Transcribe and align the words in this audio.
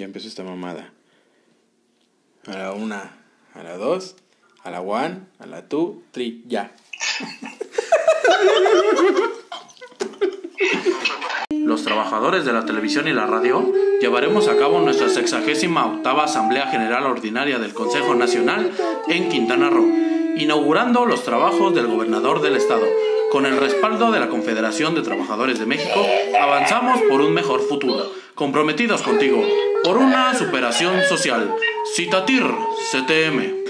Ya 0.00 0.06
empezó 0.06 0.28
esta 0.28 0.42
mamada. 0.42 0.94
A 2.46 2.56
la 2.56 2.72
una, 2.72 3.18
a 3.52 3.62
la 3.62 3.76
dos, 3.76 4.16
a 4.64 4.70
la 4.70 4.80
one, 4.80 5.26
a 5.38 5.44
la 5.44 5.68
two, 5.68 6.02
three, 6.10 6.42
ya. 6.46 6.72
Los 11.50 11.84
trabajadores 11.84 12.46
de 12.46 12.54
la 12.54 12.64
televisión 12.64 13.08
y 13.08 13.12
la 13.12 13.26
radio 13.26 13.74
llevaremos 14.00 14.48
a 14.48 14.56
cabo 14.56 14.80
nuestra 14.80 15.10
sexagésima 15.10 15.84
octava 15.84 16.24
Asamblea 16.24 16.68
General 16.68 17.04
Ordinaria 17.04 17.58
del 17.58 17.74
Consejo 17.74 18.14
Nacional 18.14 18.72
en 19.06 19.28
Quintana 19.28 19.68
Roo, 19.68 19.92
inaugurando 20.38 21.04
los 21.04 21.24
trabajos 21.24 21.74
del 21.74 21.88
gobernador 21.88 22.40
del 22.40 22.56
estado. 22.56 22.86
Con 23.30 23.44
el 23.44 23.58
respaldo 23.58 24.10
de 24.10 24.20
la 24.20 24.30
Confederación 24.30 24.94
de 24.94 25.02
Trabajadores 25.02 25.58
de 25.58 25.66
México, 25.66 26.02
avanzamos 26.40 27.02
por 27.02 27.20
un 27.20 27.34
mejor 27.34 27.60
futuro, 27.60 28.10
comprometidos 28.34 29.02
contigo, 29.02 29.44
por 29.84 29.96
una 29.96 30.34
superación 30.36 31.02
social. 31.08 31.54
Citatir, 31.94 32.42
CTM. 32.90 33.60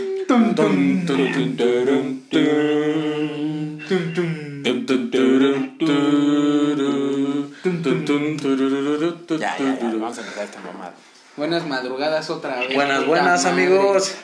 Ya, 9.39 9.57
ya, 9.59 9.79
ya, 9.79 9.93
vamos 9.95 10.19
a 10.19 10.21
empezar 10.21 10.45
esta 10.45 10.61
mamada. 10.61 10.95
Buenas 11.37 11.67
madrugadas 11.67 12.31
otra 12.31 12.61
vez. 12.61 12.75
Buenas, 12.75 13.07
buenas 13.07 13.45
madre. 13.45 13.65
amigos. 13.65 14.15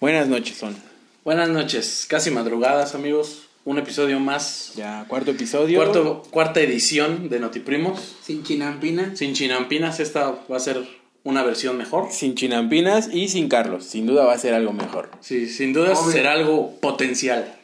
Buenas 0.00 0.28
noches, 0.28 0.56
son. 0.58 0.76
Buenas 1.24 1.48
noches, 1.48 2.06
casi 2.08 2.30
madrugadas 2.30 2.94
amigos. 2.94 3.48
Un 3.64 3.78
episodio 3.78 4.20
más. 4.20 4.72
Ya, 4.76 5.06
cuarto 5.08 5.30
episodio. 5.30 5.78
Cuarto, 5.78 6.22
cuarta 6.30 6.60
edición 6.60 7.30
de 7.30 7.40
Notiprimos. 7.40 8.16
Sin 8.22 8.42
chinampinas. 8.42 9.18
Sin 9.18 9.32
chinampinas, 9.32 10.00
esta 10.00 10.32
va 10.50 10.56
a 10.58 10.60
ser 10.60 10.86
una 11.24 11.42
versión 11.42 11.76
mejor. 11.76 12.08
Sin 12.12 12.34
chinampinas 12.34 13.08
y 13.12 13.28
sin 13.28 13.48
Carlos. 13.48 13.84
Sin 13.84 14.06
duda 14.06 14.24
va 14.24 14.34
a 14.34 14.38
ser 14.38 14.54
algo 14.54 14.72
mejor. 14.72 15.10
Sí, 15.20 15.48
sin 15.48 15.72
duda 15.72 15.92
Obvio. 15.92 16.12
será 16.12 16.32
algo 16.32 16.76
potencial. 16.80 17.54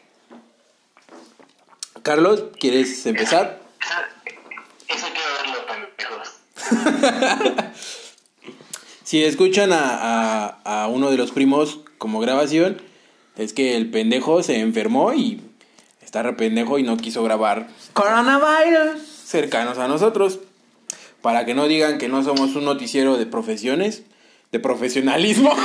Carlos, 2.03 2.45
¿quieres 2.59 3.05
empezar? 3.07 3.61
Eso 4.89 5.07
quiero 5.13 5.31
verlo, 5.43 5.67
pendejos. 6.97 7.75
Si 9.05 9.25
escuchan 9.25 9.73
a, 9.73 10.47
a, 10.63 10.83
a 10.85 10.87
uno 10.87 11.11
de 11.11 11.17
los 11.17 11.33
primos 11.33 11.81
como 11.99 12.21
grabación, 12.21 12.81
es 13.37 13.53
que 13.53 13.77
el 13.77 13.91
pendejo 13.91 14.45
se 14.45 14.61
enfermó 14.61 15.13
y 15.15 15.41
está 16.01 16.23
re 16.23 16.35
pendejo 16.35 16.79
y 16.79 16.85
no 16.85 16.97
quiso 16.97 17.25
grabar 17.25 17.67
coronavirus 17.93 19.01
cercanos 19.03 19.79
a 19.79 19.89
nosotros. 19.89 20.39
Para 21.23 21.45
que 21.45 21.55
no 21.55 21.67
digan 21.67 21.99
que 21.99 22.09
no 22.09 22.23
somos 22.23 22.55
un 22.57 22.65
noticiero 22.65 23.17
de 23.17 23.27
profesiones, 23.27 24.03
de 24.53 24.61
profesionalismo. 24.61 25.55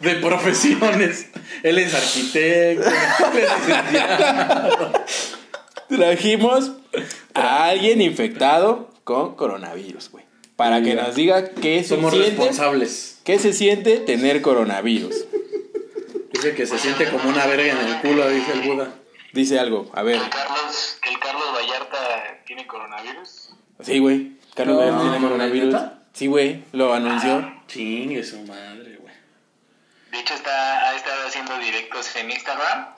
De 0.00 0.14
profesiones. 0.14 1.26
Él 1.64 1.78
es 1.78 1.92
arquitecto. 1.92 2.88
él 2.88 2.94
es 3.38 3.66
licenciado. 3.66 4.92
Trajimos 5.88 6.72
a 7.34 7.64
alguien 7.66 8.00
infectado 8.00 8.90
con 9.02 9.34
coronavirus, 9.34 10.10
güey. 10.10 10.24
Para 10.54 10.82
que 10.82 10.94
nos 10.94 11.14
diga 11.16 11.50
qué 11.50 11.82
se 11.82 11.96
Somos 11.96 12.12
siente, 12.12 12.30
responsables. 12.30 13.18
qué 13.24 13.38
se 13.40 13.52
siente 13.52 13.98
tener 13.98 14.40
coronavirus. 14.40 15.14
Dice 16.32 16.54
que 16.54 16.66
se 16.66 16.78
siente 16.78 17.10
como 17.10 17.28
una 17.28 17.46
verga 17.46 17.72
en 17.72 17.88
el 17.88 18.00
culo, 18.00 18.28
dice 18.28 18.52
el 18.52 18.60
Buda. 18.68 18.94
Dice 19.32 19.58
algo, 19.58 19.90
a 19.94 20.02
ver. 20.02 20.20
Carlos, 20.30 20.98
que 21.02 21.10
el 21.10 21.18
Carlos 21.18 21.44
Vallarta 21.54 22.40
tiene 22.58 22.66
coronavirus. 22.66 23.50
Sí, 23.80 23.98
güey. 24.00 24.32
Carlos 24.54 24.76
No, 24.76 24.80
Vallarta 24.80 25.02
tiene 25.02 25.20
coronavirus. 25.20 25.72
¿neta? 25.72 25.98
Sí, 26.12 26.26
güey. 26.26 26.64
Lo 26.72 26.92
anunció. 26.92 27.62
Chingue 27.68 28.24
su 28.24 28.40
madre, 28.42 28.96
güey. 28.96 29.14
De 30.10 30.18
hecho, 30.18 30.34
está, 30.34 30.88
ha 30.88 30.96
estado 30.96 31.28
haciendo 31.28 31.56
directos 31.58 32.16
en 32.16 32.30
Instagram 32.30 32.94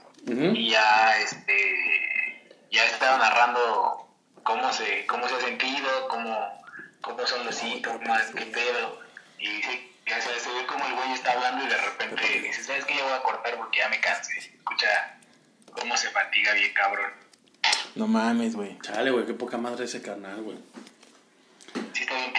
y 0.54 0.70
ya, 0.70 1.18
este, 1.18 2.56
ya 2.70 2.82
ha 2.82 2.86
estado 2.86 3.18
narrando 3.18 4.08
cómo 4.42 4.72
se, 4.72 5.06
cómo 5.06 5.28
se 5.28 5.34
ha 5.34 5.40
sentido, 5.40 6.08
cómo, 6.08 6.62
cómo 7.00 7.26
son 7.26 7.44
los 7.44 7.54
síntomas, 7.54 8.30
qué 8.34 8.46
pedo. 8.46 9.00
Y 9.38 9.46
sí, 9.46 9.92
ya 10.06 10.20
se, 10.20 10.38
se 10.38 10.52
ve 10.52 10.66
como 10.66 10.86
el 10.86 10.94
güey 10.94 11.12
está 11.12 11.32
hablando 11.32 11.64
y 11.64 11.68
de 11.68 11.76
repente 11.76 12.40
dice, 12.40 12.62
¿sabes 12.62 12.84
qué? 12.84 12.96
Ya 12.96 13.04
voy 13.04 13.12
a 13.12 13.22
cortar 13.22 13.56
porque 13.56 13.78
ya 13.78 13.88
me 13.88 14.00
cansé. 14.00 14.38
Escucha 14.38 15.18
cómo 15.72 15.96
se 15.96 16.10
fatiga 16.10 16.52
bien, 16.54 16.72
cabrón. 16.72 17.10
No 17.94 18.06
mames, 18.06 18.54
güey. 18.56 18.78
Chale, 18.82 19.10
güey, 19.10 19.26
qué 19.26 19.34
poca 19.34 19.58
madre 19.58 19.84
ese 19.84 20.00
carnal, 20.02 20.42
güey. 20.42 20.56
Sí 21.92 22.02
está 22.02 22.14
bien 22.16 22.32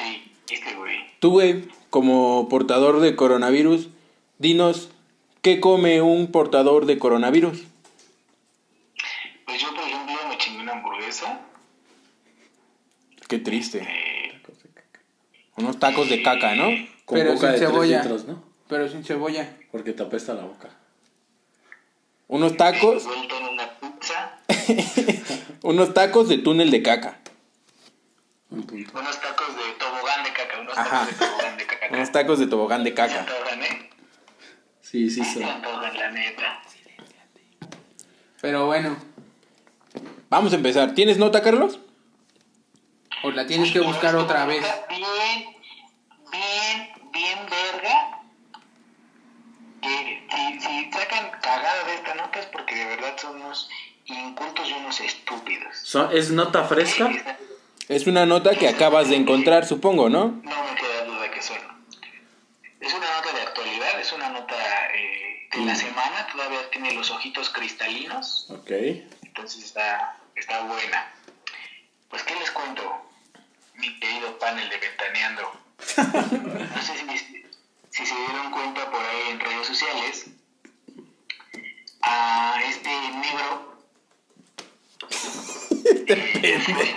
triste, 0.46 0.76
güey. 0.76 0.98
Tú, 1.20 1.32
güey, 1.32 1.68
como 1.90 2.48
portador 2.50 3.00
de 3.00 3.16
coronavirus, 3.16 3.90
dinos, 4.40 4.90
¿qué 5.42 5.60
come 5.60 6.02
un 6.02 6.32
portador 6.32 6.86
de 6.86 6.98
coronavirus? 6.98 7.64
Pues 9.46 9.62
yo, 9.62 9.70
por 9.76 9.84
ejemplo, 9.84 10.16
me 10.30 10.38
chingué 10.38 10.62
una 10.62 10.74
hamburguesa. 10.74 11.42
Qué 13.28 13.40
triste. 13.40 13.80
eh, 13.82 14.42
Unos 15.58 15.80
tacos 15.80 16.10
de 16.10 16.24
caca, 16.24 16.56
¿no? 16.56 16.70
Con 17.06 17.18
Pero 17.20 17.34
boca 17.34 17.52
sin 17.52 17.60
de 17.60 17.66
cebolla. 17.68 18.02
litros, 18.02 18.26
¿no? 18.26 18.44
Pero 18.68 18.88
sin 18.90 19.04
cebolla. 19.04 19.58
Porque 19.72 19.94
te 19.94 20.04
apesta 20.04 20.34
la 20.34 20.44
boca. 20.46 20.70
Unos 22.28 22.56
tacos, 22.56 23.06
unos 25.64 25.94
tacos 25.94 26.30
de 26.30 26.38
túnel 26.38 26.72
de 26.72 26.82
caca. 26.82 27.20
Un 28.50 28.64
punto. 28.64 29.00
Unos 29.00 29.22
tacos 29.22 29.56
de 29.56 29.72
tobogán 29.80 30.24
de 30.24 30.34
caca. 30.34 30.60
Unos 30.60 30.78
Ajá. 30.78 31.06
tacos 31.06 31.20
de 31.20 31.26
tobogán 31.26 31.58
de 31.58 31.66
caca. 31.66 31.88
Unos 31.92 32.12
tacos 32.12 32.40
de 32.40 32.48
tobogán 32.48 32.84
de 32.84 32.90
Se 32.90 32.96
caca. 32.96 33.22
¿eh? 33.22 33.90
Sí, 34.82 35.10
sí, 35.10 35.24
sí. 35.24 35.42
Pero 38.42 38.66
bueno. 38.66 38.98
Vamos 40.30 40.54
a 40.54 40.56
empezar. 40.56 40.94
¿Tienes 40.94 41.18
nota, 41.18 41.42
Carlos? 41.42 41.80
O 43.24 43.32
la 43.32 43.46
tienes 43.46 43.72
que 43.72 43.80
buscar 43.80 44.16
otra 44.16 44.46
vez. 44.46 44.66
So- 55.92 56.10
¿Es 56.12 56.32
nota 56.32 56.64
fresca? 56.64 57.12
Es 57.90 58.08
una 58.08 58.26
nota 58.26 58.52
que 58.56 58.70
acabas 58.70 59.10
de 59.10 59.18
encontrar, 59.18 59.66
supongo, 59.66 60.08
¿no? 60.10 60.28
No 60.42 60.64
me 60.64 60.76
queda 60.76 61.04
duda 61.06 61.30
que 61.30 61.42
son. 61.42 61.58
Es 62.80 62.94
una 62.94 63.08
nota 63.18 63.34
de 63.34 63.42
actualidad, 63.42 64.00
es 64.00 64.14
una 64.14 64.30
nota 64.30 64.56
eh, 64.96 65.50
de 65.54 65.66
la 65.66 65.76
semana, 65.76 66.28
todavía 66.32 66.60
tiene 66.72 66.94
los 66.94 67.12
ojitos 67.12 67.50
cristalinos, 67.50 68.48
Ok. 68.52 68.72
entonces 69.24 69.66
está, 69.66 70.16
está 70.38 70.62
buena. 70.62 71.12
Pues, 72.10 72.24
¿qué 72.24 72.36
les 72.36 72.50
cuento? 72.52 73.10
Mi 73.76 74.00
querido 74.00 74.40
panel 74.40 74.70
de 74.70 74.78
Ventaneando. 74.78 75.52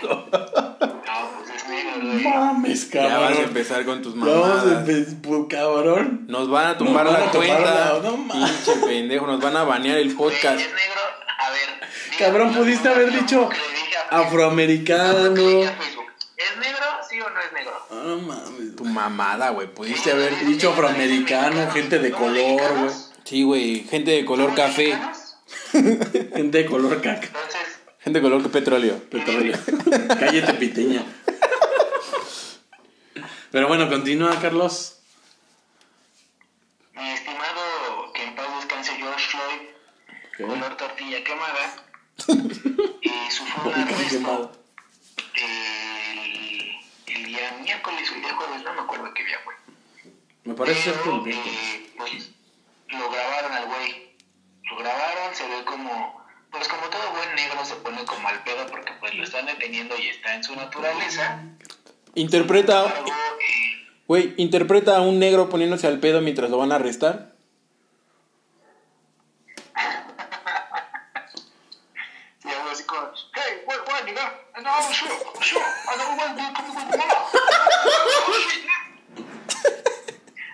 No, 0.03 0.27
es 1.55 1.69
negro, 1.69 2.01
güey. 2.03 2.25
Mames, 2.25 2.91
Ya 2.91 3.03
vas 3.03 3.13
a 3.13 3.19
cabrón. 3.21 3.45
empezar 3.45 3.85
con 3.85 4.03
tus 4.03 4.15
Vamos 4.19 4.35
a 4.35 4.39
mamadas. 4.65 4.87
empe- 4.89 5.23
pu- 5.23 5.49
cabrón. 5.49 6.25
Nos 6.29 6.49
van 6.51 6.67
a 6.69 6.79
tumbar 6.79 7.05
van 7.07 7.15
la 7.15 7.27
a 7.27 7.31
cuenta. 7.31 7.61
la- 7.61 8.01
no 8.03 8.17
mames. 8.17 8.51
Pinche 8.51 8.87
pendejo, 8.87 9.27
nos 9.27 9.41
van 9.41 9.57
a 9.57 9.65
banear 9.65 9.99
el 9.99 10.15
podcast. 10.15 10.61
es 10.61 10.67
negro, 10.69 11.01
a 11.39 11.51
ver. 11.51 11.89
Cabrón, 12.19 12.55
pudiste 12.55 12.89
haber 12.89 13.13
dicho 13.13 13.49
afroamericano. 14.11 15.35
¿Es 16.37 16.57
negro, 16.59 16.87
sí 17.09 17.21
o 17.21 17.31
no 17.31 17.41
es 17.41 17.53
negro? 17.53 17.73
No 17.91 18.17
mames. 18.19 18.77
Tu 18.77 18.85
mamada, 18.85 19.51
güey. 19.51 19.69
Pudiste 19.69 20.11
haber 20.13 20.45
dicho 20.47 20.71
afroamericano, 20.71 21.71
gente 21.71 21.99
de 21.99 22.11
¿No 22.11 22.17
color, 22.19 22.79
güey. 22.79 22.91
Sí, 23.25 23.43
güey. 23.43 23.81
Gente 23.85 24.11
de 24.11 24.25
color 24.25 24.51
¿No 24.51 24.55
café. 24.57 24.97
Gente 25.73 26.59
de 26.59 26.67
color 26.67 27.01
caca. 27.01 27.29
Gente 28.05 28.21
de 28.21 28.23
color 28.23 28.51
petróleo. 28.51 28.99
Petróleo. 29.11 29.59
Cállate, 30.21 30.55
piteña. 30.55 31.05
Pero 33.51 33.69
bueno, 33.69 33.89
continúa, 33.89 34.39
Carlos. 34.41 35.01
mi 36.95 37.09
estimado, 37.11 38.13
que 38.13 38.25
en 38.25 38.35
paz 38.35 38.47
descanse 38.57 38.93
George 38.97 39.27
Floyd, 39.29 40.49
color 40.49 40.77
tortilla 40.77 41.23
quemada, 41.23 41.77
eh, 42.29 43.31
sufrió 43.31 43.73
un 43.73 43.75
arresto 43.75 44.53
el, 45.35 46.73
el 47.07 47.25
día 47.27 47.53
miércoles 47.63 48.11
o 48.11 48.15
el 48.17 48.23
día 48.23 48.35
jueves, 48.35 48.63
no 48.65 48.75
me 48.75 48.81
acuerdo 48.81 49.15
qué 49.15 49.25
día 49.25 49.39
fue. 49.45 49.55
Me 50.45 50.55
parece 50.55 50.83
ser 50.83 50.95
que 50.95 50.99
Pero, 51.05 51.17
el 51.17 51.23
miércoles. 51.23 51.55
eh, 51.55 51.91
pues 51.97 52.31
lo 52.89 53.11
grabaron 53.11 53.53
al 53.53 53.67
güey. 53.67 54.15
Lo 54.71 54.77
grabaron, 54.79 55.35
se 55.35 55.47
ve 55.49 55.65
como, 55.65 56.24
pues 56.55 56.69
como 56.69 56.87
todo 56.87 57.11
buen 57.11 57.35
negro 57.35 57.65
se 57.65 57.75
pone 57.77 58.05
como 58.05 58.29
al 58.29 58.43
pedo 58.45 58.67
porque 58.69 58.93
pues 59.01 59.13
lo 59.15 59.25
están 59.25 59.47
deteniendo 59.47 59.97
y 59.99 60.09
está 60.09 60.35
en 60.35 60.45
su 60.45 60.55
naturaleza. 60.55 61.41
Interpreta, 62.15 62.83
Algo, 62.83 63.09
eh, 63.09 63.89
güey, 64.07 64.35
interpreta 64.37 64.97
a 64.97 65.01
un 65.01 65.19
negro 65.19 65.49
poniéndose 65.49 65.89
al 65.89 65.99
pedo 65.99 66.21
mientras 66.21 66.51
lo 66.51 66.59
van 66.59 66.71
a 66.73 66.77
arrestar. 66.77 67.35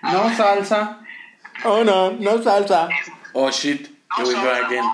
No 0.02 0.34
salsa. 0.34 0.98
Oh 1.64 1.84
no, 1.84 2.10
no 2.12 2.42
salsa. 2.42 2.88
Oh 3.34 3.50
shit, 3.50 3.86
here 4.16 4.26
we 4.26 4.34
go 4.34 4.50
again. 4.50 4.84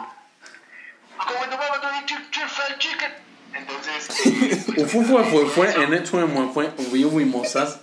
Chicken. 2.78 3.12
Entonces, 3.54 4.08
eh, 4.76 4.82
Ufu 4.82 5.02
fue 5.04 5.24
fue 5.24 5.46
fue 5.46 5.72
en 5.82 5.94
hecho 5.94 6.26
fue 6.28 6.48
fue 6.52 6.70
ubi 6.78 7.04
ubi 7.04 7.24
mozas. 7.24 7.80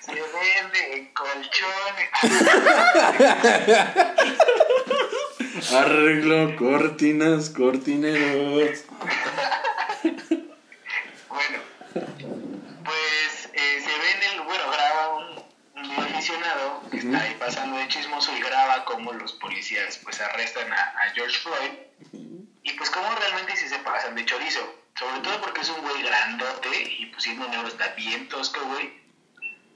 se 0.00 0.12
vende 0.12 1.12
colchones. 1.14 2.10
Arreglo 5.72 6.56
cortinas, 6.56 7.50
cortineros. 7.50 8.84
Bueno, 11.28 11.58
pues 12.84 13.48
eh, 13.52 13.80
se 13.80 13.98
ve 13.98 14.10
en 14.16 14.22
el, 14.32 14.40
bueno, 14.42 14.64
graba 14.70 15.16
un, 15.16 15.26
un 15.82 15.90
aficionado 15.98 16.82
que 16.90 16.98
está 16.98 17.20
ahí 17.20 17.36
pasando 17.38 17.76
de 17.78 17.88
chismoso 17.88 18.32
y 18.36 18.40
graba 18.40 18.84
cómo 18.84 19.12
los 19.12 19.32
policías 19.34 19.98
pues 20.02 20.20
arrestan 20.20 20.72
a, 20.72 20.76
a 20.76 21.10
George 21.14 21.38
Floyd 21.38 21.70
y 22.62 22.72
pues 22.72 22.90
cómo 22.90 23.08
realmente 23.14 23.56
sí 23.56 23.68
se 23.68 23.78
pasan 23.78 24.14
de 24.14 24.24
chorizo, 24.24 24.60
sobre 24.98 25.20
todo 25.36 25.42
porque 25.42 25.60
es 25.60 25.68
un 25.68 25.80
güey 25.80 26.02
grandote 26.02 26.96
y 26.98 27.06
pues 27.06 27.22
siendo 27.22 27.48
negro 27.48 27.68
está 27.68 27.88
bien 27.94 28.28
tosco, 28.28 28.60
güey. 28.66 28.92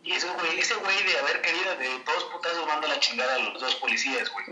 Y 0.02 0.12
ese 0.12 0.28
güey, 0.28 0.58
ese 0.58 0.74
güey 0.74 0.96
de 1.04 1.18
haber 1.18 1.40
querido 1.42 1.76
de 1.76 1.88
dos 2.04 2.24
putazos 2.32 2.66
manda 2.66 2.88
la 2.88 2.98
chingada 3.00 3.34
a 3.34 3.38
los 3.38 3.60
dos 3.60 3.74
policías, 3.76 4.30
güey. 4.30 4.46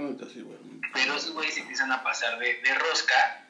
Pero 0.92 1.16
esos 1.16 1.32
güeyes 1.32 1.54
se 1.54 1.60
empiezan 1.60 1.90
a 1.92 2.02
pasar 2.02 2.38
de, 2.38 2.60
de 2.60 2.74
rosca 2.74 3.44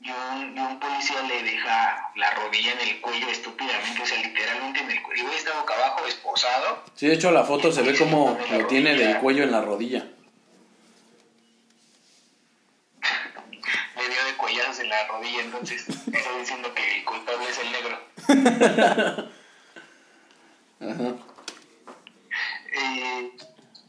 y 0.00 0.10
un, 0.10 0.56
y 0.56 0.60
un 0.60 0.80
policía 0.80 1.20
le 1.22 1.42
deja 1.42 2.10
la 2.16 2.30
rodilla 2.30 2.72
en 2.72 2.80
el 2.88 3.00
cuello 3.00 3.28
estúpidamente, 3.28 4.02
o 4.02 4.06
sea, 4.06 4.22
literalmente 4.22 4.80
en 4.80 4.90
el 4.90 5.02
cuello. 5.02 5.22
Y 5.22 5.26
güey 5.26 5.36
está 5.36 5.58
boca 5.58 5.74
abajo, 5.74 6.06
esposado. 6.06 6.84
Sí, 6.94 7.08
de 7.08 7.14
hecho 7.14 7.30
la 7.32 7.44
foto 7.44 7.72
se 7.72 7.82
ve 7.82 7.98
como 7.98 8.38
lo 8.50 8.66
tiene 8.66 8.94
del 8.94 9.18
cuello 9.18 9.42
en 9.42 9.50
la 9.50 9.60
rodilla. 9.60 10.06
Le 13.96 13.99
dio 14.10 14.24
de 14.24 14.36
cuellazos 14.36 14.80
en 14.80 14.88
la 14.88 15.06
rodilla, 15.08 15.40
entonces 15.42 15.88
está 15.88 16.32
diciendo 16.38 16.72
que 16.74 16.96
el 16.98 17.04
culpable 17.04 17.48
es 17.48 17.58
el 17.58 17.72
negro. 17.72 17.98
Ajá. 20.80 21.14
Eh, 22.72 23.30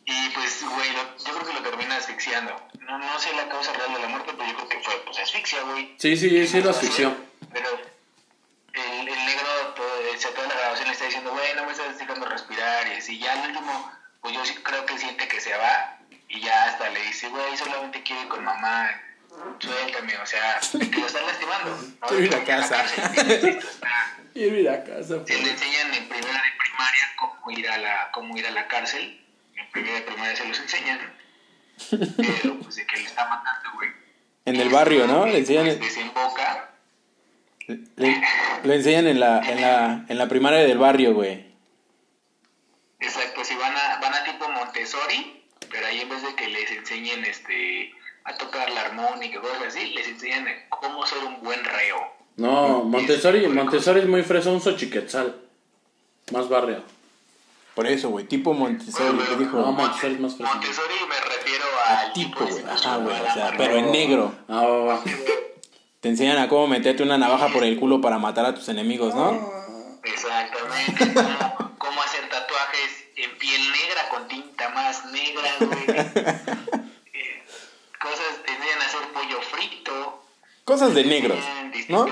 y 0.06 0.30
pues, 0.30 0.64
güey, 0.64 0.92
lo- 0.94 1.18
yo 1.18 1.34
creo 1.34 1.48
que 1.48 1.54
lo 1.54 1.62
termina 1.70 1.96
asfixiando. 1.98 2.56
No, 2.80 2.98
no 2.98 3.20
sé 3.20 3.34
la 3.36 3.48
causa 3.48 3.72
real 3.74 3.94
de 3.94 4.00
la 4.00 4.08
muerte, 4.10 4.34
pero 4.38 4.50
yo 4.50 4.56
creo 4.58 4.70
que 4.70 4.80
fue 4.80 4.96
pues 5.06 5.20
asfixia, 5.20 5.62
güey. 5.64 5.96
Sí, 5.98 6.18
sí, 6.18 6.48
sí 6.48 6.62
lo 6.62 6.72
asfixió. 6.72 7.16
Pero 7.54 7.70
el, 8.74 9.08
el 9.08 9.26
negro, 9.26 9.48
todo, 9.76 9.88
o 10.14 10.18
sea, 10.18 10.32
toda 10.34 10.48
la 10.48 10.56
grabación 10.56 10.88
le 10.88 10.94
está 10.94 11.06
diciendo, 11.06 11.32
güey, 11.32 11.54
no 11.56 11.66
me 11.66 11.72
estás 11.72 11.98
dejando 11.98 12.26
respirar. 12.28 12.88
Y 12.88 12.92
así, 12.98 13.20
ya 13.20 13.34
al 13.34 13.50
último, 13.50 13.92
pues 14.22 14.34
yo 14.34 14.46
sí 14.46 14.56
creo 14.64 14.86
que 14.86 14.98
siente 14.98 15.28
que 15.28 15.40
se 15.40 15.56
va. 15.56 15.98
Y 16.28 16.42
ya 16.42 16.66
hasta 16.66 16.90
le 16.90 17.02
dice, 17.04 17.30
güey, 17.30 17.56
solamente 17.58 18.04
quiero 18.04 18.24
ir 18.24 18.28
con 18.28 18.44
mamá. 18.44 18.90
Suéltame, 19.60 20.18
o 20.18 20.25
sea, 20.25 20.60
que 20.72 21.00
lo 21.00 21.06
están 21.07 21.25
lastimando. 21.25 21.69
¿no? 22.01 22.07
Quiero 22.07 22.24
ir 22.25 22.36
a 22.36 22.44
casa. 22.44 22.86
Quiero 24.33 24.57
ir 24.57 24.69
a 24.69 24.83
casa. 24.83 25.25
se 25.25 25.42
le 25.42 25.50
enseñan 25.51 25.94
en 25.94 26.10
primera 26.10 26.33
de 26.33 26.50
primaria 26.60 27.12
cómo 27.19 27.51
ir 27.51 27.69
a 27.69 27.78
la, 27.78 28.12
cómo 28.12 28.38
ir 28.38 28.48
a 28.48 28.51
la 28.51 28.68
cárcel. 28.68 29.19
En 29.56 29.72
primera 29.72 29.95
de 29.95 30.01
primaria 30.01 30.36
se 30.36 30.48
los 30.48 30.60
enseñan. 30.60 31.00
Pero 31.89 32.60
pues 32.60 32.75
de 32.75 32.86
que 32.86 32.98
le 32.98 33.04
está 33.04 33.28
matando, 33.28 33.72
güey. 33.75 33.89
En 34.45 34.56
el 34.57 34.69
barrio, 34.69 35.07
¿no? 35.07 35.25
Le 35.25 35.31
Pues, 35.31 35.50
enseñan, 35.50 35.80
desemboca. 35.80 36.69
le, 37.68 38.22
le 38.63 38.75
enseñan 38.75 39.07
en 39.07 39.19
la, 39.19 39.39
en 39.39 39.62
la, 39.62 40.06
en 40.07 40.18
la 40.18 40.27
primaria 40.27 40.60
del 40.60 40.77
barrio, 40.77 41.13
güey. 41.13 41.51
Exacto, 43.00 43.44
si 43.44 43.56
van 43.56 43.75
a, 43.75 44.00
van 44.00 44.13
a 44.13 44.24
tipo 44.24 44.48
Montessori, 44.50 45.44
pero 45.72 45.88
ahí 45.88 46.01
en 46.01 46.10
vez 46.10 46.22
de 46.24 46.36
que 46.36 46.48
les 46.48 46.72
enseñen 46.72 47.24
este 47.25 47.94
armónica 48.92 49.38
y 49.38 49.42
cosas 49.42 49.62
así, 49.68 49.88
les 49.92 50.08
enseñan 50.08 50.46
cómo 50.70 51.06
ser 51.06 51.20
un 51.20 51.42
buen 51.42 51.64
reo. 51.64 51.98
No, 52.38 52.84
Montessori, 52.84 53.48
Montessori 53.48 54.02
es 54.02 54.08
muy 54.08 54.24
fresón, 54.24 54.62
Xochiquetzal. 54.62 55.36
Más 56.32 56.48
barrio. 56.50 56.84
Por 57.76 57.88
eso, 57.88 58.10
güey, 58.10 58.26
tipo 58.26 58.54
Montessori, 58.54 59.06
Bueno, 59.06 59.20
que 59.22 59.26
pero 59.28 59.40
dijo. 59.40 59.58
No, 59.60 59.72
Montessori 59.72 60.14
es 60.16 60.20
más 60.20 60.36
fresón. 60.36 60.58
Montessori 60.58 60.94
me 61.08 61.20
refiero 61.20 61.66
A 61.88 62.00
al 62.00 62.14
tipo, 62.14 62.40
güey. 62.46 62.58
este, 62.58 62.70
Ajá, 62.70 62.98
güey. 62.98 63.20
O 63.20 63.34
sea, 63.34 63.54
pero 63.58 63.76
en 63.78 63.92
negro. 63.92 64.34
Ah, 64.48 64.62
va, 64.66 64.84
va. 64.86 65.02
Te 66.00 66.10
enseñan 66.10 66.38
a 66.40 66.48
cómo 66.50 66.68
meterte 66.68 67.04
una 67.04 67.18
navaja 67.18 67.50
por 67.50 67.64
el 67.64 67.80
culo 67.80 68.02
para 68.02 68.18
matar 68.18 68.46
a 68.46 68.56
tus 68.56 68.68
enemigos, 68.70 69.14
¿no? 69.14 69.52
Exactamente, 70.04 71.14
cómo, 71.14 71.76
cómo 71.78 72.02
hacer 72.02 72.28
tatuajes 72.28 73.06
en 73.18 73.38
piel 73.38 73.62
negra 73.62 74.10
con 74.10 74.28
tinta 74.28 74.70
más 74.70 75.06
negra, 75.12 75.52
güey. 75.60 75.86
Eh, 77.14 77.44
cosas, 78.02 78.42
te 78.46 78.52
enseñan 78.52 78.82
a 78.82 78.86
hacer 78.86 79.02
pollo 79.14 79.42
frito. 79.42 80.24
Cosas 80.72 80.94
de 80.94 81.04
negros, 81.04 81.38
¿no? 81.90 82.06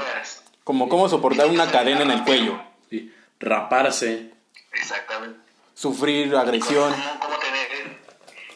Como 0.66 0.90
cómo 0.90 1.08
soportar 1.08 1.48
una 1.48 1.72
cadena 1.72 2.02
en 2.02 2.12
el 2.12 2.24
cuello. 2.26 2.62
Sí. 2.90 3.14
Raparse. 3.40 4.32
Exactamente. 4.74 5.40
Sufrir 5.76 6.36
agresión. 6.36 6.92
Cómo, 6.94 7.20
cómo 7.22 7.38
tener, 7.40 7.68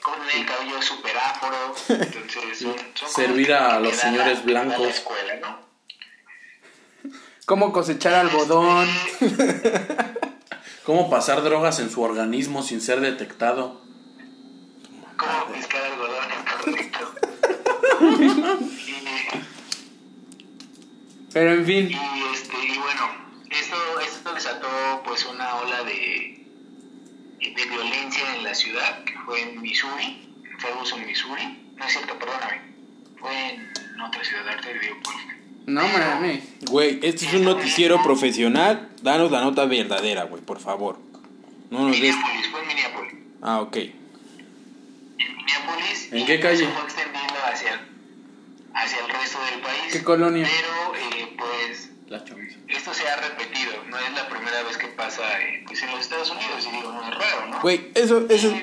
cómo 0.01 0.17
tener 0.17 0.35
el 0.35 0.45
cabello 0.45 0.81
súper 0.81 1.17
afro. 1.17 1.73
Entonces, 1.87 2.59
son, 2.59 2.75
son 2.95 3.09
Servir 3.09 3.53
a 3.53 3.79
los 3.79 3.95
señores 3.95 4.39
la- 4.39 4.43
blancos. 4.43 4.81
La 4.81 4.89
escuela, 4.89 5.35
¿no? 5.41 5.57
Cómo 7.45 7.71
cosechar 7.71 8.13
algodón. 8.15 8.89
Cómo 10.83 11.09
pasar 11.09 11.43
drogas 11.43 11.79
en 11.79 11.89
su 11.89 12.01
organismo 12.01 12.61
sin 12.61 12.81
ser 12.81 12.99
detectado. 12.99 13.81
Cómo 15.15 15.45
pescar 15.53 15.81
algodón 15.85 16.25
es 16.29 16.43
correcto. 16.91 18.59
Pero 21.33 21.51
en 21.53 21.65
fin. 21.65 21.89
Y, 21.89 22.33
este, 22.33 22.55
y 22.63 22.77
bueno, 22.77 23.09
esto, 23.49 23.75
esto 23.99 24.33
desató 24.33 24.67
pues 25.03 25.25
una 25.25 25.55
ola 25.55 25.83
de, 25.83 26.45
de 27.39 27.65
violencia 27.65 28.35
en 28.35 28.43
la 28.43 28.53
ciudad, 28.53 29.03
que 29.03 29.13
fue 29.25 29.41
en 29.41 29.61
Missouri, 29.61 30.29
en 30.49 30.59
Ferguson, 30.59 31.05
Missouri. 31.05 31.73
No 31.75 31.85
es 31.85 31.91
cierto, 31.91 32.17
perdóname. 32.19 32.61
Fue 33.19 33.49
en 33.49 34.01
otra 34.01 34.23
ciudad, 34.23 34.47
ahorita 34.47 34.69
digo 34.79 34.95
cuál 35.03 35.17
fue. 35.17 35.33
No 35.65 35.87
mames. 35.87 36.43
Güey, 36.69 36.99
este 37.01 37.25
es 37.25 37.33
un 37.33 37.45
noticiero 37.45 38.03
profesional. 38.03 38.89
Danos 39.01 39.31
la 39.31 39.41
nota 39.41 39.65
verdadera, 39.65 40.23
güey, 40.25 40.41
por 40.41 40.59
favor. 40.59 40.99
No 41.69 41.87
nos 41.87 41.99
des. 41.99 42.15
Minneapolis, 42.15 42.47
fue 42.49 42.61
en 42.61 42.67
Minneapolis. 42.67 43.13
Ah, 43.41 43.61
ok. 43.61 43.77
En 43.77 45.37
Minneapolis. 45.37 46.09
¿En 46.11 46.25
qué 46.25 46.39
calle? 46.39 46.67
fue 46.67 46.83
extendiendo 46.83 47.33
hacia, 47.51 47.87
hacia 48.73 48.99
el 48.99 49.09
resto 49.09 49.39
del 49.51 49.61
país. 49.61 49.91
¿Qué 49.91 50.03
colonia? 50.03 50.47
Pero, 50.49 50.95
eh, 50.95 51.35
pues, 51.37 51.89
esto 52.67 52.93
se 52.93 53.07
ha 53.07 53.15
repetido. 53.17 53.71
No 53.89 53.97
es 53.97 54.13
la 54.13 54.27
primera 54.27 54.63
vez 54.63 54.77
que 54.77 54.87
pasa 54.87 55.21
eh, 55.41 55.63
pues, 55.65 55.81
en 55.83 55.91
los 55.91 56.01
Estados 56.01 56.29
Unidos. 56.31 56.67
Y 56.67 56.75
digo, 56.75 56.91
no 56.91 57.03
es 57.03 57.15
raro, 57.17 57.47
¿no? 57.47 57.61
Güey, 57.61 57.91
eso, 57.95 58.25
eso. 58.29 58.53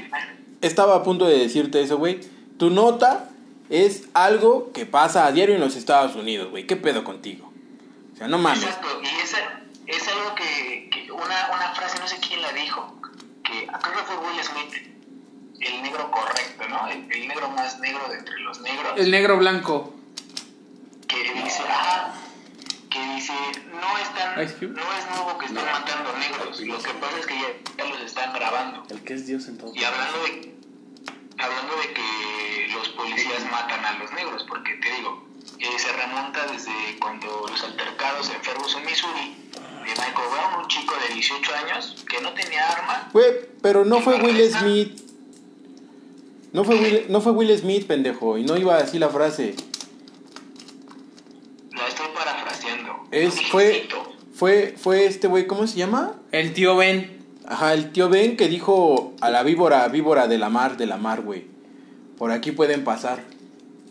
Estaba 0.61 0.97
a 0.97 1.03
punto 1.03 1.27
de 1.27 1.39
decirte 1.39 1.81
eso, 1.83 1.99
güey. 1.99 2.21
Tu 2.59 2.71
nota 2.71 3.31
es 3.71 4.05
algo 4.15 4.73
que 4.73 4.85
pasa 4.85 5.27
a 5.27 5.33
diario 5.33 5.55
en 5.55 5.61
los 5.61 5.77
Estados 5.77 6.15
Unidos, 6.17 6.51
güey. 6.51 6.67
¿Qué 6.67 6.77
pedo 6.77 7.05
contigo? 7.05 7.53
O 8.13 8.17
sea, 8.17 8.29
no 8.29 8.37
mames. 8.37 8.63
Exacto, 8.63 9.01
y 9.03 9.07
esa, 9.23 9.39
es 9.87 10.09
algo 10.09 10.35
que, 10.35 10.91
que 10.91 11.11
una, 11.11 11.49
una 11.55 11.75
frase, 11.75 11.99
no 11.99 12.07
sé 12.07 12.19
quién 12.19 12.43
la 12.43 12.53
dijo, 12.53 13.01
que 13.43 13.67
creo 13.67 13.97
que 13.97 14.03
fue 14.03 14.17
Will 14.19 14.43
Smith, 14.43 14.91
el 15.61 15.83
negro 15.83 16.11
correcto, 16.11 16.69
¿no? 16.69 16.89
El, 16.89 17.11
el 17.11 17.29
negro 17.29 17.49
más 17.51 17.79
negro 17.81 18.07
de 18.09 18.19
entre 18.19 18.39
los 18.41 18.61
negros, 18.61 18.93
El 18.97 19.11
negro 19.11 19.39
blanco. 19.39 19.95
Que 21.23 21.43
dice, 21.43 21.63
ajá, 21.63 22.15
que 22.91 23.15
dice, 23.15 23.33
no 23.73 23.99
están, 23.99 24.35
no 24.35 24.43
es 24.43 25.11
nuevo 25.11 25.39
que 25.39 25.47
estén 25.47 25.65
matando 25.65 26.17
negros, 26.19 26.61
lo 26.61 26.79
que 26.79 26.95
pasa 26.95 27.19
es 27.19 27.27
que 27.27 27.35
ya, 27.35 27.85
ya 27.85 27.91
los 27.91 28.01
están 28.01 28.33
grabando. 28.33 28.83
El 28.91 29.03
que 29.03 29.15
es 29.15 29.27
Dios 29.27 29.47
en 29.49 29.59
todo. 29.59 29.73
Y 29.75 29.85
hablando 29.85 30.23
de, 30.25 30.55
hablando 31.39 31.77
de 31.77 31.95
que 31.95 32.69
los 32.75 32.89
policías 32.91 33.45
matan 33.51 33.85
a 33.85 33.99
los 33.99 34.13
negros, 34.13 34.45
porque 34.49 34.75
te 34.75 34.93
digo, 34.93 35.25
eh, 35.59 35.79
se 35.79 35.93
remonta 35.93 36.47
desde 36.47 36.99
cuando 37.01 37.47
los 37.49 37.63
altercados 37.63 38.31
en 38.31 38.43
Ferguson, 38.43 38.85
Missouri, 38.85 39.37
de 39.85 39.91
Michael 39.91 40.29
Brown, 40.31 40.63
un 40.63 40.69
chico 40.69 40.95
de 41.07 41.15
18 41.15 41.53
años 41.55 42.05
que 42.09 42.21
no 42.21 42.33
tenía 42.35 42.69
arma, 42.69 43.09
Güey, 43.13 43.49
pero 43.63 43.85
no 43.85 44.01
fue 44.01 44.21
Will 44.21 44.51
Smith. 44.51 45.01
No 46.53 46.65
fue 46.65 46.77
Will, 46.77 47.07
no 47.09 47.21
fue 47.21 47.33
Will 47.33 47.57
Smith, 47.57 47.87
pendejo. 47.87 48.37
Y 48.37 48.45
no 48.45 48.57
iba 48.57 48.77
así 48.77 48.99
la 48.99 49.09
frase. 49.09 49.55
Es, 53.11 53.35
fue, 53.51 53.89
fue, 54.33 54.75
fue 54.77 55.07
este 55.07 55.27
güey, 55.27 55.47
¿cómo 55.47 55.67
se 55.67 55.77
llama? 55.77 56.15
El 56.33 56.53
tío 56.53 56.77
Ben. 56.77 57.19
Ajá, 57.47 57.75
el 57.75 57.91
tío 57.93 58.09
Ben 58.09 58.37
que 58.37 58.49
dijo 58.49 59.15
a 59.21 59.31
la 59.31 59.43
víbora, 59.43 59.87
víbora 59.89 60.29
de 60.29 60.39
la 60.39 60.49
mar, 60.49 60.77
de 60.77 60.87
la 60.87 60.97
mar, 60.97 61.23
güey. 61.23 61.47
Por 62.19 62.31
aquí 62.31 62.53
pueden 62.53 62.85
pasar. 62.85 63.25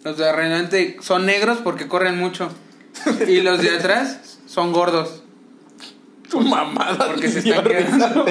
Los 0.04 0.18
de 0.18 0.30
adelante 0.30 0.98
son 1.02 1.26
negros 1.26 1.60
porque 1.64 1.88
corren 1.88 2.18
mucho. 2.18 2.50
Y 3.28 3.42
los 3.42 3.62
de 3.62 3.72
atrás 3.72 4.40
son 4.46 4.72
gordos. 4.72 5.24
Tu 6.30 6.40
mamada. 6.40 7.08
Porque 7.08 7.30
se 7.30 7.40
están 7.40 7.64
quedando. 7.64 8.26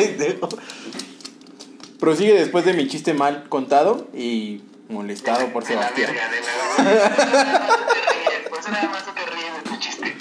Prosigue 2.01 2.35
después 2.35 2.65
de 2.65 2.75
mi 2.75 2.87
chiste 2.87 3.13
mal 3.13 3.49
contado 3.49 4.09
y 4.15 4.63
molestado 4.89 5.49
por 5.53 5.65
Sebastián. 5.65 6.13
verga, 6.15 6.31
de 6.31 6.41
la 6.41 6.91
verga. 6.91 7.67
Te 7.67 7.95
ríes, 7.95 8.49
Pues 8.49 8.69
nada 8.69 8.89
más 8.89 9.05
tú 9.05 9.11
te 9.13 9.27
ríes 9.27 9.53
de 9.55 9.71
tu 9.71 9.77
chiste. 9.79 10.17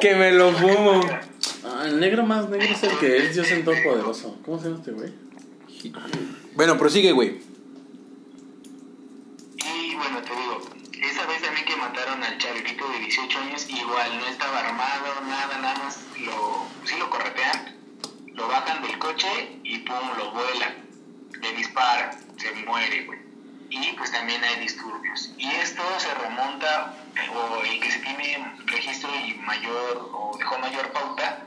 Que 0.00 0.14
me 0.14 0.32
lo 0.32 0.52
fumo. 0.52 1.00
Ah, 1.64 1.84
el 1.86 1.98
negro 1.98 2.24
más 2.24 2.48
negro 2.48 2.68
es 2.68 2.82
el 2.84 2.98
que 2.98 3.16
es 3.16 3.34
Dios 3.34 3.50
en 3.50 3.64
Todopoderoso. 3.64 4.38
¿Cómo 4.44 4.58
se 4.58 4.64
llama 4.64 4.78
este 4.78 4.92
güey? 4.92 5.12
Bueno, 6.54 6.78
prosigue, 6.78 7.12
güey. 7.12 7.40
Y 9.56 9.94
bueno, 9.96 10.22
te 10.22 10.30
digo, 10.30 10.60
esa 11.02 11.26
vez 11.26 11.42
también 11.42 11.66
que 11.66 11.76
mataron 11.76 12.22
al 12.22 12.38
chavito 12.38 12.88
de 12.90 12.98
18 13.00 13.38
años, 13.38 13.68
igual 13.68 14.18
no 14.18 14.26
estaba 14.26 14.60
armado, 14.60 15.20
nada, 15.26 15.58
nada 15.58 15.78
más 15.84 16.00
lo, 16.24 16.66
sí 16.84 16.94
lo 16.98 17.10
corretean, 17.10 17.76
lo 18.34 18.48
bajan 18.48 18.82
del 18.82 18.98
coche 18.98 19.58
y 19.64 19.78
pum, 19.78 20.16
lo 20.16 20.32
vuelan, 20.32 20.74
le 21.40 21.52
disparan, 21.56 22.10
se 22.36 22.52
muere, 22.64 23.04
güey. 23.04 23.27
Y 23.70 23.92
pues 23.92 24.10
también 24.12 24.42
hay 24.42 24.60
disturbios. 24.60 25.30
Y 25.36 25.46
esto 25.46 25.82
se 25.98 26.14
remonta, 26.14 26.94
o 27.34 27.62
el 27.62 27.80
que 27.80 27.90
se 27.90 27.98
tiene 28.00 28.54
registro 28.66 29.10
y 29.14 29.34
mayor, 29.34 30.10
o 30.12 30.36
dejó 30.38 30.58
mayor 30.58 30.90
pauta, 30.92 31.44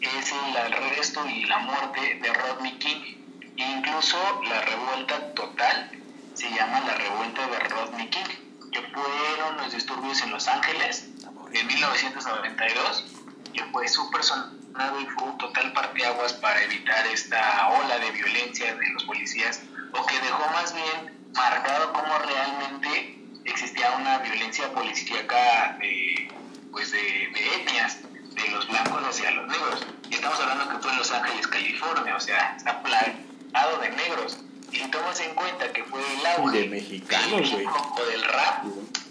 es 0.00 0.32
el 0.32 0.56
arresto 0.56 1.26
y 1.26 1.44
la 1.44 1.58
muerte 1.58 2.20
de 2.22 2.32
Rodney 2.32 2.78
King. 2.78 3.16
Incluso 3.56 4.16
la 4.44 4.60
revuelta 4.62 5.34
total 5.34 5.90
se 6.34 6.48
llama 6.50 6.80
la 6.80 6.94
revuelta 6.94 7.46
de 7.48 7.58
Rodney 7.58 8.08
King, 8.08 8.70
que 8.72 8.80
fueron 8.80 9.56
los 9.56 9.72
disturbios 9.72 10.22
en 10.22 10.30
Los 10.30 10.46
Ángeles 10.46 11.08
en 11.52 11.66
1992, 11.66 13.04
que 13.52 13.64
fue 13.64 13.88
súper 13.88 14.22
sonado 14.22 15.00
y 15.00 15.06
fue 15.06 15.24
un 15.24 15.38
total 15.38 15.72
parteaguas 15.72 16.34
para 16.34 16.62
evitar 16.62 17.06
esta 17.08 17.68
ola 17.70 17.98
de 17.98 18.10
violencia 18.12 18.74
de 18.74 18.88
los 18.90 19.04
policías, 19.04 19.62
o 19.92 20.06
que 20.06 20.20
dejó 20.20 20.48
más 20.52 20.74
bien 20.74 21.17
marcado 21.34 21.92
cómo 21.92 22.18
realmente 22.18 23.18
existía 23.44 23.90
una 23.92 24.18
violencia 24.18 24.72
policíaca 24.72 25.76
de, 25.80 26.30
pues 26.70 26.90
de, 26.90 26.98
de 26.98 27.54
etnias, 27.56 27.98
de 28.34 28.48
los 28.50 28.68
blancos 28.68 29.02
hacia 29.08 29.30
los 29.32 29.48
negros. 29.48 29.86
Y 30.10 30.14
estamos 30.14 30.40
hablando 30.40 30.68
que 30.68 30.78
fue 30.78 30.92
en 30.92 30.98
Los 30.98 31.10
Ángeles, 31.12 31.46
California, 31.46 32.16
o 32.16 32.20
sea, 32.20 32.54
está 32.56 32.82
plagado 32.82 33.78
de 33.80 33.90
negros. 33.90 34.38
Y 34.70 34.76
si 34.76 34.90
tomas 34.90 35.18
en 35.20 35.34
cuenta 35.34 35.72
que 35.72 35.82
fue 35.84 36.00
el 36.00 36.26
auge 36.26 36.60
De 36.60 36.68
mexicanos, 36.68 37.50
del 37.50 37.66
o 37.66 38.06
del 38.06 38.22
rap, 38.22 38.64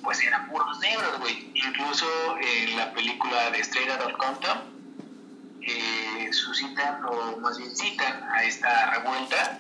pues 0.04 0.22
eran 0.22 0.48
puros 0.50 0.80
negros, 0.80 1.20
güey. 1.20 1.52
Incluso 1.56 2.06
en 2.40 2.78
la 2.78 2.94
película 2.94 3.50
de 3.52 3.60
Straight 3.62 3.90
Outta 3.90 4.18
Compton, 4.18 4.58
eh, 5.62 6.30
suscitan, 6.32 7.04
o 7.06 7.38
más 7.38 7.58
bien 7.58 7.76
citan 7.76 8.24
a 8.32 8.44
esta 8.44 8.92
revuelta 8.92 9.60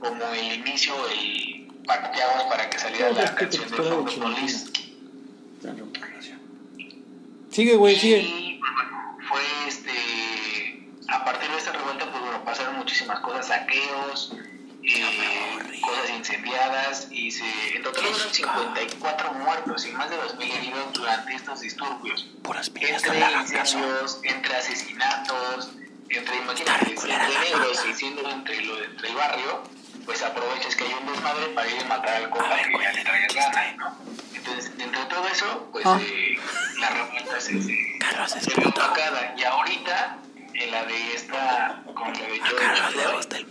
como 0.00 0.24
el 0.26 0.54
inicio, 0.54 0.94
el 1.08 1.57
parteaguas 1.88 2.44
para 2.44 2.70
que 2.70 2.78
saliera 2.78 3.10
la 3.10 3.34
canción 3.34 3.68
de 3.68 3.76
Police. 3.76 4.70
Sigue, 7.50 7.74
güey, 7.74 7.96
sigue. 7.96 8.18
Y 8.18 8.60
fue 9.28 9.40
este. 9.66 10.86
A 11.08 11.24
partir 11.24 11.50
de 11.50 11.56
esta 11.56 11.72
revuelta, 11.72 12.10
pues 12.10 12.22
bueno, 12.22 12.44
pasaron 12.44 12.76
muchísimas 12.76 13.20
cosas, 13.20 13.46
saqueos, 13.48 14.34
eh, 14.84 15.80
cosas 15.80 16.10
incendiadas, 16.16 17.08
y 17.10 17.30
se, 17.30 17.44
en 17.74 17.82
total 17.82 18.04
fueron 18.04 18.34
54 18.34 19.32
muertos 19.32 19.86
y 19.86 19.92
más 19.92 20.10
de 20.10 20.16
2.000 20.16 20.54
heridos 20.58 20.92
durante 20.92 21.34
estos 21.34 21.60
disturbios. 21.60 22.28
Entre 22.66 22.90
incendios, 22.90 24.20
entre 24.22 24.54
asesinatos, 24.54 25.70
entre, 26.10 26.36
imagínate, 26.36 26.90
entre 26.90 27.16
negros 27.16 27.84
y 27.90 27.94
siendo 27.94 28.28
entre, 28.30 28.62
lo, 28.62 28.84
entre 28.84 29.08
el 29.08 29.14
barrio, 29.14 29.62
pues 30.08 30.22
aprovechas 30.22 30.74
que 30.74 30.84
hay 30.84 30.94
un 30.94 31.06
desmadre 31.12 31.48
para 31.48 31.68
ir 31.70 31.82
a 31.82 31.84
matar 31.84 32.14
al 32.16 32.30
compa 32.30 32.56
que 32.56 32.72
ya 32.72 32.92
le 32.94 33.76
¿no? 33.76 33.94
Entonces, 34.34 34.72
entre 34.78 35.04
todo 35.04 35.28
eso, 35.28 35.68
pues 35.70 35.84
Ah. 35.84 35.98
eh, 36.00 36.38
la 36.80 36.88
revuelta 36.88 37.38
se, 37.38 37.60
se, 37.62 38.40
se 38.40 38.54
vio 38.58 38.68
opacada. 38.70 39.34
Y 39.36 39.44
ahorita, 39.44 40.16
en 40.54 40.70
la 40.70 40.84
de 40.86 41.14
esta, 41.14 41.82
con 41.94 42.10
la 42.14 42.20
de 42.20 42.40
George 42.40 42.82
Floyd, 42.92 43.44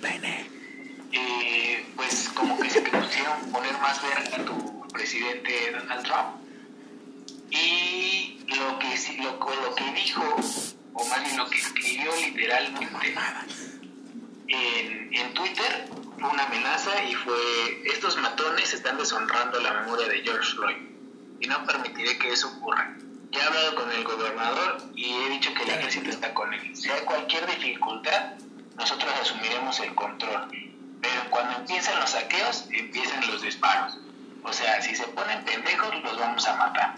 eh, 1.11 1.85
pues 1.95 2.29
como 2.33 2.59
que 2.59 2.71
se 2.71 2.81
te 2.81 2.89
pusieron 2.89 3.51
poner 3.51 3.77
más 3.77 4.01
verga 4.01 4.37
a 4.37 4.45
tu 4.45 4.87
presidente 4.87 5.71
Donald 5.73 6.03
Trump. 6.05 6.37
Y 7.51 8.39
lo 8.47 8.79
que, 8.79 8.97
sí- 8.97 9.17
lo, 9.17 9.33
lo 9.33 9.75
que 9.75 9.91
dijo, 9.93 10.23
o 10.93 11.05
más 11.05 11.23
bien 11.23 11.37
lo 11.37 11.47
que 11.47 11.57
escribió 11.59 12.11
literalmente 12.15 13.15
en, 14.47 15.13
en 15.13 15.33
Twitter, 15.35 15.87
una 16.17 16.43
amenaza 16.43 17.03
y 17.03 17.13
fue, 17.13 17.35
estos 17.85 18.17
matones 18.17 18.73
están 18.73 18.97
deshonrando 18.97 19.59
la 19.59 19.73
memoria 19.81 20.07
de 20.07 20.21
George 20.21 20.55
Floyd 20.55 20.77
y 21.39 21.47
no 21.47 21.63
permitiré 21.65 22.17
que 22.17 22.31
eso 22.31 22.47
ocurra. 22.57 22.95
Ya 23.31 23.41
he 23.41 23.43
hablado 23.43 23.75
con 23.75 23.91
el 23.91 24.03
gobernador 24.03 24.77
y 24.95 25.13
he 25.13 25.29
dicho 25.29 25.53
que 25.53 25.63
el 25.63 25.69
ejército 25.69 26.09
está 26.09 26.33
con 26.33 26.53
él. 26.53 26.75
Si 26.75 26.89
hay 26.89 27.01
cualquier 27.01 27.45
dificultad, 27.47 28.33
nosotros 28.77 29.11
asumiremos 29.21 29.79
el 29.81 29.93
control. 29.95 30.47
Pero 31.01 31.29
cuando 31.29 31.57
empiezan 31.57 31.99
los 31.99 32.11
saqueos, 32.11 32.65
empiezan 32.71 33.27
los 33.27 33.41
disparos. 33.41 33.97
O 34.43 34.53
sea, 34.53 34.81
si 34.81 34.95
se 34.95 35.03
ponen 35.07 35.43
pendejos, 35.43 35.93
los 36.03 36.17
vamos 36.17 36.47
a 36.47 36.55
matar. 36.55 36.95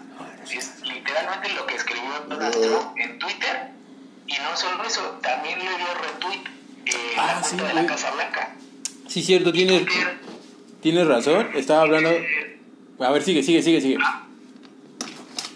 Es 0.48 0.80
literalmente 0.82 1.52
lo 1.52 1.66
que 1.66 1.74
escribió 1.74 2.20
Donald 2.28 2.54
Trump 2.60 2.96
en 2.96 3.18
Twitter. 3.18 3.72
Y 4.26 4.34
no 4.38 4.56
solo 4.56 4.84
eso, 4.84 5.18
también 5.22 5.58
le 5.58 5.76
dio 5.76 5.94
retweet 5.94 6.44
eh, 6.86 7.14
Ah, 7.18 7.34
la 7.34 7.42
sí, 7.42 7.56
cuenta 7.56 7.74
de 7.74 7.82
la. 7.82 7.86
Casa 7.86 8.10
Blanca. 8.12 8.54
Sí, 9.10 9.24
cierto, 9.24 9.50
tienes, 9.50 9.82
tienes 10.80 11.04
razón. 11.04 11.50
Estaba 11.54 11.82
hablando. 11.82 12.10
A 13.00 13.10
ver, 13.10 13.22
sigue, 13.24 13.42
sigue, 13.42 13.60
sigue, 13.60 13.80
sigue. 13.80 13.96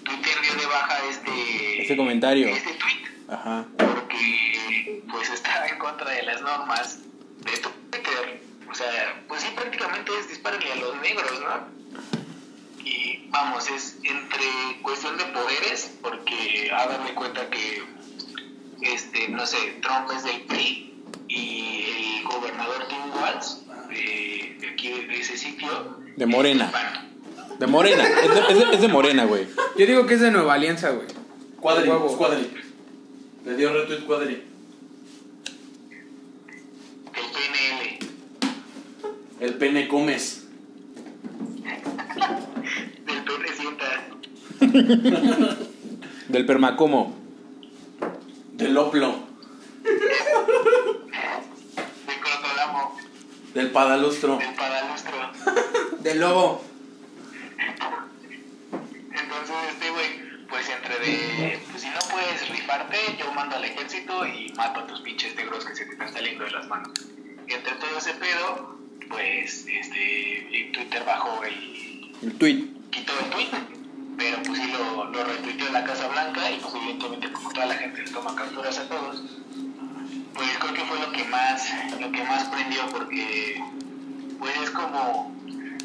Twitter 0.02 0.34
dio 0.42 0.54
de 0.60 0.66
baja 0.66 0.98
este, 1.08 1.82
Ese 1.84 1.96
comentario. 1.96 2.48
este 2.48 2.72
tweet 2.72 3.32
Ajá. 3.32 3.64
porque 3.76 5.02
pues 5.08 5.30
está 5.30 5.68
en 5.68 5.78
contra 5.78 6.10
de 6.10 6.24
las 6.24 6.42
normas 6.42 6.98
de 7.44 7.52
Twitter. 7.52 8.42
O 8.68 8.74
sea, 8.74 9.22
pues 9.28 9.42
sí, 9.42 9.48
prácticamente 9.54 10.10
es 10.18 10.28
dispararle 10.30 10.72
a 10.72 10.76
los 10.76 11.00
negros, 11.00 11.40
¿no? 11.40 12.82
Y 12.84 13.28
vamos, 13.28 13.70
es 13.70 13.98
entre 14.02 14.82
cuestión 14.82 15.16
de 15.16 15.26
poderes, 15.26 15.96
porque 16.02 16.72
a 16.76 16.88
darme 16.88 17.14
cuenta 17.14 17.48
que, 17.50 17.84
este, 18.82 19.28
no 19.28 19.46
sé, 19.46 19.78
Trump 19.80 20.10
es 20.16 20.24
del 20.24 20.40
PRI 20.42 20.92
y 21.28 21.83
gobernador 22.24 22.86
Tim 22.88 23.10
Walz, 23.20 23.60
de, 23.88 24.56
de 24.60 24.68
aquí 24.68 24.90
de 24.90 25.20
ese 25.20 25.36
sitio, 25.36 25.98
De 26.16 26.26
Morena. 26.26 26.70
es. 27.52 27.58
De 27.58 27.66
Morena. 27.66 28.02
Es 28.08 28.34
de, 28.34 28.40
es 28.52 28.58
de- 28.58 28.74
es 28.76 28.80
de 28.80 28.88
Morena, 28.88 29.24
güey. 29.24 29.46
Yo 29.78 29.86
digo 29.86 30.06
que 30.06 30.14
es 30.14 30.20
de 30.20 30.30
Nueva 30.30 30.54
Alianza, 30.54 30.90
güey. 30.90 31.06
Cuadri, 31.60 31.88
es 31.90 31.96
Cuadri. 32.16 32.50
Le 33.44 33.56
dio 33.56 33.72
retweet 33.72 34.04
Cuadri. 34.06 34.42
del 37.14 37.24
PNL. 37.32 37.98
El 39.40 39.54
pene 39.54 39.88
comes. 39.88 40.46
Del 43.06 43.24
PN 43.24 43.76
Del 46.28 46.46
Permacomo. 46.46 47.14
Del 48.54 48.76
Oplo. 48.76 49.14
del 53.54 53.64
Del 53.64 53.70
Padalustro. 53.72 54.36
del 54.38 54.54
Padalustro. 54.54 55.16
De 56.00 56.14
lobo. 56.16 56.64
Entonces, 59.10 59.56
este 59.70 59.90
güey, 59.90 60.46
pues 60.48 60.68
entre 60.68 60.98
de, 60.98 61.58
pues 61.70 61.82
si 61.82 61.88
no 61.88 61.98
puedes 62.10 62.48
rifarte, 62.48 62.98
yo 63.18 63.32
mando 63.32 63.56
al 63.56 63.64
ejército 63.64 64.26
y 64.26 64.52
mato 64.56 64.80
a 64.80 64.86
tus 64.86 65.00
pinches 65.00 65.34
negros 65.36 65.64
que 65.64 65.74
se 65.74 65.86
te 65.86 65.92
están 65.92 66.12
saliendo 66.12 66.44
de 66.44 66.50
las 66.50 66.66
manos. 66.68 66.92
Y 67.48 67.52
entre 67.52 67.74
todo 67.76 67.96
ese 67.98 68.14
pedo, 68.14 68.76
pues, 69.08 69.66
este, 69.68 70.70
Twitter 70.72 71.04
bajó 71.04 71.42
el, 71.44 72.12
El 72.22 72.34
tweet. 72.38 72.64
quitó 72.90 73.12
el 73.20 73.30
tweet, 73.30 73.48
pero 74.18 74.42
pues 74.42 74.58
sí 74.58 74.72
lo, 74.72 75.04
lo 75.06 75.24
retuiteó 75.24 75.70
la 75.70 75.84
Casa 75.84 76.08
Blanca 76.08 76.50
y 76.50 76.58
pues 76.58 76.74
evidentemente 76.74 77.32
como 77.32 77.50
toda 77.52 77.66
la 77.66 77.74
gente 77.74 78.02
le 78.02 78.10
toma 78.10 78.34
capturas 78.34 78.78
a 78.78 78.88
todos, 78.88 79.22
pues 80.34 80.50
creo 80.58 80.74
que 80.74 80.84
fue 80.84 80.98
lo 80.98 81.12
que 81.12 81.24
más, 81.24 81.68
lo 82.00 82.10
que 82.10 82.24
más 82.24 82.44
prendió 82.48 82.86
porque 82.90 83.62
pues 84.38 84.52
es 84.62 84.70
como, 84.70 85.32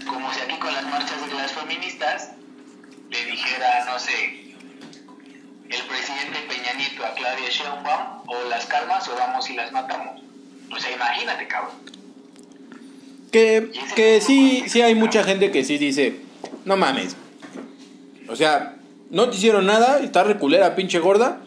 como 0.08 0.34
si 0.34 0.42
aquí 0.42 0.58
con 0.60 0.74
las 0.74 0.84
marchas 0.86 1.28
de 1.28 1.34
las 1.36 1.52
feministas 1.54 2.32
le 3.10 3.26
dijera, 3.26 3.86
no 3.86 4.00
sé, 4.00 4.50
el 5.70 5.82
presidente 5.84 6.40
Peña 6.48 6.74
Nieto 6.74 7.06
a 7.06 7.14
Claudia 7.14 7.50
Sheinbaum, 7.50 8.28
o 8.28 8.50
las 8.50 8.66
calmas 8.66 9.08
o 9.08 9.16
vamos 9.16 9.50
y 9.50 9.56
las 9.56 9.72
matamos. 9.72 10.22
O 10.72 10.80
sea, 10.80 10.92
imagínate, 10.92 11.48
cabrón. 11.48 11.76
Que, 13.32 13.72
que 13.96 14.22
sí, 14.22 14.64
sí 14.68 14.82
hay 14.82 14.96
mucha 14.96 15.24
gente 15.24 15.52
que 15.52 15.64
sí 15.64 15.78
dice, 15.78 16.20
no 16.66 16.76
mames. 16.78 17.16
O 18.28 18.36
sea, 18.36 18.76
no 19.12 19.30
te 19.30 19.38
hicieron 19.38 19.66
nada, 19.66 20.00
estás 20.00 20.26
reculera, 20.26 20.76
pinche 20.76 21.00
gorda. 21.00 21.42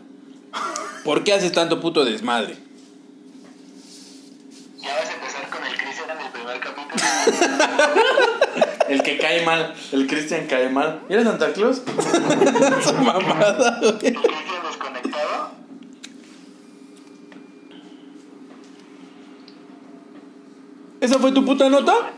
¿Por 1.04 1.24
qué 1.24 1.32
haces 1.32 1.52
tanto 1.52 1.80
puto 1.80 2.04
desmadre? 2.04 2.56
El 8.88 9.02
que 9.02 9.16
cae 9.18 9.44
mal, 9.44 9.74
el 9.92 10.06
Cristian 10.06 10.46
cae 10.46 10.68
mal. 10.68 11.00
¿Mira 11.08 11.24
Santa 11.24 11.52
Claus? 11.52 11.82
Esa 12.80 12.92
mamada, 12.92 13.78
güey. 13.80 13.92
¿El 14.02 14.14
Cristian 14.14 14.62
desconectado? 14.68 15.50
¿Esa 21.00 21.18
fue 21.18 21.32
tu 21.32 21.44
puta 21.44 21.68
nota? 21.68 22.12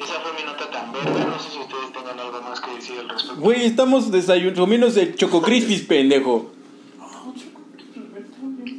Esa 0.00 0.14
fue 0.20 0.32
mi 0.32 0.42
nota 0.44 0.70
tan 0.70 0.92
verde. 0.92 1.26
No 1.26 1.38
sé 1.38 1.50
si 1.50 1.58
ustedes 1.58 1.92
tengan 1.92 2.18
algo 2.18 2.40
más 2.42 2.60
que 2.60 2.74
decir 2.74 2.98
al 2.98 3.08
respecto. 3.08 3.40
Güey, 3.40 3.66
estamos 3.66 4.10
desayunando, 4.10 4.62
comiéndonos 4.62 4.96
el 4.96 5.14
Choco 5.14 5.42
Crispis, 5.42 5.82
pendejo. 5.82 6.52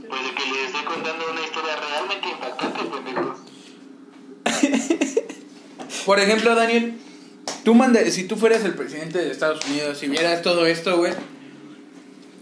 Pues 0.10 0.24
de 0.24 0.32
que 0.32 0.46
les 0.52 0.66
estoy 0.66 0.84
contando 0.84 1.26
una 1.32 1.42
historia 1.42 1.76
realmente 1.76 2.30
impactante, 2.30 2.84
pendejos. 2.84 3.38
Por 6.08 6.22
ejemplo, 6.22 6.56
Daniel, 6.56 6.94
tú 7.66 7.76
manda, 7.76 8.00
si 8.06 8.24
tú 8.24 8.38
fueras 8.38 8.64
el 8.64 8.76
presidente 8.76 9.18
de 9.18 9.30
Estados 9.30 9.66
Unidos 9.66 10.02
y 10.04 10.08
vieras 10.08 10.42
todo 10.42 10.66
esto, 10.66 10.96
güey, 10.96 11.12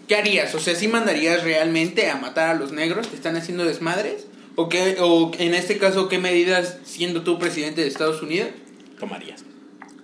¿qué 0.07 0.17
harías? 0.17 0.53
O 0.53 0.59
sea, 0.59 0.75
¿sí 0.75 0.87
mandarías 0.87 1.43
realmente 1.43 2.11
a 2.11 2.15
matar 2.17 2.49
a 2.49 2.53
los 2.53 2.73
negros 2.73 3.07
que 3.07 3.15
están 3.15 3.35
haciendo 3.35 3.65
desmadres? 3.65 4.27
¿O, 4.55 4.69
qué, 4.69 4.97
o 4.99 5.31
en 5.39 5.55
este 5.55 5.79
caso, 5.79 6.09
qué 6.09 6.19
medidas, 6.19 6.77
siendo 6.85 7.23
tú 7.23 7.39
presidente 7.39 7.81
de 7.81 7.87
Estados 7.87 8.21
Unidos, 8.21 8.51
Tomarías. 8.99 9.43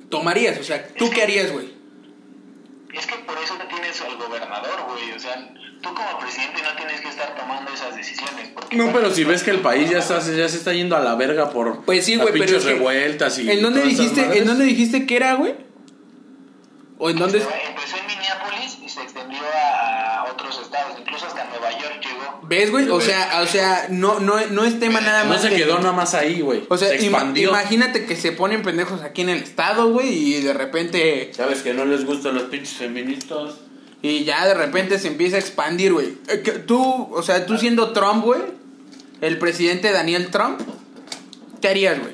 tomarías? 0.09 0.57
O 0.57 0.63
sea, 0.63 0.87
¿tú 0.97 1.11
qué 1.11 1.21
harías, 1.21 1.51
güey? 1.51 1.71
Es 2.95 3.05
que 3.05 3.15
por 3.17 3.37
eso 3.37 3.53
tienes 3.69 4.01
al 4.01 4.17
gobernador, 4.17 4.87
güey. 4.89 5.11
O 5.11 5.19
sea, 5.19 5.53
tú 5.81 5.93
como 5.93 6.19
presidente 6.19 6.61
no 6.61 6.75
tienes 6.75 7.01
que 7.01 7.09
estar 7.09 7.35
tomando 7.35 7.71
esas 7.73 7.95
decisiones. 7.95 8.49
Porque 8.53 8.75
No, 8.75 8.91
pero 8.93 9.11
si 9.13 9.23
ves 9.23 9.43
que 9.43 9.51
el 9.51 9.59
país 9.59 9.89
ya, 9.89 9.99
está, 9.99 10.19
ya 10.19 10.47
se 10.47 10.57
está 10.57 10.73
yendo 10.73 10.95
a 10.95 10.99
la 10.99 11.15
verga 11.15 11.49
por 11.49 11.83
Pues 11.83 12.05
sí, 12.05 12.15
güey, 12.17 12.33
pero 12.37 12.59
revueltas 12.59 13.37
y 13.39 13.49
¿En 13.51 13.61
dónde 13.61 13.81
dijiste. 13.81 14.37
¿en 14.37 14.45
dónde 14.45 14.65
dijiste 14.65 15.05
que 15.05 15.15
era, 15.15 15.35
güey? 15.35 15.55
¿O 16.97 17.09
en 17.09 17.17
dónde? 17.17 17.39
Empezó 17.39 17.97
en 17.97 18.05
Minneapolis 18.05 18.77
y 18.85 18.87
se 18.87 19.01
extendió 19.01 19.39
a, 19.41 20.25
otros 20.31 20.59
estados, 20.61 20.99
incluso 20.99 21.25
hasta 21.25 21.45
Nueva 21.45 21.71
York 21.71 21.99
llegó. 21.99 22.41
¿Ves, 22.43 22.69
güey? 22.69 22.87
O 22.89 23.01
sea, 23.01 23.41
o 23.41 23.47
sea, 23.47 23.87
no, 23.89 24.19
no, 24.19 24.39
no 24.51 24.63
es 24.63 24.79
tema 24.79 25.01
nada 25.01 25.23
No 25.23 25.29
más 25.31 25.41
se 25.41 25.49
de- 25.49 25.55
quedó 25.55 25.79
nada 25.79 25.93
más 25.93 26.13
ahí, 26.13 26.41
güey. 26.41 26.63
O 26.69 26.77
sea, 26.77 26.89
se 26.89 26.95
expandió. 26.97 27.49
imagínate 27.49 28.05
que 28.05 28.15
se 28.15 28.31
ponen 28.33 28.61
pendejos 28.61 29.01
aquí 29.01 29.21
en 29.21 29.29
el 29.29 29.39
estado, 29.39 29.89
güey, 29.91 30.09
y 30.09 30.41
de 30.41 30.53
repente 30.53 31.31
Sabes 31.33 31.63
que 31.63 31.73
no 31.73 31.85
les 31.85 32.05
gustan 32.05 32.35
los 32.35 32.43
pinches 32.43 32.73
feministas. 32.77 33.55
Y 34.01 34.23
ya 34.23 34.47
de 34.47 34.55
repente 34.55 34.97
se 34.97 35.07
empieza 35.07 35.35
a 35.35 35.39
expandir, 35.39 35.93
güey. 35.93 36.17
Eh, 36.27 36.41
que 36.41 36.51
Tú, 36.53 37.09
o 37.11 37.21
sea, 37.21 37.45
tú 37.45 37.57
siendo 37.57 37.93
Trump, 37.93 38.23
güey, 38.23 38.41
el 39.21 39.37
presidente 39.37 39.91
Daniel 39.91 40.31
Trump, 40.31 40.59
¿qué 41.61 41.69
harías, 41.69 41.99
güey? 41.99 42.13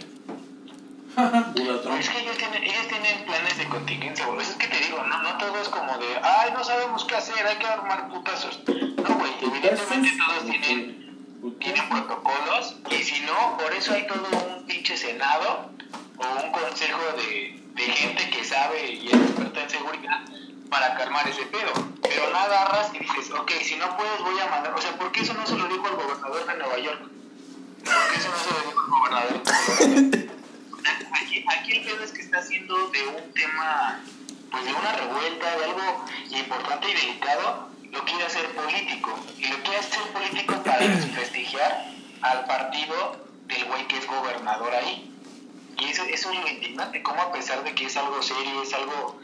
Es 2.00 2.10
que 2.10 2.20
ellos 2.20 2.38
tienen, 2.38 2.64
ellos 2.64 2.88
tienen 2.90 3.26
planes 3.26 3.58
de 3.58 3.68
contingencia, 3.70 4.26
güey. 4.28 4.42
Es 4.42 4.54
que 4.56 4.68
te 4.68 4.78
digo, 4.86 5.02
no, 5.04 5.24
no 5.24 5.38
todo 5.38 5.60
es 5.62 5.70
como 5.70 5.98
de, 5.98 6.06
ay, 6.22 6.52
no 6.54 6.64
sabemos 6.64 7.06
qué 7.06 7.16
hacer, 7.16 7.48
hay 7.48 7.56
que 7.56 7.66
armar 7.66 8.10
putazos. 8.10 8.62
No, 8.68 9.16
güey, 9.16 9.32
evidentemente 9.42 10.10
todos 10.18 10.44
tienen, 10.46 11.56
tienen 11.60 11.90
protocolos 11.90 12.76
y 12.92 12.96
si 13.04 13.22
no, 13.22 13.58
por 13.58 13.74
eso 13.74 13.94
hay 13.94 14.06
todo 14.06 14.28
un 14.58 14.66
pinche 14.66 14.98
senado 14.98 15.72
o 16.18 16.46
un 16.46 16.52
consejo 16.52 17.00
de, 17.16 17.64
de 17.74 17.84
gente 17.94 18.30
que 18.30 18.44
sabe 18.44 18.92
y 18.92 19.08
es 19.08 19.14
experta 19.14 19.64
en 19.64 19.70
seguridad 19.70 20.26
para 20.70 20.96
calmar 20.96 21.28
ese 21.28 21.46
pedo. 21.46 21.72
Pero 22.02 22.30
no 22.30 22.38
agarras 22.38 22.92
y 22.94 23.00
dices, 23.00 23.32
ok, 23.32 23.52
si 23.64 23.76
no 23.76 23.96
puedes 23.98 24.22
voy 24.22 24.40
a 24.40 24.48
mandar, 24.48 24.74
o 24.74 24.82
sea, 24.82 24.98
¿por 24.98 25.12
qué 25.12 25.22
eso 25.22 25.34
no 25.34 25.46
se 25.46 25.56
lo 25.56 25.68
dijo 25.68 25.88
al 25.88 25.96
gobernador 25.96 26.46
de 26.46 26.58
Nueva 26.58 26.78
York? 26.78 27.02
¿Por 27.84 28.12
qué 28.12 28.18
eso 28.18 28.30
no 28.30 28.38
se 28.38 28.52
lo 28.52 28.60
dijo 28.68 28.80
al 28.80 28.90
gobernador 28.90 29.44
de 29.44 29.88
Nueva 29.88 30.18
York? 30.18 30.32
Aquí, 31.14 31.46
aquí 31.48 31.72
el 31.72 31.86
pedo 31.86 32.04
es 32.04 32.12
que 32.12 32.22
está 32.22 32.38
haciendo 32.38 32.90
de 32.90 33.08
un 33.08 33.34
tema, 33.34 34.00
pues 34.52 34.66
de 34.66 34.74
una 34.74 34.92
revuelta, 34.94 35.58
de 35.58 35.66
algo 35.66 36.06
importante 36.30 36.90
y 36.90 36.94
delicado, 36.94 37.70
lo 37.92 38.04
quiere 38.06 38.26
hacer 38.26 38.46
político. 38.56 39.14
Y 39.38 39.48
lo 39.48 39.62
quiere 39.64 39.78
hacer 39.80 40.02
político 40.14 40.64
para 40.64 40.80
desprestigiar 40.80 41.92
al 42.22 42.46
partido 42.46 43.28
del 43.48 43.66
güey 43.66 43.88
que 43.88 43.98
es 43.98 44.08
gobernador 44.08 44.74
ahí. 44.74 45.14
Y 45.80 45.86
eso, 45.86 46.04
eso 46.04 46.32
es 46.32 46.40
lo 46.40 46.48
indignante, 46.48 47.04
como 47.04 47.22
a 47.22 47.32
pesar 47.32 47.64
de 47.64 47.74
que 47.76 47.86
es 47.86 47.98
algo 47.98 48.22
serio, 48.22 48.64
es 48.64 48.74
algo, 48.74 49.20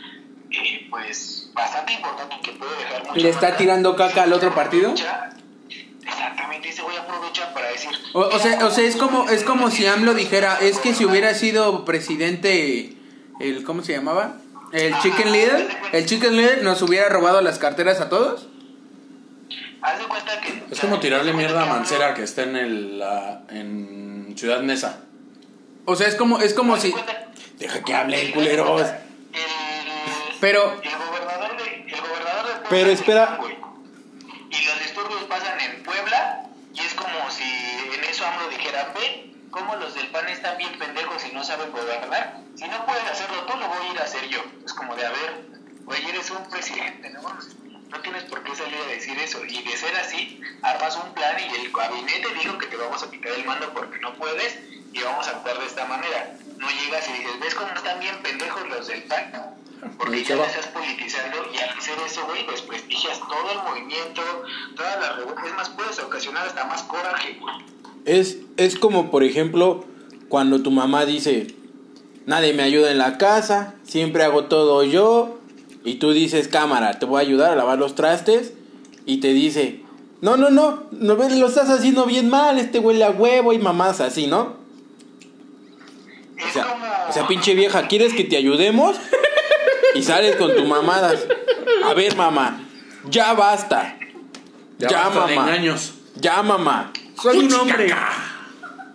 eh, 0.53 0.87
pues, 0.89 1.49
bastante 1.53 1.93
importante 1.93 2.35
y 2.35 2.41
que 2.41 2.51
puede 2.53 2.75
dejar 2.77 3.03
mucho 3.03 3.15
¿Le 3.15 3.29
está 3.29 3.57
tirando 3.57 3.95
caca 3.95 4.23
al 4.23 4.33
otro 4.33 4.53
partido? 4.55 4.93
Exactamente, 6.05 6.69
ese 6.69 6.81
güey 6.81 6.97
aprovecha 6.97 7.53
para 7.53 7.69
decir... 7.69 7.89
O, 8.13 8.19
o 8.21 8.39
sea, 8.39 8.65
o 8.65 8.71
sea, 8.71 8.83
es 8.83 8.95
como 8.95 9.29
es 9.29 9.43
como 9.43 9.71
si 9.71 9.85
AMLO 9.85 10.13
dijera, 10.13 10.57
es 10.61 10.77
que 10.79 10.93
si 10.93 11.05
hubiera 11.05 11.33
sido 11.33 11.85
presidente 11.85 12.93
el 13.39 13.63
¿cómo 13.63 13.83
se 13.83 13.93
llamaba? 13.93 14.37
El 14.73 14.97
Chicken 14.99 15.31
Leader, 15.31 15.67
el 15.93 16.05
Chicken 16.05 16.35
Leader 16.35 16.63
nos 16.63 16.81
hubiera 16.81 17.07
robado 17.09 17.41
las 17.41 17.59
carteras 17.59 18.01
a 18.01 18.09
todos. 18.09 18.47
Haz 19.81 19.99
de 19.99 20.05
cuenta 20.05 20.41
que... 20.41 20.63
Es 20.71 20.79
como 20.79 20.99
tirarle 20.99 21.33
mierda 21.33 21.63
a 21.63 21.65
Mancera 21.67 22.13
que 22.15 22.23
está 22.23 22.43
en 22.43 22.55
el 22.55 22.99
la- 22.99 23.43
en 23.49 24.33
Ciudad 24.37 24.61
Neza. 24.61 25.01
O 25.85 25.95
sea, 25.95 26.07
es 26.07 26.15
como 26.15 26.39
es 26.39 26.53
como 26.53 26.77
si 26.77 26.93
Deja 27.59 27.83
que 27.83 27.93
hablen, 27.93 28.31
culeros. 28.31 28.81
Pero- 30.43 30.73
el 30.73 30.97
gobernador 30.97 31.55
de 31.55 31.85
el 31.87 32.01
gobernador 32.01 32.45
de 32.47 32.51
Puebla 32.51 32.69
Pero 32.69 32.89
espera. 32.91 33.39
Y 34.49 34.65
los 34.65 34.79
disturbios 34.79 35.23
pasan 35.23 35.57
en 35.61 35.83
Puebla 35.83 36.49
y 36.73 36.79
es 36.81 36.93
como 36.95 37.31
si 37.31 37.43
en 37.43 38.03
eso 38.03 38.25
AMLO 38.27 38.49
dijera, 38.49 38.91
ve 38.93 39.31
cómo 39.51 39.77
los 39.77 39.95
del 39.95 40.09
PAN 40.09 40.27
están 40.27 40.57
bien 40.57 40.77
pendejos 40.77 41.25
y 41.25 41.33
no 41.33 41.45
saben 41.45 41.71
gobernar. 41.71 42.41
Si 42.55 42.67
no 42.67 42.85
pueden 42.85 43.05
hacerlo 43.05 43.45
tú, 43.45 43.57
lo 43.57 43.69
voy 43.69 43.87
a 43.87 43.91
ir 43.93 43.99
a 44.01 44.03
hacer 44.03 44.27
yo. 44.27 44.43
Es 44.65 44.73
como 44.73 44.93
de, 44.97 45.05
a 45.05 45.11
ver, 45.11 45.45
güey, 45.85 46.09
eres 46.09 46.29
un 46.29 46.49
presidente, 46.49 47.09
¿no? 47.11 47.21
No 47.21 47.99
tienes 48.01 48.23
por 48.23 48.43
qué 48.43 48.53
salir 48.53 48.77
a 48.85 48.87
decir 48.89 49.17
eso. 49.19 49.45
Y 49.45 49.61
de 49.63 49.77
ser 49.77 49.95
así, 49.95 50.41
armas 50.61 50.97
un 50.97 51.13
plan 51.13 51.37
y 51.39 51.55
el 51.61 51.71
gabinete 51.71 52.33
dijo 52.33 52.57
que 52.57 52.67
te 52.67 52.75
vamos 52.75 53.01
a 53.01 53.09
quitar 53.09 53.31
el 53.31 53.45
mando 53.45 53.71
porque 53.73 53.97
no 53.99 54.13
puedes 54.15 54.59
y 54.91 55.01
vamos 55.03 55.25
a 55.25 55.31
actuar 55.31 55.57
de 55.57 55.67
esta 55.67 55.85
manera. 55.85 56.35
No 56.57 56.69
llegas 56.69 57.07
y 57.07 57.13
dices, 57.13 57.39
¿ves 57.39 57.55
cómo 57.55 57.73
están 57.73 57.97
bien 58.01 58.21
pendejos 58.21 58.67
los 58.67 58.87
del 58.87 59.03
PAN? 59.03 59.42
Porque 59.97 60.23
ya 60.23 60.35
estás 60.35 60.67
politizando 60.67 61.37
y 61.53 61.57
al 61.57 61.77
hacer 61.77 61.95
eso, 62.05 62.25
güey, 62.27 62.45
desprestigias 62.47 63.19
todo 63.19 63.51
el 63.51 63.69
movimiento, 63.69 64.21
todas 64.75 64.99
las 64.99 65.17
revueltas. 65.17 65.45
Es 65.45 65.53
más, 65.53 65.69
puedes 65.69 65.99
ocasionar 65.99 66.47
hasta 66.47 66.65
más 66.65 66.83
coraje, 66.83 67.37
güey. 67.39 67.55
Es, 68.05 68.37
es 68.57 68.77
como, 68.77 69.11
por 69.11 69.23
ejemplo, 69.23 69.85
cuando 70.29 70.61
tu 70.61 70.71
mamá 70.71 71.05
dice, 71.05 71.55
nadie 72.25 72.53
me 72.53 72.63
ayuda 72.63 72.91
en 72.91 72.97
la 72.97 73.17
casa, 73.17 73.75
siempre 73.83 74.23
hago 74.23 74.45
todo 74.45 74.83
yo, 74.83 75.39
y 75.85 75.95
tú 75.95 76.11
dices, 76.11 76.47
cámara, 76.47 76.99
te 76.99 77.05
voy 77.05 77.19
a 77.19 77.27
ayudar 77.27 77.51
a 77.51 77.55
lavar 77.55 77.77
los 77.77 77.95
trastes, 77.95 78.53
y 79.05 79.17
te 79.17 79.33
dice, 79.33 79.81
no, 80.21 80.37
no, 80.37 80.49
no, 80.49 80.83
no 80.91 81.15
lo 81.15 81.47
estás 81.47 81.69
haciendo 81.69 82.05
bien 82.05 82.29
mal, 82.29 82.57
este 82.57 82.79
huele 82.79 83.03
a 83.03 83.11
huevo 83.11 83.53
y 83.53 83.59
mamás 83.59 84.01
así, 84.01 84.27
¿no? 84.27 84.55
Es 86.37 86.45
O 86.45 86.53
sea, 86.53 86.67
como... 86.67 86.85
o 87.09 87.13
sea, 87.13 87.27
pinche 87.27 87.53
vieja, 87.55 87.87
¿quieres 87.87 88.13
que 88.13 88.23
te 88.23 88.37
ayudemos? 88.37 88.97
Y 89.95 90.03
sales 90.03 90.35
con 90.37 90.55
tu 90.55 90.65
mamadas. 90.65 91.19
A 91.85 91.93
ver, 91.93 92.15
mamá, 92.15 92.59
ya 93.09 93.33
basta. 93.33 93.97
Ya, 94.79 94.87
Ya, 94.89 95.03
basta 95.09 95.27
de 95.27 95.35
mamá. 95.35 95.49
engaños. 95.51 95.93
Ya, 96.15 96.41
mamá. 96.43 96.91
Soy 97.21 97.37
un 97.39 97.53
hombre. 97.53 97.93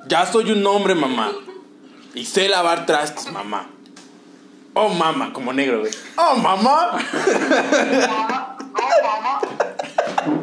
Ya 0.06 0.26
soy 0.26 0.50
un 0.52 0.66
hombre, 0.66 0.94
mamá. 0.94 1.30
Y 2.14 2.24
sé 2.24 2.48
lavar 2.48 2.87
trastes, 2.87 3.30
mamá. 3.30 3.66
Oh, 4.74 4.88
mamá, 4.88 5.32
como 5.32 5.52
negro, 5.52 5.80
güey. 5.80 5.92
Oh, 6.16 6.37
mamá. 6.37 6.92
No, 6.92 6.98
mamá. 8.08 9.40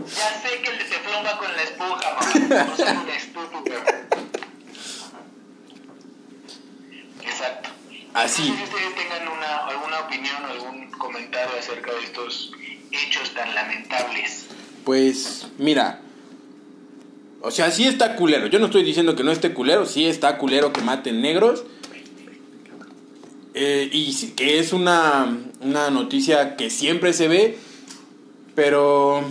Ya 0.05 0.29
sé 0.41 0.61
que 0.61 0.71
teflón 0.71 1.25
va 1.25 1.37
con 1.37 1.51
la 1.55 1.61
esponja, 1.63 2.09
mamá. 2.13 2.65
No 2.65 2.75
soy 2.75 2.97
un 2.97 3.09
estúpido. 3.09 3.77
Exacto. 7.21 7.69
Así. 8.15 8.49
No 8.49 8.55
sé 8.55 8.57
si 8.57 8.63
ustedes 8.63 8.95
tengan 8.95 9.27
una, 9.27 9.57
alguna 9.67 9.99
opinión 9.99 10.37
o 10.45 10.47
algún 10.47 10.89
comentario 10.91 11.59
acerca 11.59 11.93
de 11.93 12.03
estos 12.05 12.53
hechos 12.89 13.33
tan 13.33 13.53
lamentables. 13.53 14.47
Pues, 14.85 15.47
mira. 15.57 15.99
O 17.41 17.51
sea, 17.51 17.71
sí 17.71 17.83
está 17.83 18.15
culero. 18.15 18.47
Yo 18.47 18.57
no 18.59 18.67
estoy 18.67 18.83
diciendo 18.83 19.17
que 19.17 19.23
no 19.25 19.33
esté 19.33 19.53
culero. 19.53 19.85
Sí 19.85 20.05
está 20.05 20.37
culero 20.37 20.71
que 20.71 20.79
maten 20.79 21.21
negros. 21.21 21.65
Eh, 23.53 23.89
y 23.91 24.13
sí, 24.13 24.31
que 24.31 24.59
es 24.59 24.71
una, 24.71 25.37
una 25.59 25.89
noticia 25.89 26.55
que 26.55 26.69
siempre 26.69 27.11
se 27.11 27.27
ve. 27.27 27.59
Pero 28.55 29.25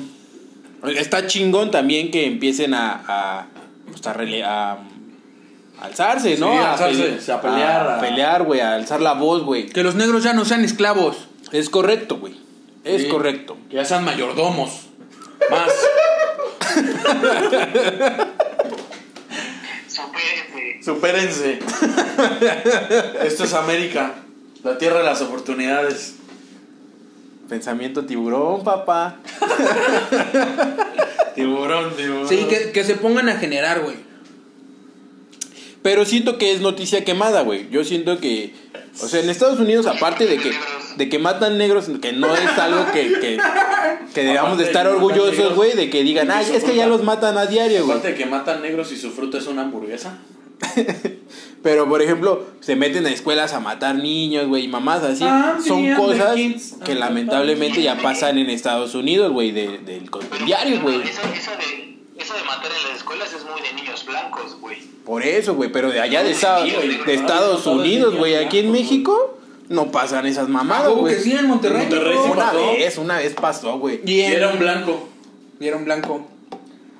está 0.94 1.27
chingón 1.27 1.70
también 1.70 2.11
que 2.11 2.27
empiecen 2.27 2.75
a, 2.75 3.03
a, 3.09 3.47
pues, 3.87 4.07
a 4.07 4.12
a 4.44 4.79
alzarse, 5.80 6.37
¿no? 6.38 6.52
Sí, 6.52 6.58
a, 6.58 6.72
alzarse, 6.72 7.32
a 7.32 7.40
pelear, 7.40 7.87
a 7.88 7.96
a- 7.96 8.00
pelear, 8.00 8.42
güey, 8.44 8.60
a 8.60 8.74
alzar 8.74 9.00
la 9.00 9.12
voz, 9.14 9.42
güey. 9.42 9.66
Que 9.66 9.82
los 9.82 9.94
negros 9.94 10.22
ya 10.24 10.32
no 10.32 10.44
sean 10.44 10.64
esclavos. 10.64 11.28
Es 11.52 11.68
correcto, 11.70 12.18
güey. 12.18 12.34
Es 12.84 13.02
Sí. 13.02 13.08
correcto. 13.08 13.56
Que 13.70 13.76
ya 13.76 13.84
sean 13.84 14.04
mayordomos. 14.04 14.87
Más. 15.50 15.70
Supérense. 19.88 20.82
Supérense. 20.84 21.58
Esto 23.26 23.44
es 23.44 23.52
América. 23.54 24.14
La 24.62 24.78
tierra 24.78 24.98
de 24.98 25.04
las 25.04 25.20
oportunidades. 25.22 26.14
Pensamiento 27.48 28.04
tiburón, 28.06 28.64
papá. 28.64 29.16
Tiburón, 31.34 31.94
tiburón. 31.96 32.28
Sí, 32.28 32.46
que, 32.48 32.70
que 32.72 32.84
se 32.84 32.94
pongan 32.96 33.28
a 33.28 33.37
generar, 33.37 33.80
güey. 33.80 33.96
Pero 35.85 36.07
siento 36.07 36.38
que 36.38 36.51
es 36.51 36.62
noticia 36.62 37.05
quemada, 37.05 37.42
güey. 37.42 37.68
Yo 37.68 37.85
siento 37.85 38.18
que, 38.18 38.55
o 39.03 39.07
sea, 39.07 39.20
en 39.20 39.29
Estados 39.29 39.61
Unidos, 39.61 39.87
aparte 39.87 40.25
de 40.25 40.38
que, 40.38 40.51
de 40.97 41.09
que 41.11 41.18
matan 41.18 41.59
negros, 41.59 41.90
que 42.01 42.14
no 42.14 42.35
es 42.35 42.59
algo 42.59 42.90
que, 42.90 43.12
que, 43.20 43.38
que 44.14 44.25
debamos 44.25 44.57
de 44.57 44.64
estar 44.64 44.87
de 44.87 44.94
orgullosos, 44.94 45.55
güey, 45.55 45.77
de 45.77 45.90
que 45.90 46.03
digan, 46.03 46.31
ay, 46.31 46.47
es 46.55 46.64
que 46.64 46.75
ya 46.75 46.85
fruta". 46.85 46.87
los 46.87 47.03
matan 47.03 47.37
a 47.37 47.44
diario, 47.44 47.85
güey. 47.85 47.99
Aparte 47.99 48.12
de 48.12 48.14
que 48.14 48.25
matan 48.25 48.62
negros 48.62 48.92
y 48.92 48.97
su 48.97 49.11
fruta 49.11 49.37
es 49.37 49.47
una 49.47 49.61
hamburguesa. 49.61 50.20
Pero, 51.62 51.87
por 51.87 52.01
ejemplo, 52.01 52.47
se 52.61 52.77
meten 52.77 53.05
a 53.05 53.11
escuelas 53.11 53.53
a 53.53 53.61
matar 53.61 53.97
niños, 53.97 54.49
güey, 54.49 54.64
y 54.64 54.68
mamás 54.68 55.03
así. 55.03 55.25
Ah, 55.27 55.59
sí, 55.61 55.68
Son 55.68 55.94
cosas 55.97 56.35
que 56.83 56.94
lamentablemente 56.94 57.83
ya 57.83 57.99
pasan 57.99 58.38
en 58.38 58.49
Estados 58.49 58.94
Unidos, 58.94 59.33
güey, 59.33 59.51
de, 59.53 59.81
del 59.81 60.09
diario, 60.47 60.81
güey. 60.81 61.03
Eso, 61.03 61.20
eso, 61.37 61.51
de, 61.59 61.84
eso 62.18 62.35
de 62.35 62.42
matar 62.44 62.70
en 62.70 62.88
las 62.88 62.96
escuelas 62.98 63.33
es 63.33 63.44
muy 63.44 63.61
de 63.61 63.72
niños 63.74 64.05
blancos, 64.07 64.57
güey. 64.61 64.81
Por 65.05 65.22
eso, 65.22 65.55
güey, 65.55 65.70
pero 65.72 65.90
de 65.90 66.00
allá 66.00 66.22
de, 66.22 66.31
Estados- 66.33 66.68
de 67.07 67.14
Estados 67.14 67.66
Unidos, 67.66 68.16
güey, 68.16 68.37
aquí 68.37 68.61
en 68.61 68.70
México 68.72 69.38
no 69.68 69.90
pasan 69.90 70.27
esas 70.27 70.48
mamadas, 70.48 70.92
güey. 70.92 71.14
que 71.16 71.20
sí, 71.22 71.33
en 71.33 71.46
Monterrey. 71.46 71.83
En 71.83 71.88
Monterrey 71.88 72.18
sí 72.24 72.31
Una 72.31 72.44
pasó. 72.46 72.57
vez, 72.72 72.98
una 72.98 73.16
vez 73.18 73.35
pasó, 73.35 73.79
güey. 73.79 74.00
Y, 74.07 74.20
en- 74.20 74.33
Y 74.33 74.35
era 74.35 74.48
un 74.50 74.59
blanco. 74.59 75.09
Y 75.61 75.66
era 75.66 75.77
un 75.77 75.85
blanco. 75.85 76.27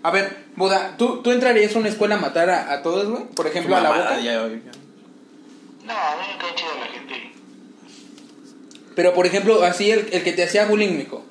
A 0.03 0.11
ver, 0.11 0.45
Buda, 0.57 0.97
¿tú, 0.99 1.21
¿tú 1.23 1.31
entrarías 1.33 1.75
a 1.75 1.79
una 1.79 1.89
escuela 1.89 2.17
a 2.17 2.19
matar 2.19 2.51
a, 2.51 2.73
a 2.73 2.83
todos, 2.83 3.07
güey? 3.09 3.25
Por 3.35 3.47
ejemplo, 3.47 3.75
a 3.77 3.81
la 3.81 3.89
boca. 3.91 4.21
ya- 4.21 4.37
No, 4.39 4.43
a 4.43 4.47
mí 4.47 4.63
me 5.85 6.39
cae 6.39 6.55
chido 6.55 6.71
la 6.79 6.87
gente. 6.87 7.33
Pero, 8.95 9.13
por 9.15 9.27
ejemplo, 9.27 9.63
así 9.65 9.91
el, 9.91 10.09
el 10.13 10.23
que 10.23 10.33
te 10.33 10.45
hacía 10.45 10.67
bullying, 10.67 10.97
mijo. 10.99 11.25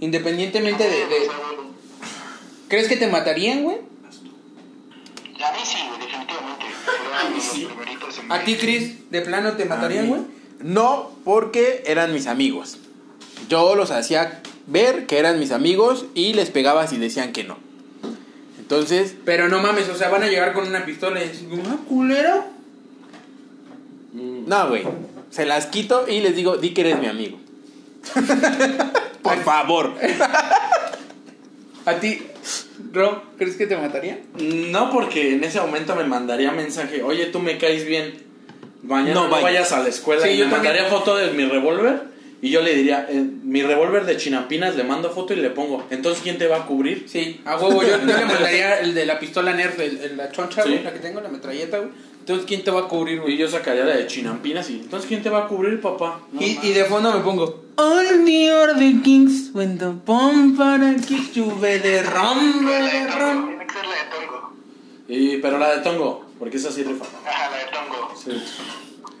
Independientemente 0.00 0.82
de, 0.84 1.06
de- 1.06 1.28
¿Crees 2.72 2.88
que 2.88 2.96
te 2.96 3.06
matarían, 3.06 3.64
güey? 3.64 3.76
A 3.76 5.52
mí 5.52 5.58
sí, 5.62 5.76
güey, 5.88 6.00
definitivamente. 6.00 6.64
Sí. 7.38 7.68
en 8.22 8.32
¿A 8.32 8.44
ti, 8.44 8.56
Chris, 8.56 9.10
de 9.10 9.20
plano 9.20 9.52
te 9.58 9.66
matarían, 9.66 10.08
güey? 10.08 10.22
No, 10.60 11.10
porque 11.22 11.82
eran 11.84 12.14
mis 12.14 12.26
amigos. 12.26 12.78
Yo 13.50 13.74
los 13.74 13.90
hacía 13.90 14.40
ver 14.66 15.04
que 15.04 15.18
eran 15.18 15.38
mis 15.38 15.50
amigos 15.52 16.06
y 16.14 16.32
les 16.32 16.48
pegaba 16.48 16.86
si 16.86 16.96
decían 16.96 17.32
que 17.32 17.44
no. 17.44 17.58
Entonces, 18.58 19.16
Pero 19.26 19.50
no 19.50 19.60
mames, 19.60 19.90
o 19.90 19.94
sea, 19.94 20.08
van 20.08 20.22
a 20.22 20.28
llegar 20.28 20.54
con 20.54 20.66
una 20.66 20.86
pistola 20.86 21.22
y 21.22 21.28
decir, 21.28 21.50
¿ah, 21.68 21.76
culero? 21.86 22.46
no, 24.14 24.68
güey. 24.70 24.84
Se 25.28 25.44
las 25.44 25.66
quito 25.66 26.08
y 26.08 26.20
les 26.20 26.34
digo, 26.34 26.56
di 26.56 26.72
que 26.72 26.80
eres 26.80 26.98
mi 26.98 27.06
amigo. 27.06 27.36
Por 29.22 29.44
favor. 29.44 29.92
¿A 31.84 31.94
ti, 31.96 32.22
Ro, 32.92 33.22
crees 33.38 33.56
que 33.56 33.66
te 33.66 33.76
matarían? 33.76 34.18
No, 34.70 34.90
porque 34.90 35.34
en 35.34 35.44
ese 35.44 35.60
momento 35.60 35.94
me 35.96 36.04
mandaría 36.04 36.50
mensaje, 36.52 37.02
oye, 37.02 37.26
tú 37.26 37.38
me 37.38 37.58
caes 37.58 37.86
bien. 37.86 38.14
Mañana 38.82 39.14
No 39.14 39.24
no, 39.24 39.30
vayas. 39.30 39.42
vayas 39.44 39.72
a 39.72 39.82
la 39.82 39.88
escuela 39.88 40.22
Sí, 40.22 40.30
y 40.30 40.36
yo 40.38 40.46
me 40.46 40.52
también. 40.52 40.72
mandaría 40.74 40.90
foto 40.98 41.16
de 41.16 41.30
mi 41.32 41.44
revólver 41.44 42.02
y 42.40 42.50
yo 42.50 42.60
le 42.62 42.74
diría, 42.74 43.06
eh, 43.08 43.24
mi 43.44 43.62
revólver 43.62 44.04
de 44.04 44.16
chinampinas, 44.16 44.74
le 44.74 44.82
mando 44.82 45.10
foto 45.10 45.32
y 45.32 45.36
le 45.36 45.50
pongo, 45.50 45.86
entonces 45.90 46.20
¿quién 46.24 46.38
te 46.38 46.48
va 46.48 46.56
a 46.56 46.66
cubrir? 46.66 47.04
Sí, 47.08 47.40
a 47.44 47.56
huevo, 47.56 47.82
yo, 47.84 47.90
yo 48.00 48.04
le 48.04 48.24
mandaría 48.26 48.80
el 48.80 48.94
de 48.94 49.06
la 49.06 49.20
pistola 49.20 49.52
Nerf, 49.52 49.78
el, 49.78 49.98
el- 49.98 50.16
la 50.16 50.32
choncha, 50.32 50.62
güey, 50.64 50.78
Sí. 50.78 50.82
la 50.84 50.92
que 50.92 50.98
tengo, 50.98 51.20
la 51.20 51.28
metralleta, 51.28 51.78
güey. 51.78 51.90
Entonces, 52.22 52.46
¿quién 52.46 52.62
te 52.62 52.70
va 52.70 52.82
a 52.82 52.88
cubrir, 52.88 53.16
Y 53.16 53.20
güey? 53.20 53.36
yo 53.36 53.48
sacaría 53.48 53.84
la 53.84 53.96
de 53.96 54.06
chinampinas 54.06 54.70
y, 54.70 54.76
entonces 54.76 55.08
¿quién 55.08 55.22
te 55.24 55.28
va 55.28 55.40
a 55.44 55.48
cubrir, 55.48 55.80
papá? 55.80 56.20
No 56.30 56.40
Y, 56.40 56.56
y 56.62 56.72
de 56.72 56.84
fondo 56.84 57.12
me 57.12 57.18
pongo 57.20 57.62
All 57.76 58.24
the 58.24 58.52
other 58.52 59.02
kings 59.02 59.50
when 59.54 59.76
the 59.78 59.86
bomb 60.06 60.56
para 60.56 60.94
kick 60.94 61.32
you 61.32 61.46
de 61.60 62.02
rom, 62.04 62.64
de 62.64 63.06
rom. 63.08 63.48
tiene 63.48 63.66
que 63.66 63.72
ser 63.74 63.86
la 63.86 63.96
de 63.96 64.10
Tongo. 64.10 64.52
Y- 65.08 65.36
pero 65.38 65.58
la 65.58 65.74
de 65.76 65.82
Tongo, 65.82 66.24
porque 66.38 66.58
esa 66.58 66.70
sí 66.70 66.84
rifa. 66.84 67.04
Ajá, 67.26 67.50
la 67.50 67.56
de 67.56 67.64
Tongo. 67.64 68.14
Sí. 68.16 68.30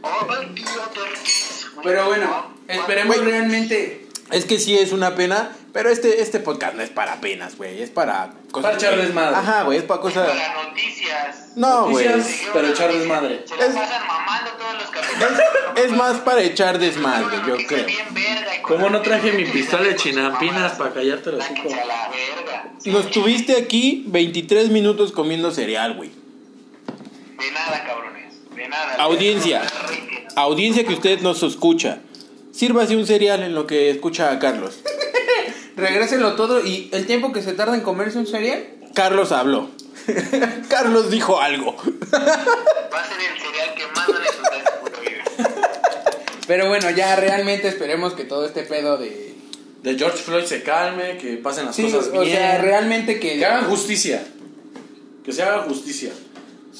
Oh, 0.02 0.32
el 0.40 0.54
tío 0.54 0.64
Torquís. 0.94 1.66
Pero 1.82 2.06
bueno, 2.06 2.46
esperemos 2.68 3.16
realmente 3.18 4.06
Es 4.30 4.44
que 4.44 4.58
sí 4.60 4.76
es 4.78 4.92
una 4.92 5.14
pena, 5.16 5.56
pero 5.72 5.88
este, 5.90 6.20
este 6.20 6.38
podcast 6.40 6.74
no 6.74 6.82
es 6.82 6.90
para 6.90 7.20
penas, 7.20 7.56
güey. 7.56 7.82
Es 7.82 7.90
para 7.90 8.32
Para 8.52 8.74
echar 8.74 8.96
desmadre. 8.96 9.36
Ajá, 9.36 9.62
güey, 9.62 9.78
es 9.78 9.84
para 9.84 10.00
cosas. 10.00 10.28
Para 10.28 10.64
noticias. 10.64 11.56
No, 11.56 11.88
güey. 11.90 12.06
Pero 12.52 12.68
echar 12.68 12.92
desmadre. 12.92 13.44
Se 13.46 13.56
la 13.56 13.66
Es- 13.66 13.74
pasan 13.74 14.06
mamando 14.06 14.50
todos 14.58 14.74
los 14.74 14.90
capítulos. 14.90 15.32
Es 15.84 15.90
más 15.92 16.16
para 16.20 16.42
echar 16.42 16.78
desmadre, 16.78 17.36
yo 17.46 17.56
creo. 17.66 17.86
bien 17.86 18.06
verga 18.12 18.56
y 18.58 18.62
¿Cómo 18.62 18.90
no 18.90 19.00
traje 19.02 19.32
mi 19.32 19.44
pistola 19.46 19.84
de 19.84 19.96
chinampinas 19.96 20.72
para 20.72 20.92
callarte 20.92 21.32
los 21.32 21.40
verga. 21.48 22.72
Nos 22.84 23.10
tuviste 23.10 23.56
aquí 23.56 24.04
23 24.08 24.68
minutos 24.70 25.12
comiendo 25.12 25.50
cereal, 25.50 25.94
güey. 25.94 26.10
De 26.10 27.50
nada, 27.50 27.84
cabrones. 27.84 28.34
De 28.54 28.68
nada. 28.68 28.94
Audiencia. 28.98 29.62
Audiencia 30.36 30.84
que 30.84 30.92
usted 30.94 31.20
nos 31.20 31.42
escucha. 31.42 31.98
Sírvase 32.52 32.96
un 32.96 33.06
cereal 33.06 33.42
en 33.42 33.54
lo 33.54 33.66
que 33.66 33.90
escucha 33.90 34.30
a 34.30 34.38
Carlos. 34.38 34.80
Regréselo 35.76 36.34
todo 36.34 36.64
y 36.64 36.88
el 36.92 37.06
tiempo 37.06 37.32
que 37.32 37.42
se 37.42 37.52
tarda 37.52 37.74
en 37.74 37.80
comerse 37.82 38.18
un 38.18 38.26
cereal. 38.26 38.66
Carlos 38.94 39.32
habló. 39.32 39.70
Carlos 40.68 41.10
dijo 41.10 41.40
algo. 41.40 41.76
Va 41.76 43.00
a 43.00 43.08
ser 43.08 43.16
el 43.20 43.40
cereal 43.40 43.74
que 43.76 43.86
más 43.94 44.06
van 44.08 44.16
a 44.16 44.24
disfrutar 44.24 44.54
en 44.54 44.64
su 44.66 44.80
puta 44.80 45.00
vida. 45.00 45.24
Pero 46.46 46.68
bueno, 46.68 46.90
ya 46.90 47.16
realmente 47.16 47.68
esperemos 47.68 48.14
que 48.14 48.24
todo 48.24 48.44
este 48.46 48.62
pedo 48.62 48.98
de... 48.98 49.32
De 49.82 49.96
George 49.98 50.18
Floyd 50.18 50.44
se 50.44 50.62
calme, 50.62 51.18
que 51.18 51.36
pasen 51.38 51.66
las 51.66 51.74
Sí, 51.74 51.84
cosas 51.90 52.08
o 52.14 52.20
bien. 52.20 52.36
sea, 52.36 52.58
realmente 52.58 53.18
que... 53.18 53.38
Que 53.38 53.44
hagan 53.46 53.64
justicia. 53.64 54.24
Que 55.24 55.32
se 55.32 55.42
haga 55.42 55.62
justicia. 55.62 56.12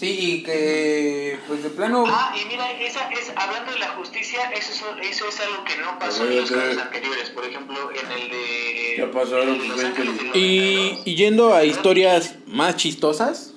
Sí, 0.02 0.18
y 0.20 0.42
que 0.42 1.38
pues 1.46 1.62
de 1.62 1.70
plano... 1.70 2.02
Ah, 2.08 2.34
y 2.34 2.44
mira, 2.48 2.68
esa 2.72 3.08
es, 3.10 3.30
hablando 3.36 3.70
de 3.72 3.78
la 3.78 3.90
justicia, 3.90 4.50
eso 4.50 4.72
es, 5.00 5.08
eso 5.12 5.28
es 5.28 5.40
algo 5.42 5.62
que 5.62 5.76
no 5.80 5.96
pasó 6.00 6.24
en 6.24 6.40
los 6.40 6.50
casos 6.50 6.76
anteriores. 6.76 7.30
Por 7.30 7.44
ejemplo, 7.44 7.76
en 7.92 8.10
el 8.10 8.28
de. 8.28 8.92
¿Qué 8.96 9.10
pasó? 9.14 9.38
en 9.42 9.68
Los 9.68 9.84
Ángeles 9.84 10.16
del 10.18 10.26
Y, 10.34 10.74
92. 10.96 11.02
y 11.06 11.14
yendo 11.14 11.54
a 11.54 11.62
historias 11.64 12.34
más 12.48 12.74
chistosas, 12.76 13.54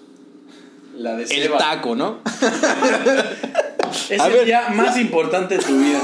La 0.96 1.16
de 1.16 1.24
el 1.24 1.30
Seba. 1.30 1.58
taco, 1.58 1.96
¿no? 1.96 2.20
Es 4.12 4.20
A 4.22 4.28
el 4.28 4.34
ver. 4.34 4.46
día 4.46 4.70
más 4.70 4.98
importante 4.98 5.58
de 5.58 5.64
tu 5.64 5.76
vida. 5.80 6.00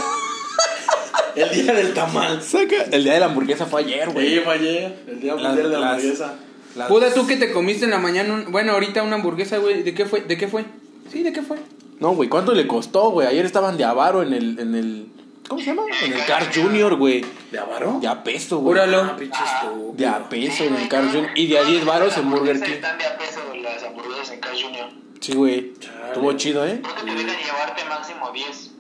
El 1.36 1.50
día 1.52 1.74
del 1.74 1.94
tamal. 1.94 2.42
Saca. 2.42 2.84
El 2.92 3.04
día 3.04 3.14
de 3.14 3.20
la 3.20 3.28
hamburguesa 3.28 3.68
fue 3.68 3.82
ayer, 3.82 4.06
Sí, 4.08 4.12
güey. 4.14 4.40
fue 4.40 4.54
ayer. 4.56 5.04
El 5.08 5.20
día 5.20 5.36
mundial 5.36 5.56
de 5.56 5.64
la 5.64 5.80
las- 5.80 5.92
hamburguesa. 5.92 6.34
Las- 6.76 6.88
Puda 6.88 7.14
tú 7.14 7.28
que 7.28 7.36
te 7.38 7.52
comiste 7.52 7.86
en 7.86 7.92
la 7.92 8.00
mañana, 8.00 8.34
un- 8.34 8.52
bueno, 8.52 8.72
ahorita 8.74 9.04
una 9.04 9.16
hamburguesa, 9.16 9.58
güey, 9.58 9.84
¿de 9.84 9.94
qué 9.94 10.06
fue? 10.06 10.22
¿De 10.22 10.38
qué 10.38 10.48
fue? 10.48 10.66
Sí, 11.12 11.24
¿de 11.24 11.34
qué 11.34 11.42
fue? 11.42 11.58
No, 12.00 12.12
güey, 12.16 12.30
¿cuánto 12.30 12.54
le 12.54 12.66
costó, 12.68 13.12
güey? 13.12 13.28
Ayer 13.28 13.46
estaban 13.46 13.78
de 13.78 13.84
avaro 13.84 14.24
en 14.24 14.34
el, 14.34 14.60
en 14.60 14.76
el. 14.76 15.08
¿Cómo 15.48 15.60
se 15.60 15.68
llama? 15.68 15.84
En 16.06 16.14
el 16.14 16.26
Car 16.26 16.50
Junior, 16.56 16.96
güey. 16.96 17.26
¿De 17.52 17.60
Avaro? 17.60 18.00
De 18.02 18.08
a 18.08 18.24
peso, 18.24 18.60
güey. 18.60 18.74
Júralo. 18.74 19.02
Ah, 19.02 19.18
estúpido. 19.20 19.94
De 19.98 20.08
a 20.08 20.30
peso 20.30 20.58
Sí, 20.60 20.64
en 20.64 20.76
el 20.76 20.88
Car 20.88 21.04
Junior. 21.12 21.30
Y 21.36 21.48
de 21.48 21.60
a 21.60 21.64
10 21.66 21.84
varos 21.86 22.16
en 22.18 22.30
Burger 22.30 22.62
King. 22.62 22.72
Están 22.72 22.98
de 22.98 23.06
a 23.06 23.18
peso 23.18 23.40
las 23.62 23.84
hamburguesas 23.84 24.32
en 24.32 24.40
Carl 24.40 24.56
Jr. 24.56 24.90
Sí, 25.20 25.34
güey. 25.34 25.74
Estuvo 26.08 26.32
chido, 26.38 26.66
¿eh? 26.66 26.80
Creo 26.82 26.96
que 26.96 27.02
te 27.02 27.18
dejan 27.18 27.44
llevarte 27.44 27.84
máximo 27.86 28.32
10. 28.32 28.72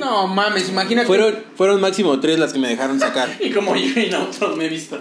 No 0.00 0.26
mames, 0.28 0.68
imagínate. 0.70 1.06
Fueron, 1.06 1.44
fueron 1.56 1.80
máximo 1.82 2.18
tres 2.20 2.38
las 2.38 2.52
que 2.54 2.58
me 2.58 2.68
dejaron 2.68 2.98
sacar. 2.98 3.28
Y 3.40 3.50
como 3.52 3.76
yo 3.76 4.00
en 4.00 4.14
autos 4.14 4.56
me 4.56 4.64
he 4.64 4.68
visto. 4.70 4.98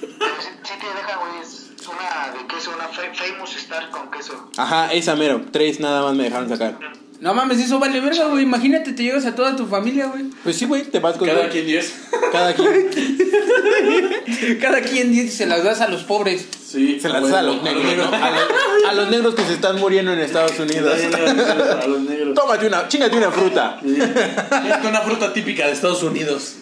Pero 0.00 0.10
sí, 0.40 0.48
sí 0.64 0.72
te 0.80 0.86
dejan, 0.86 1.20
güey, 1.20 1.42
es 1.42 1.66
una 1.86 2.32
de 2.40 2.46
queso, 2.48 2.72
una 2.74 2.88
fa- 2.88 3.01
Famous 3.14 3.56
Star 3.56 3.90
con 3.90 4.10
queso. 4.10 4.50
Ajá, 4.56 4.92
esa 4.92 5.16
mero. 5.16 5.42
Tres 5.50 5.80
nada 5.80 6.02
más 6.02 6.14
me 6.14 6.24
dejaron 6.24 6.48
sacar. 6.48 6.78
No 7.22 7.34
mames, 7.34 7.60
eso 7.60 7.78
vale 7.78 8.00
verga, 8.00 8.26
güey. 8.26 8.42
Imagínate, 8.42 8.92
te 8.94 9.04
llevas 9.04 9.24
a 9.26 9.34
toda 9.36 9.54
tu 9.54 9.64
familia, 9.66 10.06
güey. 10.06 10.24
Pues 10.42 10.56
sí, 10.56 10.64
güey, 10.64 10.82
te 10.82 10.98
vas 10.98 11.16
con 11.16 11.28
Cada 11.28 11.48
quien 11.48 11.66
10. 11.66 11.94
Cada 12.32 12.52
quien. 12.52 12.90
Cada 14.60 14.80
quien 14.80 15.12
dice 15.12 15.30
se 15.30 15.46
las 15.46 15.62
das 15.62 15.80
a 15.82 15.88
los 15.88 16.02
pobres. 16.02 16.48
Sí. 16.66 16.98
Se 16.98 17.08
las 17.08 17.28
da 17.28 17.38
a 17.38 17.42
los 17.42 17.62
negros, 17.62 17.84
¿no? 17.96 18.04
A 18.04 18.30
los, 18.30 18.42
a 18.88 18.92
los 18.94 19.08
negros 19.10 19.36
que 19.36 19.44
se 19.44 19.52
están 19.52 19.78
muriendo 19.78 20.12
en 20.12 20.18
Estados 20.18 20.58
Unidos. 20.58 20.98
A 21.00 21.86
los 21.86 22.00
negros. 22.00 22.34
Tómate 22.34 22.66
una, 22.66 22.88
chingate 22.88 23.16
una 23.16 23.30
fruta. 23.30 23.78
Sí. 23.80 23.96
Es 24.00 24.84
una 24.84 25.00
fruta 25.02 25.32
típica 25.32 25.66
de 25.66 25.74
Estados 25.74 26.02
Unidos. 26.02 26.56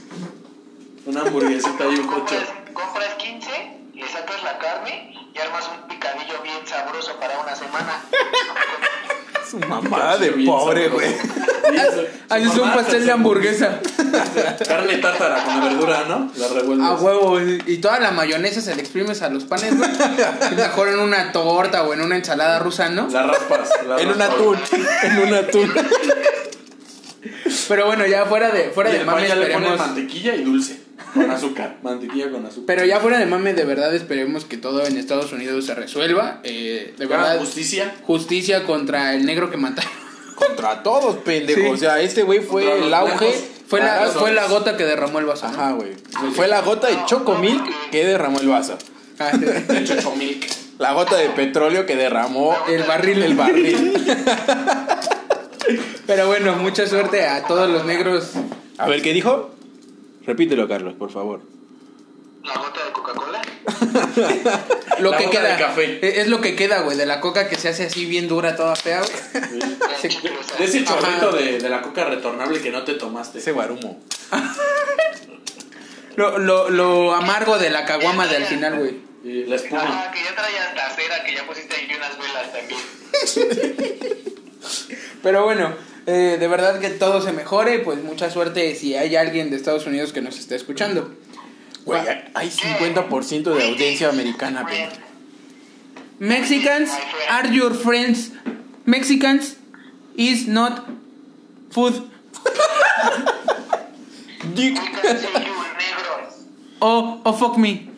Una 1.06 1.22
hamburguesita 1.22 1.84
y 1.84 2.00
un 2.00 2.06
cocho. 2.06 2.20
compras, 2.20 2.48
compras 2.74 3.14
15, 3.14 3.50
le 3.94 4.08
sacas 4.08 4.42
la 4.44 4.58
carne 4.58 5.14
y 5.34 5.38
armas 5.38 5.70
un 5.74 5.88
semana. 7.70 8.02
Su 9.50 9.58
mamá 9.58 10.16
de 10.16 10.30
pobre, 10.46 10.88
güey. 10.88 11.12
Haces 12.28 12.56
un 12.56 12.72
pastel 12.72 13.04
de 13.04 13.10
hamburguesa. 13.10 13.80
Carne 14.68 14.98
tártara 14.98 15.42
con 15.42 15.58
la 15.58 15.64
verdura, 15.64 16.04
¿no? 16.08 16.30
La 16.36 16.48
revuelves. 16.48 16.86
A 16.86 16.94
huevo. 16.94 17.40
Y 17.40 17.78
toda 17.78 17.98
la 17.98 18.12
mayonesa 18.12 18.60
se 18.60 18.76
le 18.76 18.80
exprimes 18.80 19.22
a 19.22 19.28
los 19.28 19.44
panes, 19.44 19.76
güey. 19.76 19.90
Y 20.52 20.54
Mejor 20.56 20.88
en 20.90 21.00
una 21.00 21.32
torta 21.32 21.82
o 21.82 21.92
en 21.92 22.00
una 22.00 22.14
ensalada 22.16 22.60
rusa, 22.60 22.90
¿no? 22.90 23.08
La 23.08 23.24
raspas. 23.24 23.70
la 23.88 24.00
En 24.00 24.08
un 24.10 24.18
raspas. 24.20 24.36
atún. 24.36 24.58
En 25.02 25.18
un 25.18 25.34
atún. 25.34 25.74
Pero 27.68 27.86
bueno, 27.86 28.06
ya 28.06 28.24
fuera 28.26 28.50
de, 28.50 28.64
fuera 28.70 28.90
Y 28.94 28.98
de 28.98 29.04
mame 29.04 29.28
ya 29.28 29.34
le 29.36 29.46
ponen 29.46 29.56
esperemos. 29.64 29.78
mantequilla 29.78 30.34
y 30.34 30.44
dulce. 30.44 30.80
Con 31.14 31.30
azúcar. 31.30 31.76
Mantequilla 31.82 32.30
con 32.30 32.46
azúcar. 32.46 32.66
Pero 32.66 32.84
ya 32.84 33.00
fuera 33.00 33.18
de 33.18 33.26
mame, 33.26 33.52
de 33.54 33.64
verdad 33.64 33.94
esperemos 33.94 34.44
que 34.44 34.56
todo 34.56 34.86
en 34.86 34.96
Estados 34.96 35.32
Unidos 35.32 35.66
se 35.66 35.74
resuelva. 35.74 36.40
Eh, 36.44 36.94
de 36.96 37.04
Ah, 37.04 37.08
verdad, 37.08 37.38
justicia. 37.38 37.94
justicia 38.04 38.64
contra 38.64 39.14
el 39.14 39.24
negro 39.26 39.50
que 39.50 39.56
mataron. 39.56 39.90
Contra 40.40 40.82
todos, 40.82 41.16
pendejo. 41.16 41.60
Sí. 41.60 41.66
O 41.66 41.76
sea, 41.76 42.00
este 42.00 42.22
güey 42.22 42.40
fue 42.40 42.62
el 42.62 42.94
auge. 42.94 43.14
blancos. 43.14 43.34
Fue 43.68 43.78
la, 43.80 44.06
fue 44.06 44.32
la 44.32 44.46
gota 44.46 44.74
que 44.76 44.84
derramó 44.84 45.18
el 45.18 45.26
vaso. 45.26 45.44
Ajá, 45.46 45.72
güey. 45.72 45.92
Fue 46.34 46.48
la 46.48 46.62
gota 46.62 46.88
de 46.88 46.96
Chocomilk 47.06 47.90
que 47.90 48.06
derramó 48.06 48.40
el 48.40 48.48
vaso. 48.48 48.78
Ah, 49.18 49.32
Chochomilk. 49.84 50.46
La 50.78 50.92
gota 50.94 51.16
de 51.16 51.28
petróleo 51.28 51.84
que 51.84 51.94
derramó 51.94 52.56
El 52.68 52.84
barril. 52.84 53.22
El 53.22 53.34
barril. 53.34 53.92
Pero 56.06 56.26
bueno, 56.26 56.56
mucha 56.56 56.86
suerte 56.86 57.26
a 57.26 57.44
todos 57.46 57.68
los 57.70 57.84
negros. 57.84 58.30
A 58.78 58.88
ver, 58.88 59.02
¿qué 59.02 59.12
dijo? 59.12 59.50
Repítelo, 60.26 60.68
Carlos, 60.68 60.94
por 60.94 61.10
favor. 61.10 61.40
La 62.44 62.54
gota 62.54 62.84
de 62.84 62.92
Coca-Cola. 62.92 63.42
Lo 65.00 65.10
La 65.10 65.18
que 65.18 65.24
gota 65.26 65.38
queda. 65.38 65.52
de 65.56 65.62
café. 65.62 66.20
Es 66.20 66.28
lo 66.28 66.40
que 66.40 66.56
queda, 66.56 66.80
güey, 66.82 66.96
de 66.96 67.06
la 67.06 67.20
coca 67.20 67.48
que 67.48 67.56
se 67.56 67.68
hace 67.68 67.86
así 67.86 68.06
bien 68.06 68.28
dura, 68.28 68.56
toda 68.56 68.76
fea, 68.76 69.00
güey. 69.00 69.60
De 70.58 70.64
ese 70.64 70.78
Ajá. 70.80 70.98
chorrito 70.98 71.32
de, 71.32 71.58
de 71.58 71.68
la 71.68 71.82
coca 71.82 72.04
retornable 72.04 72.60
que 72.60 72.70
no 72.70 72.82
te 72.84 72.94
tomaste. 72.94 73.38
Ese 73.38 73.52
guarumo. 73.52 74.00
Lo, 76.16 76.38
lo, 76.38 76.68
lo 76.70 77.14
amargo 77.14 77.56
de 77.58 77.70
la 77.70 77.84
caguama 77.86 78.26
de 78.26 78.36
al 78.36 78.44
final, 78.44 78.78
güey. 78.78 78.96
Y 79.24 79.44
la 79.44 79.56
espuma. 79.56 79.82
Ah, 79.84 80.10
que 80.12 80.18
ya 80.22 81.24
que 81.24 81.34
ya 81.34 81.46
pusiste 81.46 81.74
ahí 81.76 81.88
unas 81.96 82.18
velas 82.18 82.52
también. 82.52 84.19
Pero 85.22 85.44
bueno, 85.44 85.74
eh, 86.06 86.36
de 86.38 86.48
verdad 86.48 86.80
que 86.80 86.90
todo 86.90 87.20
se 87.20 87.32
mejore, 87.32 87.80
pues 87.80 88.02
mucha 88.02 88.30
suerte 88.30 88.74
si 88.74 88.94
hay 88.94 89.16
alguien 89.16 89.50
de 89.50 89.56
Estados 89.56 89.86
Unidos 89.86 90.12
que 90.12 90.20
nos 90.20 90.38
esté 90.38 90.56
escuchando. 90.56 91.14
Güey, 91.84 92.02
hay 92.34 92.48
50% 92.50 93.54
de 93.54 93.68
audiencia 93.68 94.08
americana, 94.08 94.66
pendejo. 94.66 95.10
Mexicans 96.18 96.90
are 97.30 97.48
your 97.50 97.74
friends. 97.74 98.32
Mexicans 98.84 99.56
is 100.16 100.46
not 100.46 100.86
food. 101.70 102.10
Dick. 104.54 104.78
Oh, 106.82 107.20
oh 107.26 107.32
fuck 107.34 107.58
me. 107.58 107.90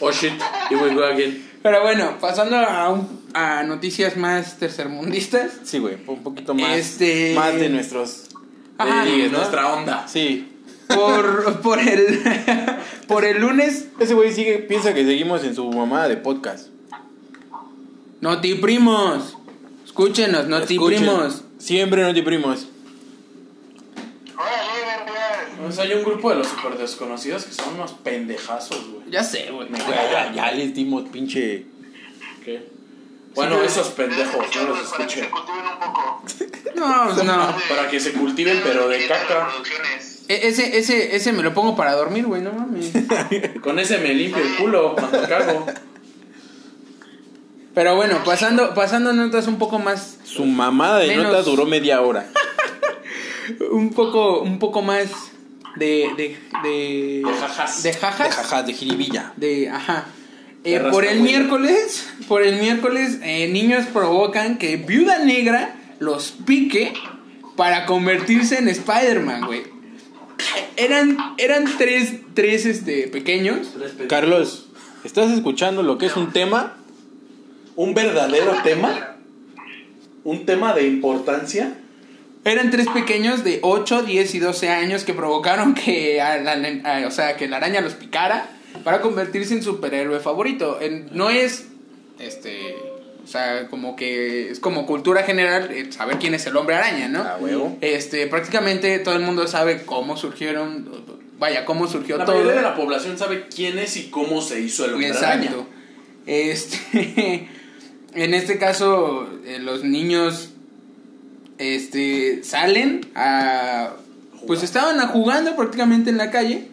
Oh 0.00 0.10
shit, 0.10 0.32
here 0.68 0.82
we 0.82 0.92
go 0.92 1.08
again. 1.08 1.44
Pero 1.64 1.80
bueno, 1.80 2.18
pasando 2.20 2.56
a, 2.58 2.90
un- 2.90 3.22
a 3.32 3.62
noticias 3.62 4.18
más 4.18 4.58
tercermundistas. 4.58 5.50
Sí, 5.64 5.78
güey, 5.78 5.96
un 6.06 6.22
poquito 6.22 6.52
más. 6.54 6.76
Este- 6.76 7.32
Más 7.34 7.54
de 7.54 7.70
nuestros. 7.70 8.24
Ajá. 8.76 9.06
¿no? 9.06 9.28
nuestra 9.38 9.72
onda. 9.72 10.06
Sí. 10.06 10.50
Por, 10.88 11.62
por 11.62 11.78
el 11.78 12.20
por 13.08 13.24
el 13.24 13.40
lunes 13.40 13.86
Ese 13.98 14.12
güey 14.12 14.30
sigue, 14.34 14.58
piensa 14.58 14.92
que 14.92 15.06
seguimos 15.06 15.42
en 15.42 15.54
su 15.54 15.70
mamada 15.72 16.06
de 16.06 16.18
podcast. 16.18 16.68
Notiprimos. 18.20 19.38
Escúchenos, 19.86 20.46
Notiprimos. 20.46 21.44
Siempre 21.56 22.02
notiprimos. 22.02 22.66
Pues 25.64 25.78
hay 25.78 25.92
un 25.94 26.04
grupo 26.04 26.30
de 26.30 26.36
los 26.36 26.46
super 26.48 26.76
desconocidos 26.78 27.44
que 27.44 27.52
son 27.52 27.74
unos 27.74 27.92
pendejazos, 27.92 28.86
güey. 28.90 29.10
Ya 29.10 29.22
sé, 29.24 29.50
güey. 29.50 29.68
Güey, 29.68 29.80
ya, 29.86 30.32
ya 30.32 30.52
les 30.52 30.74
dimos 30.74 31.08
pinche. 31.10 31.66
¿Qué? 32.44 32.68
Bueno, 33.34 33.56
pero- 33.56 33.66
esos 33.66 33.88
pendejos, 33.88 34.46
no 34.56 34.62
los 34.68 34.78
para 34.90 35.06
que 35.06 35.12
escuchen. 35.14 35.24
se 35.24 35.30
cultiven 35.30 35.64
un 35.66 35.78
poco. 35.80 36.22
No, 36.76 37.04
pues 37.14 37.24
no. 37.24 37.54
Para 37.68 37.88
que 37.88 38.00
se 38.00 38.12
cultiven, 38.12 38.60
pero 38.64 38.88
de 38.88 39.06
caca. 39.06 39.48
E- 40.28 40.48
Ese, 40.48 40.76
ese, 40.78 41.14
ese 41.16 41.32
me 41.32 41.42
lo 41.42 41.54
pongo 41.54 41.76
para 41.76 41.92
dormir, 41.94 42.26
güey, 42.26 42.42
no 42.42 42.52
mames. 42.52 42.90
Con 43.62 43.78
ese 43.78 43.98
me 43.98 44.12
limpio 44.14 44.42
el 44.42 44.56
culo 44.56 44.94
cuando 44.96 45.22
cago. 45.28 45.66
Pero 47.74 47.96
bueno, 47.96 48.22
pasando, 48.24 48.72
pasando 48.74 49.10
a 49.10 49.12
notas 49.12 49.46
un 49.48 49.58
poco 49.58 49.78
más. 49.78 50.18
Su 50.24 50.44
mamada 50.46 50.98
de 50.98 51.08
Menos- 51.08 51.26
notas 51.26 51.44
duró 51.46 51.64
media 51.66 52.00
hora. 52.02 52.26
Un 53.70 53.90
poco, 53.92 54.40
un 54.40 54.58
poco 54.58 54.80
más 54.80 55.10
de. 55.76 56.10
de. 56.16 56.38
de. 56.62 57.22
De 57.24 57.32
jajas. 57.38 57.82
de 57.82 57.90
De 57.90 57.96
jajas. 57.96 58.34
jajas, 58.34 58.66
de 58.66 58.72
jiribilla. 58.72 59.32
De, 59.36 59.68
ajá. 59.68 60.06
Eh, 60.64 60.80
por 60.90 61.04
el 61.04 61.20
miércoles, 61.20 62.08
por 62.26 62.42
el 62.42 62.58
miércoles, 62.58 63.18
eh, 63.22 63.48
niños 63.48 63.84
provocan 63.92 64.56
que 64.56 64.78
Viuda 64.78 65.18
Negra 65.18 65.76
los 65.98 66.32
pique 66.46 66.94
para 67.54 67.84
convertirse 67.84 68.58
en 68.58 68.68
Spider-Man, 68.68 69.46
güey. 69.46 69.62
Eran, 70.76 71.18
eran 71.36 71.66
tres, 71.76 72.14
tres 72.32 72.64
este, 72.64 73.08
pequeños. 73.08 73.74
Carlos, 74.08 74.66
¿estás 75.04 75.30
escuchando 75.32 75.82
lo 75.82 75.98
que 75.98 76.06
es 76.06 76.16
un 76.16 76.32
tema? 76.32 76.76
Un 77.76 77.92
verdadero 77.92 78.54
tema. 78.62 79.16
Un 80.24 80.46
tema 80.46 80.72
de 80.72 80.86
importancia. 80.86 81.76
Eran 82.44 82.70
tres 82.70 82.88
pequeños 82.88 83.42
de 83.44 83.60
8, 83.62 84.02
10 84.02 84.34
y 84.34 84.38
12 84.38 84.68
años 84.68 85.04
que 85.04 85.14
provocaron 85.14 85.74
que, 85.74 86.20
a 86.20 86.38
la, 86.38 86.52
a- 86.84 87.06
o 87.06 87.10
sea, 87.10 87.36
que 87.36 87.48
la 87.48 87.56
araña 87.56 87.80
los 87.80 87.94
picara 87.94 88.50
para 88.84 89.00
convertirse 89.00 89.54
en 89.54 89.62
superhéroe 89.62 90.20
favorito. 90.20 90.78
En- 90.80 91.08
no 91.12 91.30
es, 91.30 91.66
este, 92.18 92.76
o 93.24 93.26
sea, 93.26 93.68
como 93.68 93.96
que 93.96 94.50
es 94.50 94.60
como 94.60 94.84
cultura 94.86 95.22
general 95.22 95.70
saber 95.90 96.18
quién 96.18 96.34
es 96.34 96.46
el 96.46 96.56
hombre 96.56 96.74
araña, 96.76 97.08
¿no? 97.08 97.22
A 97.22 97.38
huevo. 97.38 97.78
Este, 97.80 98.26
prácticamente 98.26 98.98
todo 98.98 99.14
el 99.14 99.22
mundo 99.22 99.46
sabe 99.48 99.82
cómo 99.86 100.16
surgieron, 100.18 100.86
vaya, 101.38 101.64
cómo 101.64 101.86
surgió 101.88 102.18
La 102.18 102.26
todo. 102.26 102.36
mayoría 102.36 102.56
de 102.60 102.62
la 102.62 102.76
población 102.76 103.16
sabe 103.16 103.46
quién 103.54 103.78
es 103.78 103.96
y 103.96 104.10
cómo 104.10 104.42
se 104.42 104.60
hizo 104.60 104.84
el 104.84 104.92
hombre 104.94 105.12
araña. 105.12 105.44
Exacto. 105.44 105.66
Este, 106.26 107.48
en 108.14 108.34
este 108.34 108.58
caso, 108.58 109.28
eh, 109.46 109.58
los 109.60 109.82
niños, 109.84 110.50
este, 111.58 112.42
salen 112.42 113.06
a, 113.14 113.94
pues 114.46 114.62
estaban 114.62 115.00
a 115.00 115.08
jugando 115.08 115.56
prácticamente 115.56 116.10
en 116.10 116.18
la 116.18 116.30
calle, 116.30 116.68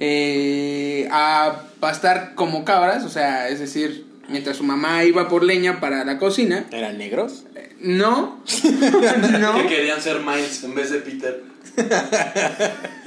eh, 0.00 1.08
a 1.10 1.62
pastar 1.80 2.34
como 2.34 2.64
cabras, 2.64 3.04
o 3.04 3.08
sea, 3.08 3.48
es 3.48 3.60
decir, 3.60 4.06
mientras 4.28 4.56
su 4.56 4.64
mamá 4.64 5.04
iba 5.04 5.28
por 5.28 5.44
leña 5.44 5.80
para 5.80 6.04
la 6.04 6.18
cocina, 6.18 6.64
¿Eran 6.70 6.98
negros? 6.98 7.44
no, 7.80 8.42
no, 9.40 9.54
Que 9.56 9.66
querían 9.66 10.00
ser 10.00 10.20
Miles 10.20 10.64
en 10.64 10.74
vez 10.74 10.90
de 10.90 10.98
Peter. 10.98 11.42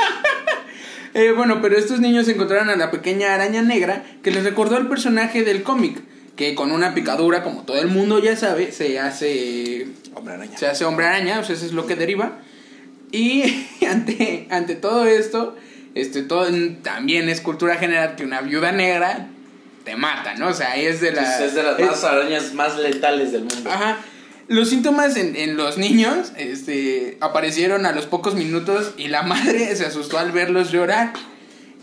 Eh, 1.14 1.32
bueno, 1.32 1.64
pero 1.64 1.76
estos 1.76 2.00
niños 2.00 2.28
encontraron 2.28 2.70
a 2.70 2.76
la 2.76 2.92
pequeña 2.92 3.34
araña 3.34 3.64
negra 3.64 4.04
que 4.22 4.30
les 4.30 4.44
recordó 4.44 4.76
al 4.76 4.88
personaje 4.88 5.44
del 5.44 5.64
cómic, 5.64 6.00
que 6.36 6.54
con 6.54 6.72
una 6.72 6.94
picadura, 6.94 7.42
como 7.42 7.64
todo 7.64 7.80
el 7.80 7.88
mundo 7.88 8.20
ya 8.20 8.36
sabe, 8.36 8.72
se 8.72 9.00
hace 9.00 9.88
Hombre 10.18 10.34
araña. 10.34 10.58
se 10.58 10.68
hace 10.68 10.84
hombre 10.86 11.06
araña, 11.06 11.40
o 11.40 11.44
sea, 11.44 11.56
eso 11.56 11.66
es 11.66 11.74
lo 11.74 11.86
que 11.86 11.96
deriva. 11.96 12.40
Y 13.12 13.44
ante, 13.90 14.48
ante 14.50 14.76
todo 14.76 15.06
esto, 15.06 15.56
este, 15.96 16.24
todo, 16.24 16.48
también 16.84 17.30
es 17.30 17.42
cultura 17.42 17.76
general 17.78 18.16
que 18.16 18.24
una 18.24 18.42
viuda 18.42 18.72
negra 18.72 19.28
te 19.86 19.96
mata, 19.96 20.36
¿no? 20.36 20.50
O 20.50 20.54
sea, 20.54 20.76
es 20.76 21.00
de 21.02 21.12
la... 21.14 21.44
es 21.46 21.56
de 21.56 21.64
las 21.64 21.80
es- 21.80 21.86
más 21.88 22.04
arañas 22.04 22.54
más 22.54 22.78
letales 22.78 23.32
del 23.32 23.42
mundo. 23.46 23.70
Ajá. 23.72 23.98
Los 24.50 24.70
síntomas 24.70 25.18
en, 25.18 25.36
en 25.36 25.58
los 25.58 25.78
niños 25.78 26.32
este, 26.38 27.18
aparecieron 27.20 27.86
a 27.86 27.92
los 27.92 28.06
pocos 28.06 28.36
minutos 28.36 28.94
y 28.98 29.08
la 29.10 29.24
madre 29.24 29.76
se 29.76 29.86
asustó 29.86 30.18
al 30.20 30.32
verlos 30.32 30.72
llorar. 30.72 31.14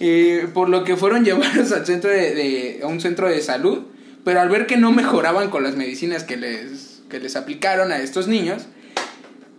eh, 0.00 0.48
por 0.52 0.68
lo 0.68 0.82
que 0.84 0.96
fueron 0.96 1.24
llevados 1.26 1.72
al 1.72 1.86
centro 1.86 2.10
de, 2.10 2.34
de- 2.34 2.80
a 2.82 2.86
un 2.86 3.00
centro 3.00 3.28
de 3.28 3.40
salud. 3.42 3.84
Pero 4.24 4.40
al 4.40 4.48
ver 4.48 4.66
que 4.66 4.78
no 4.78 4.90
mejoraban 4.92 5.50
con 5.50 5.62
las 5.62 5.76
medicinas 5.76 6.24
que 6.24 6.38
les, 6.38 6.93
que 7.08 7.20
les 7.20 7.36
aplicaron 7.36 7.92
a 7.92 7.98
estos 7.98 8.26
niños, 8.28 8.62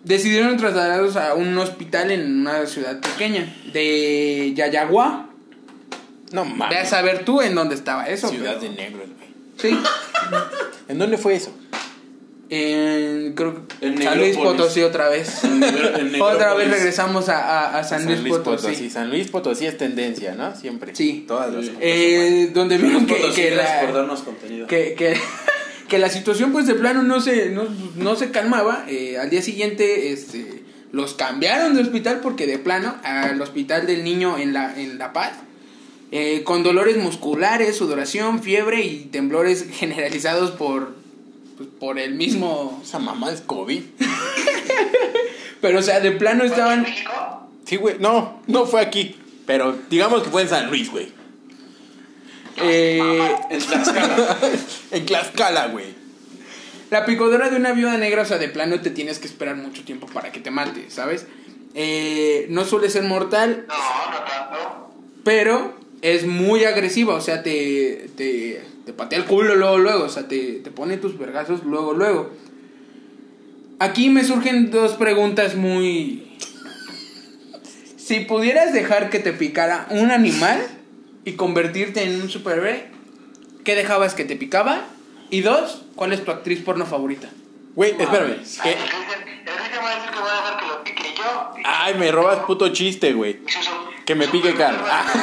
decidieron 0.04 0.58
trasladarlos 0.58 1.16
a 1.16 1.34
un 1.36 1.58
hospital 1.58 2.12
en 2.12 2.42
una 2.42 2.66
ciudad 2.66 3.00
pequeña 3.00 3.54
de 3.74 4.54
Yayagua. 4.56 5.30
No 6.32 6.44
Ve 6.44 6.52
a 6.52 6.56
mames. 6.56 6.90
saber 6.90 7.24
tú 7.26 7.42
en 7.42 7.56
dónde 7.56 7.76
estaba 7.76 8.08
eso. 8.08 8.30
Ciudad 8.30 8.58
pero- 8.60 8.72
de 8.72 8.78
negros, 8.78 9.08
güey. 9.18 9.30
Sí. 9.58 9.80
¿En 10.90 10.98
dónde 11.00 11.18
fue 11.18 11.36
eso? 11.36 11.52
En, 12.50 13.34
creo 13.34 13.68
que 13.68 13.88
En 13.88 14.02
San 14.02 14.20
Luis. 14.20 14.38
Potosí 14.38 14.84
otra 14.84 15.10
vez. 15.10 15.44
En 15.44 15.60
Negro- 15.60 15.98
en 15.98 16.16
otra 16.22 16.54
vez 16.54 16.70
regresamos 16.70 17.28
a, 17.30 17.40
a- 17.40 17.80
a 17.80 17.84
San, 17.84 18.06
Luis, 18.06 18.20
Potosí. 18.38 18.90
San 18.92 19.10
Luis 19.10 19.30
Potosí 19.30 19.66
es 19.66 19.78
tendencia, 19.78 20.36
¿no? 20.36 20.56
Siempre. 20.56 20.94
Sí. 20.96 21.26
Todas 21.28 21.52
las. 21.52 21.66
Eh, 21.82 22.52
donde 22.54 22.78
vieron 22.78 23.08
que, 23.08 23.16
Potosí, 23.16 23.42
que 23.42 23.50
gracias 23.52 23.82
la, 23.82 23.88
por 23.88 23.96
darnos 23.96 24.22
contenido. 24.22 24.68
que, 24.68 24.94
que, 24.94 25.18
que 25.88 26.00
la 26.00 26.10
situación 26.10 26.52
pues 26.52 26.67
de 26.67 26.76
plano 26.76 27.04
no 27.04 27.21
se, 27.21 27.50
no, 27.50 27.63
no 27.95 28.15
se 28.15 28.32
calmaba. 28.32 28.86
Eh, 28.88 29.17
al 29.17 29.30
día 29.30 29.41
siguiente 29.41 30.12
este, 30.12 30.63
los 30.91 31.13
cambiaron 31.13 31.76
de 31.76 31.82
hospital 31.82 32.19
porque 32.21 32.48
de 32.48 32.58
plano 32.58 32.95
al 33.04 33.41
hospital 33.41 33.86
del 33.88 34.04
niño 34.04 34.38
en 34.38 34.54
La, 34.54 34.80
en 34.80 34.98
la 34.98 35.13
Paz. 35.13 35.34
eh, 36.12 36.43
con 36.43 36.63
dolores 36.63 36.98
musculares, 36.98 37.76
sudoración, 37.76 38.41
fiebre 38.41 38.82
y 38.86 39.06
temblores 39.06 39.65
generalizados 39.71 40.52
por, 40.52 40.95
pues, 41.58 41.69
por 41.80 42.00
el 42.00 42.15
mismo... 42.15 42.80
Esa 42.84 43.00
mamá 43.00 43.32
es 43.32 43.41
COVID. 43.41 43.82
Pero 45.62 45.80
o 45.80 45.82
sea, 45.82 46.00
de 46.00 46.12
plano 46.12 46.43
¿En 46.43 46.52
estaban... 46.52 46.86
Sí, 47.65 47.78
güey. 47.78 47.95
No, 48.00 48.41
no 48.48 48.65
fue 48.65 48.82
aquí. 48.82 49.15
Pero 49.45 49.76
digamos 49.89 50.24
que 50.24 50.30
fue 50.30 50.43
en 50.43 50.50
San 50.50 50.67
Luis, 50.69 50.91
güey. 50.91 51.14
Eh, 52.58 53.36
En 53.50 53.60
Tlaxcala. 53.60 54.38
En 54.91 55.06
Tlaxcala, 55.06 55.68
güey. 55.68 55.94
La 56.91 57.06
picadura 57.06 57.50
de 57.50 57.56
una 57.58 57.72
viuda 57.74 57.98
negra, 57.98 58.22
o 58.22 58.26
sea, 58.26 58.38
de 58.38 58.48
plano 58.48 58.80
te 58.82 58.89
tienes 58.91 59.20
que 59.20 59.28
esperar 59.28 59.56
mucho 59.56 59.84
tiempo 59.84 60.08
para 60.08 60.32
que 60.32 60.39
te 60.39 60.52
mate, 60.52 60.86
¿sabes? 60.89 61.26
Eh, 61.74 62.46
no 62.50 62.63
suele 62.63 62.89
ser 62.89 63.04
mortal, 63.04 63.65
No, 63.68 63.74
no 63.76 64.24
tanto. 64.24 64.94
pero 65.24 65.74
es 66.02 66.26
muy 66.26 66.63
agresiva, 66.63 67.15
o 67.15 67.22
sea, 67.22 67.41
te, 67.44 68.10
te, 68.15 68.62
te 68.86 68.94
patea 68.94 69.18
el 69.20 69.26
culo 69.26 69.56
luego, 69.56 69.78
luego, 69.80 70.04
o 70.06 70.10
sea, 70.10 70.28
te, 70.28 70.60
te 70.63 70.72
pone 70.72 70.98
tus 70.98 71.18
vergazos 71.18 71.63
luego, 71.63 71.94
luego. 71.94 72.32
Aquí 73.80 74.10
me 74.10 74.24
surgen 74.24 74.72
dos 74.72 74.94
preguntas 74.94 75.56
muy... 75.56 76.38
Si 77.98 78.20
pudieras 78.22 78.72
dejar 78.72 79.10
que 79.10 79.20
te 79.20 79.34
picara 79.34 79.88
un 79.89 80.12
animal 80.12 80.62
y 81.26 81.34
convertirte 81.34 82.04
en 82.04 82.22
un 82.22 82.30
superhéroe, 82.30 82.86
¿qué 83.64 83.76
dejabas 83.76 84.14
que 84.14 84.24
te 84.24 84.36
picaba? 84.36 84.86
Y 85.32 85.42
dos, 85.42 85.82
¿cuál 85.96 86.14
es 86.14 86.24
tu 86.24 86.32
actriz 86.32 86.62
porno 86.62 86.86
favorita? 86.86 87.30
Güey, 87.76 87.92
espérame. 88.00 88.38
Ay, 88.40 88.46
¿Qué? 88.64 88.72
el 88.72 88.78
Cristian 88.78 89.84
va 89.84 89.90
a 89.90 89.96
decir 89.96 90.12
que 90.12 90.20
voy 90.20 90.30
a 90.30 90.36
dejar 90.36 90.60
que 90.60 90.68
lo 90.68 90.84
pique 90.84 91.04
yo. 91.18 91.54
Ay, 91.66 91.94
me 91.96 92.12
robas 92.12 92.40
puto 92.46 92.70
chiste, 92.70 93.14
güey. 93.14 93.40
Que 94.06 94.16
me 94.16 94.28
pique. 94.28 94.54
Ah. 94.60 95.06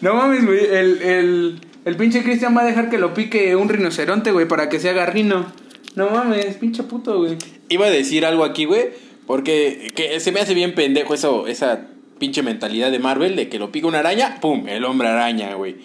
No 0.00 0.14
mames, 0.14 0.46
güey. 0.46 0.64
El, 0.64 1.02
el, 1.02 1.60
el 1.84 1.96
pinche 1.96 2.22
Cristian 2.22 2.56
va 2.56 2.60
a 2.62 2.64
dejar 2.64 2.88
que 2.88 2.98
lo 2.98 3.14
pique 3.14 3.56
un 3.56 3.68
rinoceronte, 3.68 4.30
güey, 4.30 4.46
para 4.46 4.68
que 4.68 4.78
se 4.78 4.88
haga 4.88 5.06
rino. 5.06 5.52
No 5.96 6.10
mames, 6.10 6.54
pinche 6.56 6.84
puto, 6.84 7.18
güey. 7.18 7.36
Iba 7.68 7.86
a 7.86 7.90
decir 7.90 8.24
algo 8.24 8.44
aquí, 8.44 8.64
güey. 8.64 8.90
Porque 9.26 9.90
que 9.96 10.20
se 10.20 10.30
me 10.30 10.38
hace 10.38 10.54
bien 10.54 10.76
pendejo 10.76 11.14
eso, 11.14 11.48
esa 11.48 11.88
pinche 12.18 12.42
mentalidad 12.42 12.90
de 12.90 12.98
Marvel 12.98 13.36
de 13.36 13.48
que 13.48 13.58
lo 13.58 13.72
pica 13.72 13.86
una 13.86 14.00
araña, 14.00 14.38
¡pum! 14.40 14.68
El 14.68 14.84
hombre 14.84 15.08
araña, 15.08 15.54
güey. 15.54 15.76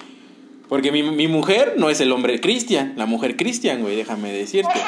Porque 0.69 0.91
mi, 0.91 1.03
mi 1.03 1.27
mujer 1.27 1.75
no 1.77 1.89
es 1.89 2.01
el 2.01 2.11
hombre 2.11 2.39
Cristian, 2.41 2.93
la 2.95 3.05
mujer 3.05 3.37
Cristian, 3.37 3.81
güey, 3.81 3.95
déjame 3.95 4.31
decirte. 4.31 4.73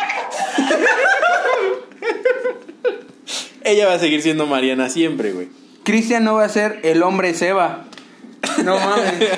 Ella 3.63 3.87
va 3.87 3.93
a 3.93 3.99
seguir 3.99 4.21
siendo 4.21 4.45
Mariana 4.45 4.89
siempre, 4.89 5.31
güey. 5.31 5.47
Cristian 5.83 6.23
no 6.23 6.35
va 6.35 6.45
a 6.45 6.49
ser 6.49 6.79
el 6.83 7.03
hombre 7.03 7.33
Seba. 7.33 7.85
No 8.63 8.79
mames. 8.79 9.13
Entonces 9.21 9.31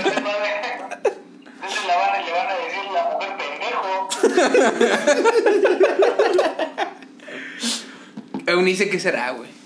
la 1.87 1.97
van 1.97 2.25
le 2.25 2.31
van 2.31 2.47
a 2.47 2.55
decir 2.55 2.83
la 2.93 3.03
mujer 3.11 3.29
pendejo. 3.37 4.09
Eunice, 8.47 8.89
¿qué 8.89 8.99
será, 8.99 9.31
güey? 9.31 9.56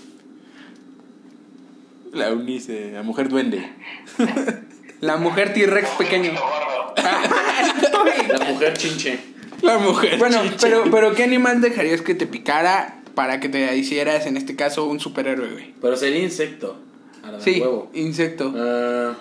La 2.11 2.27
Eunice, 2.29 2.91
la 2.93 3.03
mujer 3.03 3.29
duende. 3.29 3.69
La 5.01 5.17
mujer 5.17 5.53
T-Rex 5.53 5.89
pequeño. 5.97 6.31
Gordo. 6.33 6.93
La 8.37 8.45
mujer 8.45 8.77
chinche. 8.77 9.19
La 9.63 9.77
mujer. 9.79 10.19
Bueno, 10.19 10.43
chiche. 10.43 10.57
pero, 10.61 10.83
pero 10.91 11.15
¿qué 11.15 11.23
animal 11.23 11.59
dejarías 11.61 12.01
que 12.01 12.13
te 12.13 12.27
picara 12.27 13.01
para 13.15 13.39
que 13.39 13.49
te 13.49 13.75
hicieras, 13.75 14.27
en 14.27 14.37
este 14.37 14.55
caso, 14.55 14.85
un 14.85 14.99
superhéroe, 14.99 15.49
güey? 15.53 15.73
Pero 15.81 15.95
sería 15.95 16.19
insecto. 16.19 16.77
A 17.23 17.31
la 17.31 17.37
de 17.39 17.43
Sí, 17.43 17.61
huevo. 17.61 17.89
insecto. 17.93 18.53
Ah, 18.55 19.13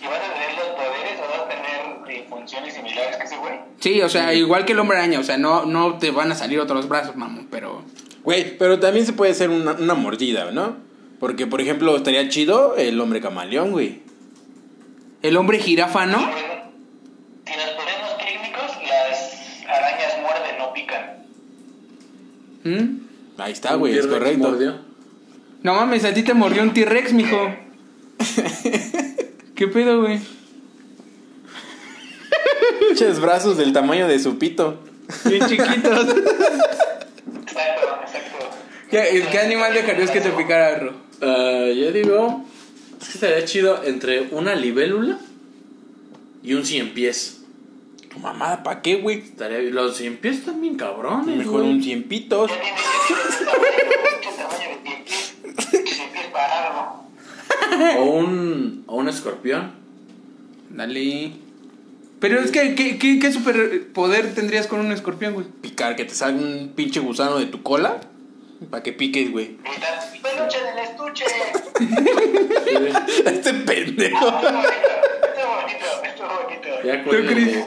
¿Y 0.00 0.06
vas 0.06 0.20
a 0.20 0.32
tener 0.32 0.56
los 0.56 0.68
poderes 0.68 1.18
o 1.18 1.28
vas 1.28 1.40
a 1.40 1.48
tener 1.48 2.16
eh, 2.16 2.26
funciones 2.30 2.74
similares 2.74 3.16
que 3.16 3.24
ese 3.24 3.36
güey? 3.38 3.54
Sí, 3.80 4.00
o 4.02 4.08
sea, 4.08 4.32
igual 4.34 4.64
que 4.64 4.72
el 4.74 4.78
hombre 4.78 4.96
araña, 4.98 5.18
o 5.18 5.24
sea, 5.24 5.38
no, 5.38 5.64
no 5.66 5.98
te 5.98 6.12
van 6.12 6.30
a 6.30 6.34
salir 6.36 6.60
otros 6.60 6.88
brazos, 6.88 7.16
mamón, 7.16 7.48
pero... 7.50 7.82
Güey, 8.22 8.56
pero 8.58 8.78
también 8.78 9.06
se 9.06 9.12
puede 9.12 9.32
hacer 9.32 9.50
una, 9.50 9.72
una 9.72 9.94
mordida, 9.94 10.50
¿no? 10.52 10.76
Porque, 11.18 11.46
por 11.46 11.60
ejemplo, 11.60 11.96
estaría 11.96 12.28
chido 12.28 12.76
el 12.76 13.00
hombre 13.00 13.20
camaleón, 13.20 13.70
güey. 13.72 14.02
El 15.22 15.36
hombre 15.36 15.58
jirafa, 15.58 16.06
¿no? 16.06 16.18
Sin 16.18 17.56
los 17.56 17.70
poderes 17.70 18.18
técnicos, 18.18 18.70
las 18.86 19.64
arañas 19.66 20.12
muerden, 20.20 20.58
no 20.58 20.72
pican. 20.72 21.26
¿Mm? 22.64 23.40
Ahí 23.40 23.52
está, 23.52 23.74
güey, 23.74 23.96
es 23.96 24.06
correcto. 24.06 24.50
mordió. 24.50 24.78
No 25.62 25.74
mames, 25.74 26.04
a 26.04 26.12
ti 26.12 26.22
te 26.22 26.34
mordió 26.34 26.62
un 26.62 26.74
T-Rex, 26.74 27.12
mijo. 27.12 27.54
¿Qué 29.54 29.68
pedo, 29.68 30.02
güey? 30.02 30.20
Pinches 32.80 33.20
brazos 33.20 33.56
del 33.56 33.72
tamaño 33.72 34.06
de 34.06 34.18
su 34.18 34.38
pito. 34.38 34.82
Bien 35.24 35.46
chiquitos. 35.46 36.08
Exacto, 37.42 37.86
exacto. 38.02 38.50
¿Qué, 38.90 39.26
qué 39.30 39.38
animal 39.38 39.72
dejarías 39.72 40.10
que 40.10 40.20
te 40.20 40.30
picara, 40.30 40.78
Ro? 40.78 41.05
Ah, 41.22 41.68
yo 41.74 41.92
digo. 41.92 42.44
Es 43.00 43.08
que 43.08 43.14
estaría 43.14 43.44
chido 43.44 43.84
entre 43.84 44.22
una 44.32 44.54
libélula 44.54 45.18
y 46.42 46.54
un 46.54 46.64
cien 46.64 46.94
pies. 46.94 47.42
Tu 48.10 48.18
mamá, 48.18 48.62
¿para 48.62 48.80
qué, 48.80 48.96
güey? 48.96 49.18
Estaría, 49.18 49.58
los 49.58 49.96
cien 49.96 50.16
pies 50.16 50.38
están 50.38 50.60
bien 50.60 50.76
cabrones. 50.76 51.36
Mejor 51.36 51.62
güey. 51.62 51.74
un 51.74 51.82
cien 51.82 52.04
pitos. 52.04 52.50
Ya 52.50 52.60
tiene 52.60 52.76
ya 52.76 53.78
tiene 53.80 54.02
el 54.30 54.36
tamaño 54.36 54.48
de 54.48 54.56
cien 54.56 55.04
pies. 55.04 55.94
Cien 55.94 56.12
pies 56.12 56.26
parado. 56.32 57.02
O 57.98 58.04
un, 58.04 58.84
o 58.86 58.96
un 58.96 59.08
escorpión. 59.08 59.72
Dale. 60.70 61.32
Pero 62.18 62.40
es 62.40 62.50
que, 62.50 62.74
¿qué, 62.74 62.96
qué, 62.96 63.18
qué 63.18 63.32
superpoder 63.32 64.34
tendrías 64.34 64.66
con 64.66 64.80
un 64.80 64.90
escorpión, 64.90 65.34
güey? 65.34 65.46
Picar, 65.60 65.96
que 65.96 66.06
te 66.06 66.14
salga 66.14 66.40
un 66.40 66.72
pinche 66.74 67.00
gusano 67.00 67.38
de 67.38 67.46
tu 67.46 67.62
cola. 67.62 68.00
Para 68.70 68.82
que 68.82 68.92
piques, 68.92 69.30
güey. 69.30 69.58
Peluche 70.22 70.58
del 70.62 70.78
estuche. 70.78 71.24
este 73.26 73.54
pendejo. 73.54 74.26
Esto 74.26 75.48
bonito, 75.48 75.86
esto 76.04 76.24
bonito. 76.26 76.68
Ya 76.84 77.04
¿Tú. 77.04 77.10
Cris? 77.10 77.58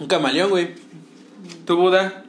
Un 0.00 0.06
camaleón, 0.08 0.50
güey. 0.50 0.74
¿Tu 1.64 1.76
Buda? 1.76 2.24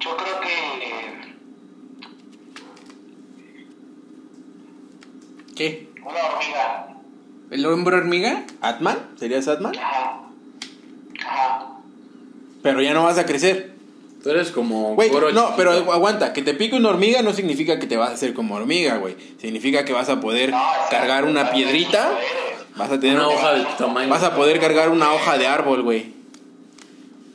Yo 0.00 0.16
creo 0.16 0.40
que 0.40 0.52
¿Qué? 5.56 5.88
una 6.02 6.24
hormiga. 6.24 6.88
¿El 7.50 7.66
hombre 7.66 7.96
hormiga? 7.96 8.44
¿Atman? 8.60 8.98
¿Serías 9.16 9.48
Atman? 9.48 9.72
Pero 12.62 12.80
ya 12.82 12.94
no 12.94 13.02
vas 13.04 13.18
a 13.18 13.26
crecer. 13.26 13.72
Tú 14.22 14.30
eres 14.30 14.50
como. 14.52 14.94
Güey, 14.94 15.10
no, 15.10 15.20
chiquito. 15.20 15.54
pero 15.56 15.72
aguanta. 15.92 16.32
Que 16.32 16.42
te 16.42 16.54
pique 16.54 16.76
una 16.76 16.90
hormiga 16.90 17.22
no 17.22 17.32
significa 17.32 17.78
que 17.80 17.86
te 17.86 17.96
vas 17.96 18.10
a 18.10 18.14
hacer 18.14 18.34
como 18.34 18.54
hormiga, 18.54 18.96
güey. 18.98 19.16
Significa 19.40 19.84
que 19.84 19.92
vas 19.92 20.08
a 20.08 20.20
poder 20.20 20.50
No, 20.50 20.62
cargar 20.90 21.24
una 21.24 21.42
vas 21.44 21.52
piedrita. 21.52 22.12
Vas 22.76 22.90
a 22.90 23.00
tener 23.00 23.16
Una 23.16 23.28
hoja 23.28 23.54
de 23.54 23.64
tu 23.64 23.72
tamaño. 23.84 24.08
Vas 24.08 24.22
a 24.22 24.34
poder 24.36 24.60
cargar 24.60 24.90
una 24.90 25.12
hoja 25.12 25.38
de 25.38 25.46
árbol, 25.46 25.82
güey. 25.82 26.12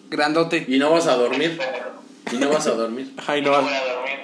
Grandote. 0.10 0.66
Y 0.68 0.78
no 0.80 0.91
vas 0.91 1.08
a 1.08 1.16
dormir. 1.16 1.60
Y 2.32 2.38
no 2.38 2.49
vas 2.49 2.66
a 2.68 2.72
dormir. 2.72 3.12
Ay, 3.28 3.41
no 3.41 3.52
no. 3.52 3.62
voy 3.62 3.74
a 3.74 3.84
dormir. 3.93 4.18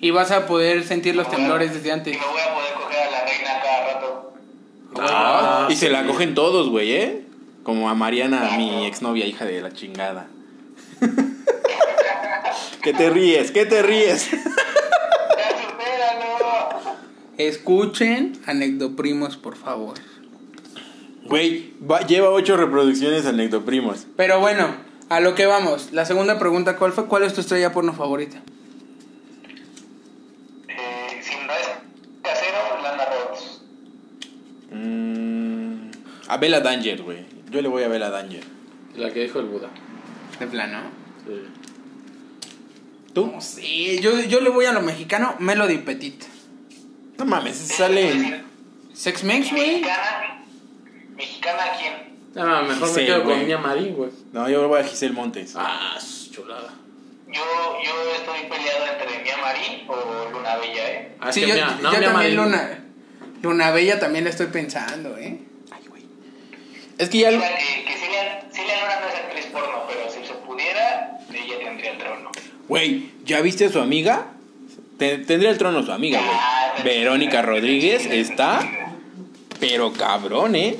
Y 0.00 0.10
vas 0.10 0.30
a 0.30 0.46
poder 0.46 0.84
sentir 0.84 1.16
los 1.16 1.28
temblores 1.30 1.72
desde 1.74 1.88
Y 1.88 1.90
antes. 1.92 2.16
me 2.18 2.26
voy 2.26 2.40
a 2.40 2.54
poder 2.54 2.74
coger 2.74 2.98
a 3.02 3.10
la 3.10 3.24
reina 3.24 3.60
cada 3.62 3.92
rato. 3.94 4.32
Ah, 4.98 5.68
y 5.70 5.76
se 5.76 5.88
la 5.88 6.06
cogen 6.06 6.34
todos, 6.34 6.68
güey, 6.68 6.92
¿eh? 6.92 7.22
Como 7.70 7.88
a 7.88 7.94
Mariana, 7.94 8.56
mi 8.56 8.84
exnovia, 8.84 9.26
hija 9.28 9.44
de 9.44 9.62
la 9.62 9.70
chingada. 9.72 10.26
¿Qué 12.82 12.92
te 12.92 13.10
ríes? 13.10 13.52
¿Qué 13.52 13.64
te 13.64 13.80
ríes? 13.80 14.28
Escuchen 17.38 18.32
Anecdoprimos, 18.44 19.36
por 19.36 19.54
favor. 19.54 19.94
Güey, 21.26 21.72
va- 21.88 22.04
lleva 22.04 22.30
ocho 22.30 22.56
reproducciones 22.56 23.24
anecdoprimos. 23.24 24.04
Pero 24.16 24.40
bueno, 24.40 24.74
a 25.08 25.20
lo 25.20 25.36
que 25.36 25.46
vamos. 25.46 25.92
La 25.92 26.04
segunda 26.06 26.40
pregunta, 26.40 26.76
¿cuál 26.76 26.90
fue? 26.92 27.06
¿Cuál 27.06 27.22
es 27.22 27.34
tu 27.34 27.40
estrella 27.40 27.72
porno 27.72 27.92
favorita? 27.92 28.38
Eh, 30.66 31.20
si 31.22 31.36
no 31.46 31.52
es 31.52 31.68
casero, 32.20 32.82
Lana 32.82 33.04
Rhodes. 33.04 33.60
Bella 36.40 36.60
Danger, 36.60 37.02
güey. 37.02 37.39
Yo 37.50 37.60
le 37.62 37.68
voy 37.68 37.82
a 37.82 37.88
Bella 37.88 38.10
Danger. 38.10 38.44
La 38.96 39.10
que 39.12 39.20
dijo 39.22 39.38
el 39.40 39.46
Buda. 39.46 39.68
De 40.38 40.46
plano. 40.46 40.80
Sí. 41.26 41.32
¿Tú? 43.14 43.26
No 43.26 43.40
sé, 43.40 43.98
yo, 44.00 44.20
yo 44.20 44.40
le 44.40 44.50
voy 44.50 44.66
a 44.66 44.72
lo 44.72 44.80
mexicano, 44.82 45.34
Melody 45.40 45.78
Petit. 45.78 46.24
No 47.18 47.24
mames, 47.24 47.56
sale 47.56 48.10
en... 48.12 48.44
Sex 48.94 49.24
Mex, 49.24 49.50
güey. 49.50 49.80
Mexicana, 49.80 50.44
mexicana 51.16 51.58
a 51.64 51.78
quién? 51.78 52.10
Ah, 52.36 52.62
mejor 52.66 52.88
Sí, 52.88 53.00
me 53.00 53.06
quedo 53.06 53.24
con 53.24 53.44
Mía 53.46 53.58
Marín, 53.58 53.94
güey. 53.94 54.10
No, 54.32 54.48
yo 54.48 54.66
voy 54.68 54.80
a 54.80 54.84
Giselle 54.84 55.12
Montes. 55.14 55.54
Ah, 55.56 55.98
chulada. 56.30 56.72
Yo, 57.26 57.42
yo 57.84 57.92
estoy 58.16 58.48
peleado 58.48 58.84
entre 58.92 59.22
Mía 59.22 59.36
Marín 59.40 59.88
o 59.88 60.30
Luna 60.32 60.56
Bella, 60.58 60.90
¿eh? 60.92 61.16
Ah, 61.20 61.32
Sí, 61.32 61.40
yo, 61.42 61.54
Mía- 61.54 61.76
yo 61.78 61.82
no, 61.82 61.90
Mía 61.90 62.00
también 62.00 62.12
Marín. 62.12 62.36
Luna, 62.36 62.84
Luna 63.42 63.70
Bella 63.72 63.98
también 63.98 64.24
la 64.24 64.30
estoy 64.30 64.46
pensando, 64.46 65.16
¿eh? 65.18 65.40
Es 67.00 67.08
que 67.08 67.18
ya... 67.18 67.30
Mira, 67.30 67.48
que, 67.56 67.84
que 67.84 67.92
Celia, 67.98 68.46
Celia 68.52 68.74
Luna 68.80 69.00
no 69.00 69.08
es 69.08 69.14
actriz 69.14 69.46
porno, 69.46 69.82
pero 69.88 70.00
si 70.10 70.26
se 70.26 70.34
pudiera, 70.34 71.18
ella 71.32 71.58
tendría 71.64 71.92
el 71.92 71.98
trono. 71.98 72.30
Güey, 72.68 73.10
¿ya 73.24 73.40
viste 73.40 73.64
a 73.66 73.70
su 73.70 73.80
amiga? 73.80 74.26
Te- 74.98 75.18
tendría 75.18 75.50
el 75.50 75.58
trono 75.58 75.82
su 75.82 75.92
amiga, 75.92 76.20
güey. 76.20 76.84
Verónica 76.84 77.42
Rodríguez 77.42 78.06
está... 78.06 78.60
Pero 79.58 79.92
cabrón, 79.92 80.54
¿eh? 80.54 80.76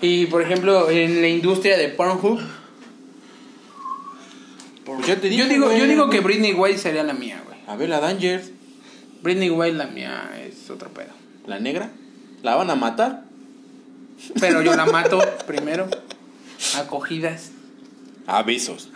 Y 0.00 0.26
por 0.26 0.40
ejemplo, 0.42 0.90
en 0.90 1.20
la 1.20 1.28
industria 1.28 1.76
de 1.76 1.88
Pornhub, 1.88 2.40
Pues 4.84 5.06
ya 5.06 5.16
te 5.16 5.28
dije, 5.28 5.42
yo 5.42 5.48
digo, 5.48 5.72
yo 5.72 5.86
digo 5.86 6.10
que 6.10 6.20
Britney 6.20 6.52
White 6.52 6.78
sería 6.78 7.02
la 7.04 7.14
mía, 7.14 7.42
güey. 7.46 7.58
A 7.66 7.76
ver, 7.76 7.88
la 7.88 8.00
Danger, 8.00 8.42
Britney 9.22 9.50
White 9.50 9.76
la 9.76 9.86
mía 9.86 10.30
es 10.46 10.68
otro 10.70 10.90
pedo. 10.90 11.12
la 11.46 11.58
negra. 11.58 11.90
¿La 12.42 12.56
van 12.56 12.68
a 12.70 12.74
matar? 12.76 13.24
Pero 14.40 14.62
yo 14.62 14.74
la 14.74 14.86
mato 14.86 15.20
primero. 15.46 15.88
Acogidas. 16.76 17.50
A 18.26 18.42
besos. 18.42 18.90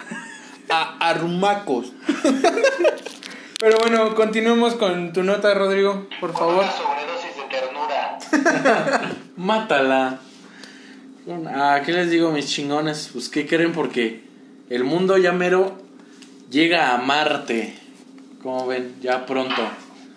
A 0.71 0.97
arrumacos. 1.09 1.93
Pero 3.59 3.79
bueno, 3.79 4.15
continuemos 4.15 4.75
con 4.75 5.13
tu 5.13 5.23
nota, 5.23 5.53
Rodrigo, 5.55 6.07
por 6.21 6.33
favor. 6.33 6.65
una 6.65 6.73
sobredosis 6.73 7.37
de 7.37 7.43
ternura. 7.51 9.11
Mátala. 9.37 10.21
Ah, 11.49 11.83
¿qué 11.85 11.93
les 11.93 12.11
digo, 12.11 12.31
mis 12.31 12.47
chingones? 12.47 13.11
Pues, 13.13 13.29
¿qué 13.29 13.47
creen? 13.47 13.73
Porque 13.73 14.23
el 14.71 14.85
mundo 14.85 15.19
ya 15.19 15.33
mero 15.33 15.77
llega 16.51 16.95
a 16.95 16.99
Marte. 16.99 17.77
Como 18.43 18.67
ven, 18.67 18.95
ya 19.03 19.27
pronto. 19.27 19.63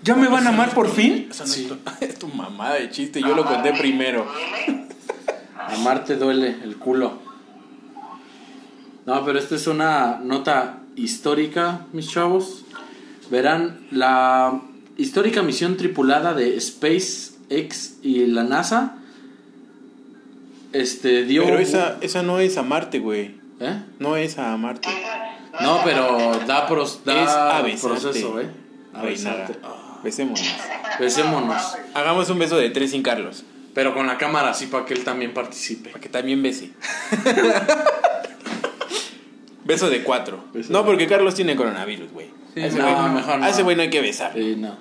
¿Ya 0.04 0.16
me 0.16 0.28
van 0.28 0.48
a 0.48 0.50
amar 0.50 0.74
por 0.74 0.90
fin? 0.90 1.28
Esa 1.30 1.46
no 1.48 1.54
es, 1.54 1.68
tu, 1.68 1.78
es 2.00 2.20
tu 2.20 2.28
mamada 2.28 2.76
de 2.76 2.90
chiste, 2.90 3.22
yo 3.22 3.36
lo 3.36 3.46
conté 3.46 3.74
primero. 3.74 4.28
¿Duele? 5.68 5.82
A 5.82 5.84
Marte 5.84 6.16
duele 6.16 6.58
el 6.64 6.78
culo. 6.78 7.20
No, 9.06 9.26
pero 9.26 9.40
esta 9.40 9.56
es 9.56 9.68
una 9.68 10.20
nota 10.24 10.80
histórica, 10.96 11.86
mis 11.94 12.10
chavos. 12.10 12.66
Verán, 13.30 13.88
la 13.92 14.62
histórica 14.98 15.42
misión 15.42 15.78
tripulada 15.78 16.34
de 16.34 16.60
SpaceX 16.60 17.98
y 18.02 18.26
la 18.28 18.44
NASA 18.44 18.98
este 20.74 21.24
dio 21.24 21.44
Pero 21.44 21.60
esa, 21.60 21.98
esa 22.02 22.24
no 22.24 22.40
es 22.40 22.58
a 22.58 22.64
Marte, 22.64 23.00
güey. 23.00 23.36
¿Eh? 23.60 23.82
No 24.00 24.16
es 24.16 24.38
a 24.38 24.56
Marte. 24.58 24.90
No, 25.62 25.82
pero 25.84 26.40
da, 26.48 26.66
pros, 26.68 27.02
da 27.04 27.62
es 27.68 27.82
proceso, 27.82 28.40
¿eh? 28.40 28.50
Besémonos. 30.04 30.42
besémonos. 31.00 31.78
Hagamos 31.94 32.30
un 32.30 32.40
beso 32.40 32.58
de 32.58 32.70
tres 32.70 32.92
sin 32.92 33.04
Carlos. 33.04 33.44
Pero 33.74 33.94
con 33.94 34.08
la 34.08 34.18
cámara 34.18 34.50
así 34.50 34.68
para 34.68 34.86
que 34.86 34.94
él 34.94 35.04
también 35.04 35.34
participe. 35.34 35.90
Para 35.92 36.02
que 36.02 36.10
también 36.10 36.42
bese. 36.44 36.72
beso 39.64 39.90
de 39.90 40.04
cuatro. 40.04 40.44
Beso 40.54 40.72
no, 40.74 40.80
de- 40.80 40.86
porque 40.86 41.08
Carlos 41.08 41.36
tiene 41.36 41.56
coronavirus, 41.56 42.12
güey. 42.12 42.32
Sí, 42.54 42.62
a 42.62 42.66
ese 42.68 42.78
no, 42.78 42.96
güey 42.96 43.12
mejor 43.14 43.40
no. 43.40 43.48
ese 43.48 43.64
güey 43.64 43.76
no 43.76 43.82
hay 43.84 43.90
que 43.90 44.02
besar. 44.02 44.34
Sí, 44.34 44.56
no. 44.58 44.78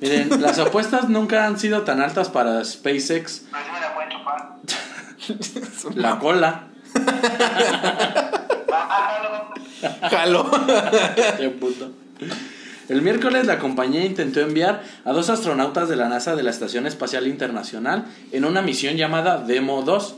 Miren, 0.00 0.42
las 0.42 0.58
apuestas 0.58 1.08
nunca 1.08 1.46
han 1.46 1.58
sido 1.58 1.82
tan 1.82 2.02
altas 2.02 2.28
para 2.28 2.62
SpaceX. 2.62 3.44
Pues 3.50 3.62
me 3.72 3.80
la 3.80 3.94
pueden 3.94 4.10
chupar. 4.10 4.56
La 5.94 6.18
cola. 6.18 6.68
Jalo. 10.10 10.50
Qué 11.38 11.48
puto. 11.50 11.92
El 12.88 13.02
miércoles 13.02 13.46
la 13.46 13.58
compañía 13.58 14.04
intentó 14.04 14.40
enviar 14.40 14.82
a 15.04 15.12
dos 15.12 15.28
astronautas 15.28 15.88
de 15.88 15.96
la 15.96 16.08
NASA 16.08 16.36
de 16.36 16.42
la 16.42 16.50
Estación 16.50 16.86
Espacial 16.86 17.26
Internacional 17.26 18.04
en 18.30 18.44
una 18.44 18.62
misión 18.62 18.96
llamada 18.96 19.38
Demo 19.38 19.82
2. 19.82 20.16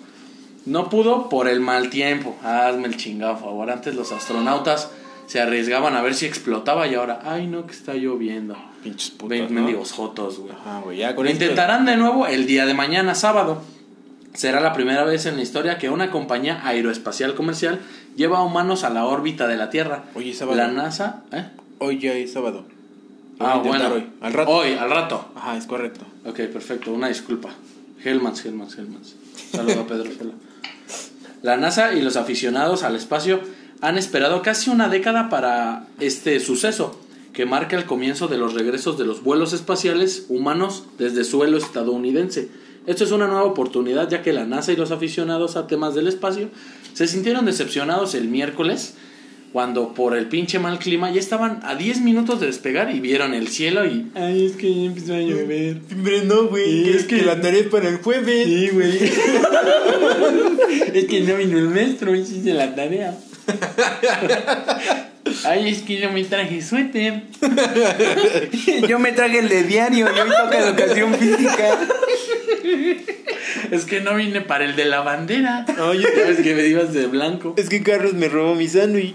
No 0.67 0.91
pudo 0.91 1.31
por 1.31 1.49
el 1.49 1.61
mal 1.61 1.89
tiempo. 1.89 2.37
Hazme 2.43 2.89
el 2.89 2.97
chingado 2.99 3.39
favor. 3.39 3.71
Antes 3.71 3.95
los 3.95 4.13
astronautas 4.13 4.91
se 5.27 5.41
arriesgaban 5.41 5.97
a 5.97 6.03
ver 6.03 6.15
si 6.15 6.27
explotaba 6.27 6.87
y 6.87 6.95
ahora, 6.95 7.21
ay 7.25 7.47
no, 7.47 7.67
que 7.67 7.73
está 7.73 7.95
lloviendo. 7.95 8.57
Pinches 8.83 9.11
putos, 9.11 9.51
mendigos 9.51 9.93
jotos, 9.93 10.39
güey. 10.39 10.53
Ajá, 10.53 10.81
güey, 10.81 10.99
ya 10.99 11.15
con 11.15 11.25
Lo 11.25 11.31
intentarán 11.31 11.87
de 11.87 11.97
nuevo 11.97 12.27
el 12.27 12.47
día 12.47 12.67
de 12.67 12.75
mañana, 12.75 13.15
sábado. 13.15 13.63
Será 14.35 14.61
la 14.61 14.73
primera 14.73 15.05
vez 15.05 15.27
en 15.27 15.37
la 15.37 15.43
historia 15.43 15.79
que 15.79 15.91
una 15.91 16.11
compañía 16.11 16.61
aeroespacial 16.65 17.35
comercial 17.35 17.81
lleva 18.15 18.43
humanos 18.43 18.85
a 18.85 18.91
la 18.91 19.05
órbita 19.07 19.49
de 19.49 19.57
la 19.57 19.71
Tierra. 19.71 20.05
Oye, 20.15 20.35
sábado. 20.35 20.57
La 20.57 20.69
NASA, 20.69 21.23
¿eh? 21.33 21.47
Hoy 21.79 21.99
ya 21.99 22.13
es 22.15 22.33
sábado. 22.33 22.65
Lo 23.39 23.47
Ah, 23.47 23.57
voy 23.59 23.69
a 23.69 23.77
intentar 23.77 23.91
bueno. 23.91 24.07
Hoy. 24.07 24.13
Al 24.21 24.33
rato. 24.33 24.51
Hoy, 24.51 24.73
al 24.73 24.91
rato. 24.91 25.29
Ajá, 25.35 25.57
es 25.57 25.67
correcto. 25.67 26.05
Ok, 26.25 26.41
perfecto. 26.53 26.93
Una 26.93 27.09
disculpa. 27.09 27.51
Hellmans, 28.05 28.45
Hellmans, 28.45 28.79
Hellmans. 28.79 29.15
Saludo 29.53 29.81
a 29.81 29.87
Pedro. 29.87 30.11
La 31.43 31.57
NASA 31.57 31.95
y 31.95 32.03
los 32.03 32.17
aficionados 32.17 32.83
al 32.83 32.97
espacio 32.97 33.41
han 33.81 33.97
esperado 33.97 34.43
casi 34.43 34.71
una 34.71 34.89
década 34.89 35.29
para 35.29 35.87
este 36.01 36.41
suceso, 36.41 36.99
que 37.33 37.47
marca 37.47 37.77
el 37.77 37.85
comienzo 37.85 38.27
de 38.27 38.39
los 38.39 38.55
regresos 38.55 38.99
de 38.99 39.05
los 39.05 39.23
vuelos 39.23 39.53
espaciales 39.53 40.27
humanos 40.29 40.85
desde 40.99 41.23
suelo 41.23 41.59
estadounidense. 41.59 42.49
Esto 42.87 43.05
es 43.05 43.13
una 43.13 43.27
nueva 43.29 43.45
oportunidad 43.45 44.09
ya 44.09 44.23
que 44.23 44.33
la 44.33 44.47
NASA 44.47 44.73
y 44.73 44.77
los 44.77 44.91
aficionados 44.91 45.57
a 45.57 45.67
temas 45.69 45.95
del 45.95 46.09
espacio 46.09 46.49
se 46.95 47.07
sintieron 47.07 47.45
decepcionados 47.45 48.15
el 48.15 48.27
miércoles 48.29 48.95
cuando 49.53 49.95
por 49.95 50.17
el 50.17 50.27
pinche 50.27 50.59
mal 50.59 50.79
clima 50.79 51.11
ya 51.11 51.19
estaban 51.21 51.61
a 51.63 51.75
10 51.75 52.01
minutos 52.03 52.39
de 52.41 52.47
despegar 52.47 52.95
y 52.95 53.01
vieron 53.01 53.33
el 53.35 53.49
cielo 53.49 53.87
y... 53.87 54.07
Ay, 54.15 54.45
es 54.47 54.53
que 54.57 54.73
ya 54.75 54.83
empezó 54.83 55.15
a 55.15 55.19
llover. 55.21 55.79
Hombre, 55.93 56.23
no, 56.25 56.45
güey. 56.49 56.85
Sí, 56.85 56.91
es 56.95 57.05
que- 57.05 57.17
que 57.19 57.23
la 57.23 57.41
tarea 57.41 57.61
es 57.61 57.67
para 57.69 57.89
el 57.89 57.97
jueves. 57.99 58.45
Sí, 58.47 58.69
güey. 58.73 58.99
es 60.95 61.05
que 61.07 61.21
no 61.21 61.37
vino 61.37 61.59
el 61.59 61.69
maestro, 61.69 62.15
hice 62.15 62.53
la 62.53 62.75
tarea. 62.75 63.17
Ay, 65.45 65.69
es 65.69 65.83
que 65.83 66.01
no 66.01 66.11
me 66.13 66.25
traje 66.25 66.63
suéter. 66.63 67.23
Yo 68.89 68.99
me 68.99 69.13
traje 69.13 69.39
el 69.41 69.49
de 69.49 69.63
diario 69.65 70.07
y 70.15 70.19
hoy 70.21 70.29
toca 70.29 70.59
educación 70.59 71.15
física. 71.15 71.79
Es 73.71 73.85
que 73.85 74.01
no 74.01 74.15
vine 74.15 74.41
para 74.41 74.65
el 74.65 74.77
de 74.77 74.85
la 74.87 75.01
bandera. 75.01 75.65
Oye, 75.81 76.05
Sabes 76.15 76.41
que 76.41 76.55
me 76.55 76.67
ibas 76.67 76.93
de 76.93 77.07
blanco. 77.07 77.55
es 77.57 77.69
que 77.69 77.83
Carlos 77.83 78.15
me 78.15 78.29
robó 78.29 78.55
mi 78.55 78.69
sándwich. 78.69 79.15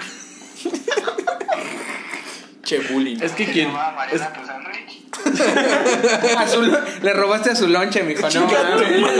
Che, 2.64 2.80
bullying. 2.80 3.18
Es 3.22 3.34
que 3.34 3.46
quien. 3.52 3.70
Es-. 4.12 4.22
A 6.38 6.48
su- 6.48 6.62
le 7.04 7.14
robaste 7.14 7.52
a 7.52 7.56
su 7.56 7.68
lonche, 7.68 8.02
mijo. 8.04 8.28
No, 8.30 8.48
madre, 8.48 9.00
güey. 9.00 9.16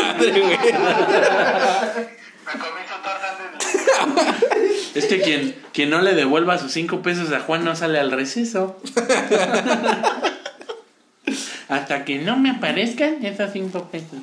Me 2.46 2.54
comí 2.60 2.82
su 2.88 2.96
torta 3.04 3.32
antes 3.32 3.74
de... 4.94 4.94
Es 5.00 5.06
que 5.06 5.22
quien, 5.22 5.56
quien 5.74 5.90
no 5.90 6.02
le 6.02 6.14
devuelva 6.14 6.58
sus 6.60 6.72
cinco 6.72 7.02
pesos 7.02 7.32
a 7.32 7.40
Juan 7.40 7.64
no 7.66 7.76
sale 7.76 8.00
al 8.00 8.12
receso. 8.12 8.80
Hasta 11.70 12.06
que 12.06 12.20
no 12.20 12.38
me 12.38 12.52
aparezcan 12.52 13.24
esos 13.26 13.52
cinco 13.54 13.90
pesos. 13.92 14.20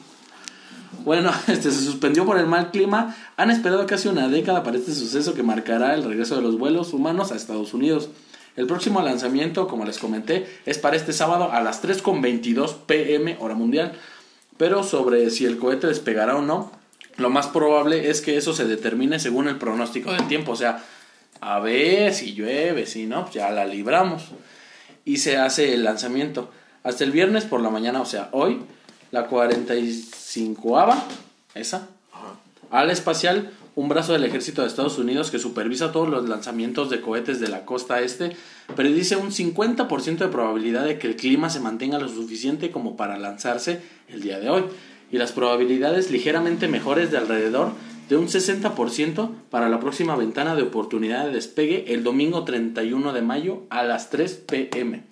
Bueno, 1.05 1.33
este 1.49 1.71
se 1.71 1.85
suspendió 1.85 2.25
por 2.27 2.39
el 2.39 2.47
mal 2.47 2.71
clima. 2.71 3.17
Han 3.37 3.51
esperado 3.51 3.87
casi 3.87 4.09
una 4.09 4.29
década 4.29 4.63
para 4.63 4.77
este 4.77 4.93
suceso 4.93 5.35
que 5.35 5.43
marcará 5.43 5.95
el 5.95 6.05
regreso 6.05 6.37
de 6.37 6.43
los 6.43 6.59
vuelos 6.59 6.93
humanos 6.93 7.33
a 7.33 7.37
Estados 7.37 7.73
Unidos. 7.75 8.11
El 8.57 8.67
próximo 8.67 9.01
lanzamiento, 9.01 9.69
como 9.69 9.85
les 9.85 9.99
comenté, 9.99 10.47
es 10.67 10.79
para 10.79 10.97
este 10.97 11.13
sábado 11.13 11.53
a 11.53 11.61
las 11.61 11.83
3.22 11.83 12.77
pm 12.87 13.37
hora 13.41 13.55
mundial. 13.55 13.93
Pero 14.57 14.83
sobre 14.83 15.31
si 15.31 15.47
el 15.47 15.59
cohete 15.59 15.87
despegará 15.87 16.37
o 16.37 16.43
no, 16.43 16.73
lo 17.17 17.31
más 17.31 17.47
probable 17.47 18.11
es 18.11 18.21
que 18.21 18.37
eso 18.37 18.53
se 18.53 18.65
determine 18.67 19.19
según 19.19 19.49
el 19.49 19.57
pronóstico 19.57 20.13
del 20.13 20.29
tiempo. 20.29 20.53
O 20.53 20.57
sea, 20.57 20.85
a 21.41 21.59
ver 21.61 22.13
si 22.13 22.35
llueve, 22.35 22.87
si 22.87 23.07
no, 23.07 23.23
pues 23.23 23.35
ya 23.35 23.51
la 23.51 23.65
libramos. 23.65 24.25
Y 25.05 25.19
se 25.19 25.37
hace 25.37 25.75
el 25.75 25.85
lanzamiento. 25.85 26.51
Hasta 26.83 27.05
el 27.05 27.11
viernes 27.11 27.45
por 27.45 27.61
la 27.61 27.71
mañana, 27.71 28.01
o 28.01 28.07
sea, 28.07 28.29
hoy, 28.33 28.61
la 29.11 29.29
45ava, 29.29 31.03
esa, 31.55 31.89
ala 32.71 32.93
espacial, 32.93 33.51
un 33.81 33.89
brazo 33.89 34.13
del 34.13 34.25
ejército 34.25 34.61
de 34.61 34.69
Estados 34.69 34.99
Unidos 34.99 35.31
que 35.31 35.39
supervisa 35.39 35.91
todos 35.91 36.07
los 36.07 36.29
lanzamientos 36.29 36.91
de 36.91 37.01
cohetes 37.01 37.41
de 37.41 37.49
la 37.49 37.65
costa 37.65 38.03
este, 38.03 38.37
predice 38.77 39.17
un 39.17 39.31
50% 39.31 40.19
de 40.19 40.29
probabilidad 40.29 40.85
de 40.85 40.99
que 40.99 41.07
el 41.07 41.17
clima 41.17 41.49
se 41.49 41.61
mantenga 41.61 41.99
lo 41.99 42.07
suficiente 42.07 42.71
como 42.71 42.95
para 42.95 43.19
lanzarse 43.19 43.81
el 44.09 44.21
día 44.21 44.39
de 44.39 44.51
hoy. 44.51 44.65
y 45.11 45.17
las 45.17 45.33
probabilidades 45.33 46.11
ligeramente 46.11 46.69
mejores 46.69 47.11
de 47.11 47.17
alrededor 47.17 47.73
de 48.11 48.19
un 48.19 48.29
60% 48.29 49.31
para 49.49 49.71
la 49.71 49.81
próxima 49.81 50.15
ventana 50.15 50.55
de 50.55 50.63
oportunidad 50.63 51.25
de 51.25 51.33
despegue 51.33 51.95
el 51.95 52.05
domingo 52.05 52.45
31 52.45 53.15
de 53.15 53.23
mayo 53.23 53.63
a 53.71 53.83
las 53.83 54.11
3 54.11 54.43
pm. 54.47 55.03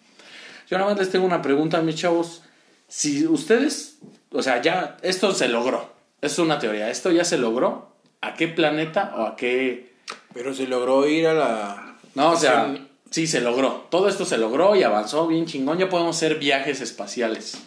Yo 0.68 0.76
nada 0.76 0.90
más 0.90 0.98
les 0.98 1.10
tengo 1.10 1.24
una 1.24 1.40
pregunta, 1.40 1.80
mis 1.80 1.96
chavos. 1.96 2.42
Si 2.86 3.26
ustedes, 3.26 3.98
o 4.30 4.42
sea, 4.42 4.60
ya 4.60 4.98
esto 5.02 5.32
se 5.32 5.48
logró, 5.48 5.90
es 6.20 6.38
una 6.38 6.58
teoría, 6.58 6.90
esto 6.90 7.10
ya 7.10 7.24
se 7.24 7.38
logró, 7.38 7.87
¿a 8.20 8.34
qué 8.34 8.48
planeta 8.48 9.14
o 9.16 9.22
a 9.22 9.36
qué... 9.36 9.92
Pero 10.34 10.54
se 10.54 10.66
logró 10.66 11.08
ir 11.08 11.26
a 11.26 11.34
la. 11.34 11.96
No, 12.14 12.32
o 12.32 12.36
sea, 12.36 12.74
sí 13.10 13.26
se 13.26 13.40
logró. 13.40 13.86
Todo 13.90 14.08
esto 14.08 14.24
se 14.24 14.38
logró 14.38 14.76
y 14.76 14.82
avanzó 14.82 15.26
bien 15.26 15.46
chingón. 15.46 15.78
Ya 15.78 15.88
podemos 15.88 16.16
hacer 16.16 16.38
viajes 16.38 16.80
espaciales. 16.80 17.58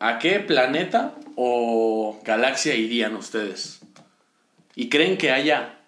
¿A 0.00 0.18
qué 0.18 0.40
planeta 0.40 1.14
o 1.36 2.18
galaxia 2.24 2.74
irían 2.74 3.14
ustedes? 3.14 3.80
¿Y 4.74 4.88
creen 4.88 5.16
que 5.16 5.30
haya 5.30 5.78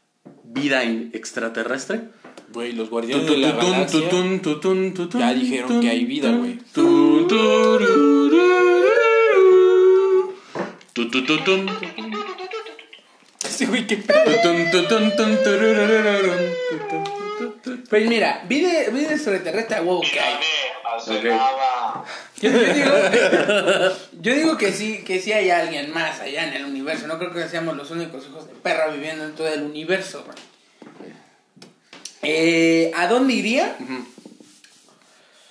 vida 0.44 0.82
extraterrestre? 0.84 2.02
Güey, 2.52 2.72
los 2.72 2.88
guardianes 2.88 3.26
de 3.26 3.36
la 3.36 3.52
galaxia 3.52 4.08
ya 5.18 5.34
dijeron 5.34 5.80
que 5.80 5.90
hay 5.90 6.04
vida, 6.04 6.32
güey. 6.32 6.58
Sí, 13.58 13.66
güey, 13.66 13.86
qué. 13.88 13.96
Pues 17.90 18.08
mira, 18.08 18.44
vida, 18.46 18.88
vida 18.90 19.14
extraterrestre 19.14 19.78
a 19.78 19.82
huevo 19.82 20.00
que 20.00 20.20
hay. 20.20 20.38
Yo, 22.40 22.50
yo 22.50 22.50
digo, 22.72 22.92
yo 24.12 24.34
digo 24.34 24.56
que 24.56 24.72
sí, 24.72 25.02
que 25.02 25.20
sí 25.20 25.32
hay 25.32 25.50
alguien 25.50 25.92
más 25.92 26.20
allá 26.20 26.46
en 26.46 26.54
el 26.54 26.66
universo. 26.66 27.08
No 27.08 27.18
creo 27.18 27.32
que 27.32 27.48
seamos 27.48 27.76
los 27.76 27.90
únicos 27.90 28.28
hijos 28.28 28.46
de 28.46 28.54
perra 28.54 28.86
viviendo 28.86 29.24
en 29.24 29.34
todo 29.34 29.48
el 29.48 29.64
universo. 29.64 30.24
Eh, 32.22 32.92
¿A 32.94 33.08
dónde 33.08 33.32
iría? 33.32 33.76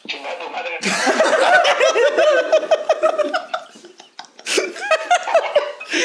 Chinga 0.07 0.29
tu 0.39 0.49
madre. 0.49 0.79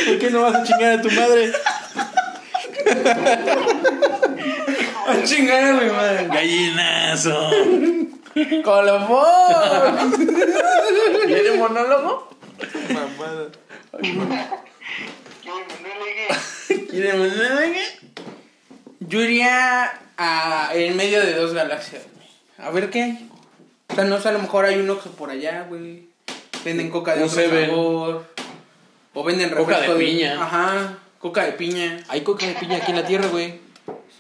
¿Por 0.07 0.19
qué 0.19 0.31
no 0.31 0.43
vas 0.43 0.55
a 0.55 0.63
chingar 0.65 0.99
a 0.99 1.03
tu 1.03 1.11
madre? 1.11 1.53
A 5.07 5.23
chingar 5.25 5.65
a 5.65 5.73
mi 5.75 5.91
madre. 5.91 6.29
Gallinazo. 6.29 7.51
¡Colofón! 8.65 10.13
¿Tiene 11.27 11.53
monólogo? 11.59 12.31
Mamada. 12.89 13.49
¿Tiene 16.91 17.13
monólogo? 17.13 17.73
Yo 19.01 19.21
iría 19.21 19.93
a 20.17 20.71
en 20.75 20.97
medio 20.97 21.21
de 21.21 21.35
dos 21.35 21.53
galaxias. 21.53 22.03
A 22.59 22.71
ver 22.71 22.91
qué 22.91 23.03
hay. 23.03 23.31
O 23.89 23.95
sea, 23.95 24.05
no 24.05 24.21
sé, 24.21 24.29
a 24.29 24.33
lo 24.33 24.39
mejor 24.39 24.65
hay 24.65 24.77
un 24.77 24.89
Oxxo 24.89 25.11
por 25.11 25.31
allá, 25.31 25.67
güey. 25.69 26.09
Venden 26.65 26.91
coca 26.91 27.15
de 27.15 27.25
Un 27.25 27.29
otro 27.29 27.43
sabor. 27.43 28.32
O 29.15 29.23
venden 29.25 29.51
Coca 29.51 29.61
refresco 29.61 29.95
de 29.95 30.05
piña. 30.05 30.43
Ajá, 30.43 30.99
coca 31.19 31.45
de 31.45 31.53
piña. 31.53 32.03
Hay 32.09 32.23
coca 32.23 32.47
de 32.47 32.55
piña 32.55 32.77
aquí 32.79 32.91
en 32.93 32.97
la 32.97 33.07
tierra, 33.07 33.27
güey. 33.29 33.61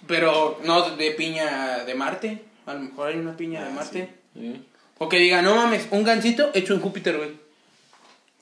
Pero 0.06 0.58
no 0.64 0.90
de 0.96 1.10
piña 1.12 1.84
de 1.84 1.94
Marte. 1.94 2.42
A 2.66 2.74
lo 2.74 2.80
mejor 2.80 3.08
hay 3.08 3.16
una 3.16 3.36
piña 3.36 3.64
de 3.64 3.70
Marte. 3.70 4.14
Sí. 4.34 4.64
O 4.98 5.08
que 5.08 5.18
diga, 5.18 5.42
no 5.42 5.54
mames, 5.56 5.88
un 5.90 6.04
gancito 6.04 6.50
hecho 6.54 6.74
en 6.74 6.80
Júpiter, 6.80 7.16
güey. 7.16 7.30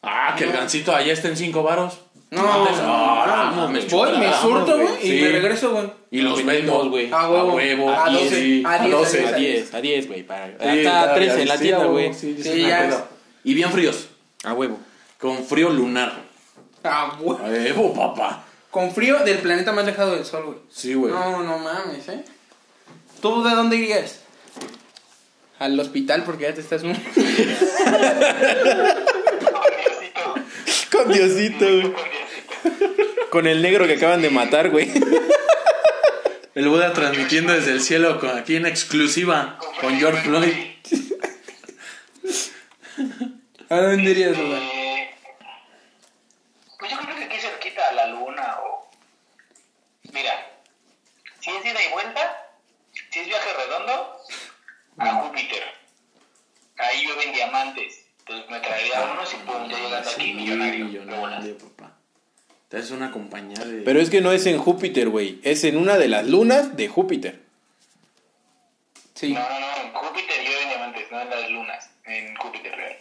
Ah, 0.03 0.35
que 0.37 0.45
el 0.45 0.53
gancito 0.53 0.95
allá 0.95 1.13
está 1.13 1.29
en 1.29 1.37
cinco 1.37 1.63
varos. 1.63 2.01
No, 2.31 2.43
no, 2.43 2.69
ah, 2.83 3.53
no, 3.55 3.63
mames, 3.63 3.91
voy, 3.91 4.17
me 4.19 4.33
surto, 4.33 4.77
güey. 4.79 4.95
y 5.03 5.11
Sí. 5.19 5.21
me 5.23 5.29
regreso, 5.31 5.73
güey. 5.73 5.91
Y 6.13 6.21
los 6.21 6.37
vendemos, 6.45 6.79
vendo, 6.83 6.91
güey. 6.91 7.11
A 7.13 7.29
huevo. 7.29 7.51
A 7.51 7.55
huevo. 7.55 7.91
A 7.91 8.11
y 8.11 8.15
12, 8.15 8.29
sí, 8.41 8.63
a 8.65 8.73
a 8.75 8.79
10, 8.79 8.93
12. 8.93 9.27
A 9.27 9.33
10, 9.33 9.75
a 9.75 9.81
10, 9.81 10.07
güey. 10.07 10.21
Hasta 10.29 11.03
a 11.03 11.15
13 11.15 11.43
en 11.43 11.49
la 11.49 11.59
tienda, 11.59 11.85
güey. 11.87 12.15
Sí, 12.15 12.37
Sí, 12.41 12.43
sí, 12.53 12.61
ya. 12.63 12.87
me. 12.87 12.95
Y 13.51 13.55
bien 13.55 13.71
fríos. 13.71 14.09
A 14.45 14.53
huevo. 14.53 14.79
Con 15.19 15.45
frío 15.45 15.71
lunar. 15.71 16.30
Ah, 16.85 17.17
güey. 17.19 17.39
A 17.39 17.43
huevo, 17.43 17.95
papá. 17.95 18.45
Con 18.71 18.93
frío 18.93 19.19
del 19.21 19.39
planeta 19.39 19.73
más 19.73 19.85
lejano 19.85 20.13
del 20.13 20.25
sol, 20.25 20.45
güey. 20.45 20.59
Sí, 20.71 20.95
güey. 20.95 21.13
No, 21.13 21.43
no 21.43 21.59
mames, 21.59 22.09
¿eh? 22.09 22.25
¿Tú 23.21 23.43
de 23.43 23.51
dónde 23.51 23.77
irías? 23.77 24.21
Al 25.59 25.79
hospital 25.79 26.25
porque 26.25 26.45
ya 26.45 26.55
te 26.55 26.61
estás... 26.61 26.83
Con 26.83 26.93
Diosito. 26.93 27.21
Con 30.91 31.13
Diosito, 31.13 31.67
güey. 31.67 31.95
Con 33.31 33.47
el 33.47 33.63
negro 33.63 33.87
que 33.87 33.95
acaban 33.95 34.23
de 34.23 34.31
matar, 34.31 34.71
güey. 34.71 34.91
El 36.55 36.69
Buda 36.69 36.93
transmitiendo 36.93 37.53
desde 37.53 37.73
el 37.73 37.81
cielo 37.81 38.19
con, 38.19 38.37
aquí 38.37 38.57
en 38.57 38.67
exclusiva 38.67 39.59
con 39.81 39.97
George 39.99 40.23
Floyd. 40.23 40.55
¿A 43.69 43.77
dónde 43.77 44.11
irías, 44.11 44.37
güey? 44.37 44.53
Eh, 44.53 45.11
pues 46.79 46.91
yo 46.91 46.99
creo 46.99 47.17
que 47.17 47.25
aquí 47.25 47.39
cerquita 47.39 47.89
a 47.89 47.93
la 47.93 48.07
luna 48.09 48.57
o... 48.65 48.91
Mira, 50.13 50.33
si 51.39 51.50
es 51.61 51.73
ida 51.73 51.81
y 51.83 51.93
vuelta, 51.93 52.53
si 53.11 53.21
es 53.21 53.27
viaje 53.27 53.49
redondo, 53.53 54.17
a 54.99 55.11
Júpiter. 55.23 55.63
Ahí 56.79 57.07
llueven 57.07 57.33
diamantes. 57.33 58.07
Entonces 58.21 58.51
me 58.51 58.61
traería 58.61 59.11
unos 59.13 59.33
y 59.33 59.37
pum, 59.39 59.69
ya 59.69 59.77
llegando 59.77 60.11
aquí, 60.11 60.33
millonario. 60.33 60.85
millonario, 60.87 61.59
papá. 61.59 61.97
Haces 62.73 62.93
una 62.93 63.11
compañía 63.11 63.65
de. 63.65 63.83
Pero 63.83 64.01
es 64.01 64.11
que 64.11 64.21
no 64.21 64.31
es 64.31 64.47
en 64.47 64.59
Júpiter, 64.59 65.09
güey. 65.09 65.41
Es 65.43 65.65
en 65.65 65.77
una 65.77 65.99
de 65.99 66.09
las 66.09 66.27
lunas 66.27 66.77
de 66.77 66.89
Júpiter. 66.89 67.41
Sí. 69.15 69.33
No, 69.33 69.41
no, 69.41 69.61
no, 69.61 69.77
en 69.83 69.93
Júpiter 69.93 70.37
llueven 70.45 70.69
diamantes, 70.69 71.11
no 71.11 71.21
en 71.21 71.31
las 71.31 71.51
lunas, 71.51 71.91
en 72.05 72.37
Júpiter 72.37 72.77
real. 72.77 72.99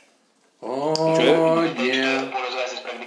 Oh, 0.62 1.66
yeah. 1.78 2.32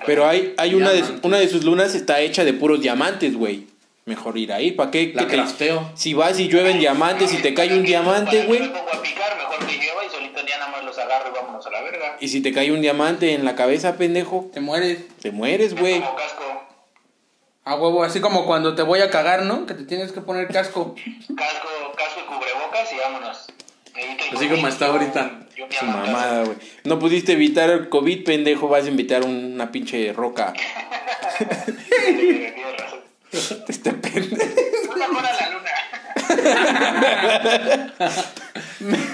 Pero 0.07 0.27
hay, 0.27 0.55
hay 0.57 0.75
una, 0.75 0.91
de, 0.91 1.03
una 1.23 1.39
de 1.39 1.49
sus 1.49 1.65
lunas 1.65 1.95
está 1.95 2.21
hecha 2.21 2.45
de 2.45 2.55
puros 2.55 2.81
diamantes, 2.81 3.37
güey. 3.37 3.67
Mejor 4.05 4.37
ir 4.37 4.53
ahí. 4.53 4.73
¿Para 4.73 4.91
qué? 4.91 5.13
La 5.15 5.27
qué 5.29 5.37
te-. 5.59 5.79
Si 5.95 6.15
vas 6.15 6.39
y 6.41 6.49
llueven 6.49 6.79
diamantes 6.81 7.33
y 7.33 7.37
te 7.39 7.55
cae 7.55 7.73
un 7.73 7.85
diamante, 7.85 8.45
güey. 8.47 8.59
que 8.61 8.67
me 8.67 8.73
pongo 8.73 8.93
a 8.93 9.03
picar, 9.03 9.37
mejor 9.37 9.67
que 9.67 9.77
llueva 9.77 10.05
y 10.05 10.11
solito 10.11 10.41
ya 10.47 10.59
nada 10.59 10.71
más 10.73 10.85
los 10.85 10.99
agarro 10.99 11.31
y 11.31 11.35
vámonos 11.35 11.65
a 11.67 11.71
la 11.71 11.83
verga. 11.83 12.17
Y 12.21 12.29
si 12.29 12.41
te 12.41 12.53
cae 12.53 12.73
un 12.73 12.81
diamante 12.81 13.35
en 13.35 13.45
la 13.45 13.55
cabeza, 13.55 13.97
pendejo, 13.97 14.51
Te 14.53 14.61
mueres. 14.61 15.07
te 15.21 15.31
mueres, 15.31 15.79
güey. 15.79 16.01
Como 16.01 16.17
casco, 16.17 16.43
A 17.65 17.77
huevo, 17.77 18.03
así 18.03 18.21
como 18.21 18.45
cuando 18.45 18.75
te 18.75 18.83
voy 18.83 19.01
a 19.01 19.11
cagar, 19.11 19.43
¿no? 19.45 19.67
Que 19.67 19.75
te 19.75 19.85
tienes 19.85 20.11
que 20.11 20.21
poner 20.21 20.49
casco. 20.49 20.97
casco, 20.97 21.69
casco 21.97 22.21
y 22.21 22.27
cubrebocas 22.27 22.93
y 22.93 22.97
vámonos. 22.97 23.47
Así 24.35 24.49
como 24.49 24.67
está 24.67 24.87
ahorita. 24.87 25.39
Su 25.79 25.85
mamada, 25.85 26.45
güey. 26.45 26.57
No 26.83 26.99
pudiste 26.99 27.33
evitar 27.33 27.71
el 27.71 27.89
COVID, 27.89 28.25
pendejo. 28.25 28.67
Vas 28.69 28.87
a 28.87 28.89
invitar 28.89 29.23
una 29.25 29.71
pinche 29.71 30.13
roca. 30.13 30.53
Este 33.69 33.93
pendejo. 33.93 34.37
Una 34.95 35.09
hora 35.09 35.29
a 35.29 35.37
la 35.41 35.51
luna. 35.51 35.71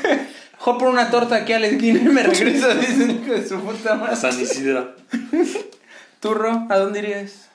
Mejor 0.58 0.78
por 0.78 0.88
una 0.88 1.10
torta 1.10 1.36
aquí 1.36 1.52
a 1.52 1.60
la 1.60 1.68
esquina 1.68 2.00
y 2.00 2.04
me 2.04 2.22
regreso, 2.22 2.74
dicen 2.74 3.22
hijo 3.22 3.32
de 3.32 3.48
su 3.48 3.60
puta 3.60 3.92
A 3.92 3.96
madre. 3.96 4.16
San 4.16 4.38
Isidro. 4.40 4.94
Turro, 6.20 6.66
¿a 6.68 6.78
dónde 6.78 6.98
irías? 6.98 7.48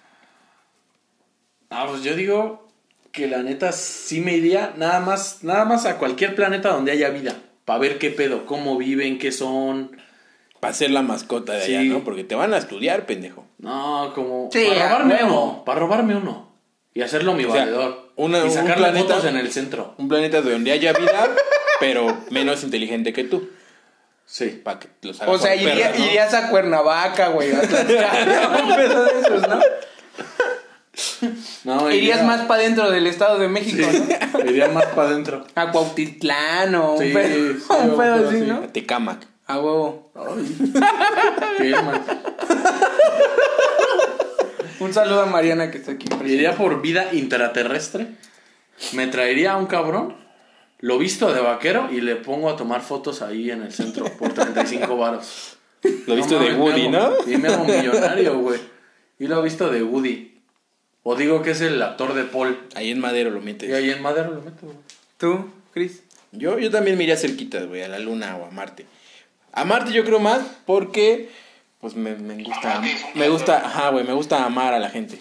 Ah, 1.69 1.85
pues 1.89 2.03
yo 2.03 2.15
digo 2.15 2.67
que 3.11 3.27
la 3.27 3.43
neta 3.43 3.71
sí 3.71 4.21
me 4.21 4.35
iría 4.35 4.73
nada 4.77 4.99
más, 4.99 5.43
nada 5.43 5.65
más 5.65 5.85
a 5.85 5.97
cualquier 5.97 6.33
planeta 6.33 6.69
donde 6.69 6.91
haya 6.91 7.09
vida. 7.09 7.35
Para 7.65 7.79
ver 7.79 7.99
qué 7.99 8.09
pedo, 8.09 8.45
cómo 8.45 8.77
viven, 8.77 9.19
qué 9.19 9.31
son. 9.31 9.97
Para 10.59 10.73
ser 10.73 10.91
la 10.91 11.01
mascota 11.01 11.53
de 11.53 11.63
allá. 11.63 11.83
¿no? 11.83 12.03
Porque 12.03 12.23
te 12.23 12.35
van 12.35 12.53
a 12.53 12.57
estudiar, 12.57 13.05
pendejo. 13.05 13.45
No, 13.57 14.11
como. 14.15 14.49
Sí, 14.51 14.65
para 14.67 14.85
a 14.85 14.89
robarme 14.89 15.23
uno. 15.23 15.63
Para 15.65 15.79
robarme 15.81 16.15
uno. 16.15 16.52
Y 16.95 17.01
hacerlo 17.01 17.33
mi 17.33 17.45
O 17.45 17.51
sea, 17.51 17.61
valedor. 17.61 18.09
una- 18.15 18.39
y 18.39 18.41
un 18.43 18.51
sacarle 18.51 18.75
planeta- 18.89 19.07
fotos 19.15 19.25
en 19.25 19.37
el 19.37 19.51
centro. 19.51 19.95
Un 19.97 20.07
planeta 20.07 20.41
donde 20.41 20.71
haya 20.71 20.93
vida, 20.93 21.29
pero 21.79 22.17
menos 22.29 22.63
inteligente 22.63 23.13
que 23.13 23.23
tú. 23.23 23.49
Sí. 24.25 24.61
Para 24.63 24.79
que 24.79 24.87
los 25.01 25.21
hagas 25.21 25.35
O 25.35 25.37
sea, 25.39 25.51
por 25.53 25.61
iría- 25.61 25.73
perras, 25.87 25.99
¿no? 25.99 26.05
irías 26.05 26.33
a 26.33 26.49
Cuernavaca, 26.49 27.27
güey. 27.29 27.51
A 27.53 27.61
Tlaxcala, 27.61 28.63
un 28.63 28.75
pedo 28.75 29.03
de 29.05 29.19
esos, 29.19 29.47
¿no? 29.47 29.59
No, 31.63 31.89
Irías 31.91 32.19
iría- 32.19 32.23
más 32.27 32.41
para 32.41 32.61
dentro 32.61 32.91
del 32.91 33.07
Estado 33.07 33.39
de 33.39 33.47
México, 33.47 33.87
¿no? 34.33 34.39
Iría 34.49 34.67
más 34.69 34.85
para 34.87 35.09
adentro. 35.09 35.45
A 35.55 35.71
Cuautitlán 35.71 36.75
o 36.75 36.93
un 36.93 36.99
Sí, 37.03 37.11
pedo, 37.11 37.53
sí, 37.57 37.63
un 37.69 37.89
un 37.91 37.97
pedo 37.97 38.29
así. 38.29 38.37
¿no? 38.41 38.57
A 38.63 38.67
Tecamac. 38.67 39.27
A 39.47 39.59
huevo. 39.59 40.11
Qué 41.57 41.71
mal. 41.71 42.01
Un 44.83 44.93
saludo 44.93 45.21
a 45.21 45.25
Mariana 45.25 45.71
que 45.71 45.77
está 45.77 45.93
aquí. 45.93 46.05
presente. 46.07 46.33
Iría 46.33 46.55
por 46.55 46.81
vida 46.81 47.13
intraterrestre. 47.13 48.07
Me 48.93 49.07
traería 49.07 49.53
a 49.53 49.57
un 49.57 49.65
cabrón. 49.67 50.15
Lo 50.79 50.97
visto 50.97 51.33
de 51.33 51.39
vaquero 51.39 51.89
y 51.91 52.01
le 52.01 52.15
pongo 52.17 52.49
a 52.49 52.57
tomar 52.57 52.81
fotos 52.81 53.21
ahí 53.21 53.49
en 53.51 53.61
el 53.63 53.71
centro 53.71 54.03
por 54.17 54.33
35 54.33 54.97
varos. 54.97 55.57
Lo 56.07 56.15
visto 56.15 56.37
de 56.39 56.53
Woody, 56.55 56.89
me 56.89 56.97
hago- 56.97 57.17
¿no? 57.25 57.31
Y 57.31 57.37
me 57.37 57.47
hago 57.47 57.63
millonario, 57.65 58.37
güey. 58.39 58.59
Y 59.19 59.27
lo 59.27 59.41
visto 59.41 59.69
de 59.69 59.81
Woody. 59.83 60.41
O 61.03 61.15
digo 61.15 61.41
que 61.41 61.51
es 61.51 61.61
el 61.61 61.81
actor 61.81 62.13
de 62.13 62.23
Paul. 62.23 62.57
Ahí 62.75 62.91
en 62.91 62.99
Madero 62.99 63.29
lo 63.29 63.39
Y 63.39 63.43
metes. 63.43 63.73
ahí 63.73 63.89
en 63.91 64.01
Madero 64.01 64.31
lo 64.33 64.41
meto, 64.41 64.57
güey. 64.65 64.77
¿Tú, 65.17 65.49
Chris? 65.73 66.03
Yo, 66.33 66.59
yo 66.59 66.71
también 66.71 66.97
me 66.97 67.03
iría 67.03 67.15
cerquitas, 67.17 67.65
güey, 67.67 67.83
a 67.83 67.87
la 67.87 67.99
luna 67.99 68.35
o 68.37 68.45
a 68.45 68.51
Marte. 68.51 68.85
A 69.53 69.63
Marte 69.65 69.91
yo 69.93 70.03
creo 70.03 70.19
más 70.19 70.41
porque, 70.65 71.29
pues 71.83 71.95
me, 71.97 72.15
me 72.15 72.41
gusta, 72.41 72.79
un 72.79 73.19
me 73.19 73.27
gusta, 73.27 73.57
ajá, 73.57 73.89
güey, 73.89 74.05
me 74.05 74.13
gusta 74.13 74.45
amar 74.45 74.73
a 74.73 74.79
la 74.79 74.89
gente. 74.89 75.19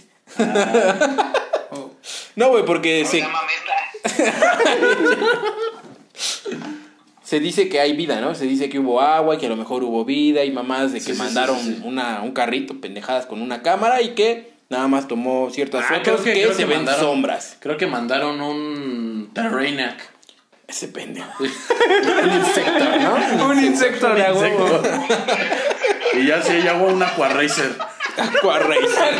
Oh. 1.72 1.90
No, 2.36 2.50
güey, 2.50 2.64
porque 2.64 3.02
No 3.02 3.08
se, 3.08 3.24
se 7.24 7.40
dice 7.40 7.68
que 7.68 7.80
hay 7.80 7.94
vida, 7.94 8.20
¿no? 8.20 8.36
Se 8.36 8.44
dice 8.44 8.68
que 8.68 8.78
hubo 8.78 9.00
agua, 9.00 9.38
que 9.38 9.46
a 9.46 9.48
lo 9.48 9.56
mejor 9.56 9.82
hubo 9.82 10.04
vida 10.04 10.44
y 10.44 10.52
mamás 10.52 10.92
de 10.92 10.98
que 11.00 11.06
Sí, 11.06 11.10
sí, 11.12 11.16
sí, 11.16 11.18
mandaron 11.22 11.58
sí, 11.58 11.74
sí. 11.76 11.82
Una, 11.84 12.22
un 12.22 12.30
carrito, 12.30 12.80
pendejadas 12.80 13.26
con 13.26 13.42
una 13.42 13.62
cámara 13.62 14.00
y 14.02 14.10
que 14.10 14.52
nada 14.68 14.86
más 14.86 15.08
tomó 15.08 15.50
ciertas 15.50 15.84
Ah, 15.88 15.94
fotos 15.96 16.20
que, 16.20 16.54
se 16.54 16.64
ven 16.64 16.84
mandaron- 16.84 17.00
sombras. 17.00 17.56
Creo 17.58 17.76
que 17.76 17.88
mandaron 17.88 18.40
un 18.40 19.30
Terrainac. 19.34 20.12
Ese 20.68 20.86
pendejo. 20.88 21.28
un 21.42 22.32
insecto, 22.32 22.84
¿no? 23.00 23.46
Un 23.46 23.64
insecto 23.64 24.14
de 24.14 24.22
agua. 24.22 24.48
Y 26.14 26.26
ya 26.26 26.42
se 26.42 26.62
llama 26.62 26.84
un 26.84 27.02
Aquaracer. 27.02 27.76
Aqua 28.16 28.58
Racer. 28.58 29.14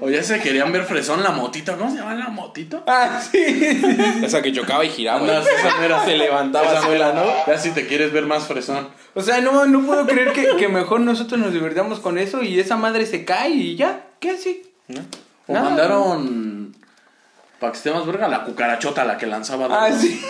O 0.00 0.08
ya 0.08 0.22
se 0.22 0.38
querían 0.40 0.70
ver 0.72 0.84
fresón 0.84 1.22
la 1.24 1.30
motito. 1.30 1.76
¿Cómo 1.76 1.90
se 1.90 1.96
llama 1.96 2.14
la 2.14 2.28
motito? 2.28 2.84
Ah, 2.86 3.20
sí. 3.20 3.82
O 4.24 4.28
sea, 4.28 4.40
que 4.42 4.52
chocaba 4.52 4.84
y 4.84 4.90
giraba. 4.90 5.18
Anda, 5.20 5.40
esa 5.42 5.78
mera. 5.80 6.04
Se 6.04 6.16
levantaba 6.16 6.72
Esa 6.72 6.88
mera, 6.88 7.12
¿no? 7.12 7.24
Ya 7.46 7.58
si 7.58 7.70
te 7.72 7.86
quieres 7.86 8.12
ver 8.12 8.24
más 8.26 8.44
fresón. 8.46 8.88
O 9.14 9.20
sea, 9.22 9.40
no, 9.40 9.66
no 9.66 9.84
puedo 9.84 10.06
creer 10.06 10.32
que, 10.32 10.56
que 10.56 10.68
mejor 10.68 11.00
nosotros 11.00 11.40
nos 11.40 11.52
divertamos 11.52 11.98
con 11.98 12.16
eso 12.16 12.42
y 12.42 12.60
esa 12.60 12.76
madre 12.76 13.06
se 13.06 13.24
cae 13.24 13.50
y 13.50 13.76
ya. 13.76 14.04
¿Qué 14.20 14.30
así? 14.30 14.62
O 15.48 15.52
Nada. 15.52 15.64
mandaron. 15.68 16.76
Para 17.58 17.72
que 17.72 17.78
esté 17.78 17.90
más 17.90 18.06
verga, 18.06 18.28
la 18.28 18.44
cucarachota, 18.44 19.04
la 19.04 19.18
que 19.18 19.26
lanzaba. 19.26 19.66
Ah, 19.68 19.90
sí. 19.92 20.22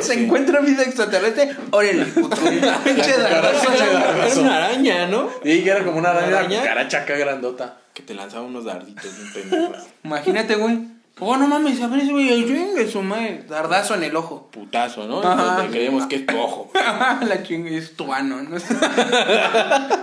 Se 0.00 0.14
encuentra 0.14 0.60
vida 0.60 0.82
extraterrestre. 0.82 1.56
Órale, 1.70 2.04
puto. 2.06 2.36
Pinche 2.84 3.18
dardazo. 3.18 3.72
Era 3.72 4.40
una 4.40 4.56
araña, 4.56 5.06
¿no? 5.06 5.28
Y 5.44 5.62
que 5.62 5.70
era 5.70 5.84
como 5.84 5.98
una 5.98 6.10
araña, 6.10 6.62
¿Una 6.62 6.80
acá 6.80 7.16
grandota. 7.16 7.76
Que 7.94 8.02
te 8.02 8.14
lanzaba 8.14 8.44
unos 8.44 8.64
darditos 8.64 9.10
bien 9.16 9.32
pendejos. 9.32 9.86
Imagínate, 10.04 10.54
güey. 10.54 10.78
Oh, 11.22 11.36
no 11.36 11.46
mames, 11.46 11.82
a 11.82 11.86
ver 11.88 12.00
ese 12.00 12.12
güey, 12.12 12.30
el 12.30 12.46
chingue 12.46 12.88
su 12.88 13.02
madre. 13.02 13.44
Dardazo 13.46 13.94
en 13.94 14.04
el 14.04 14.16
ojo. 14.16 14.48
Putazo, 14.50 15.06
¿no? 15.06 15.20
Ajá. 15.20 15.56
Donde 15.56 15.70
creemos 15.70 16.06
que 16.06 16.16
es 16.16 16.26
tu 16.26 16.38
ojo. 16.38 16.70
La 17.20 17.42
chingue 17.42 17.76
es 17.76 17.94
tu 17.94 18.12
ano, 18.12 18.42
¿no? 18.42 18.56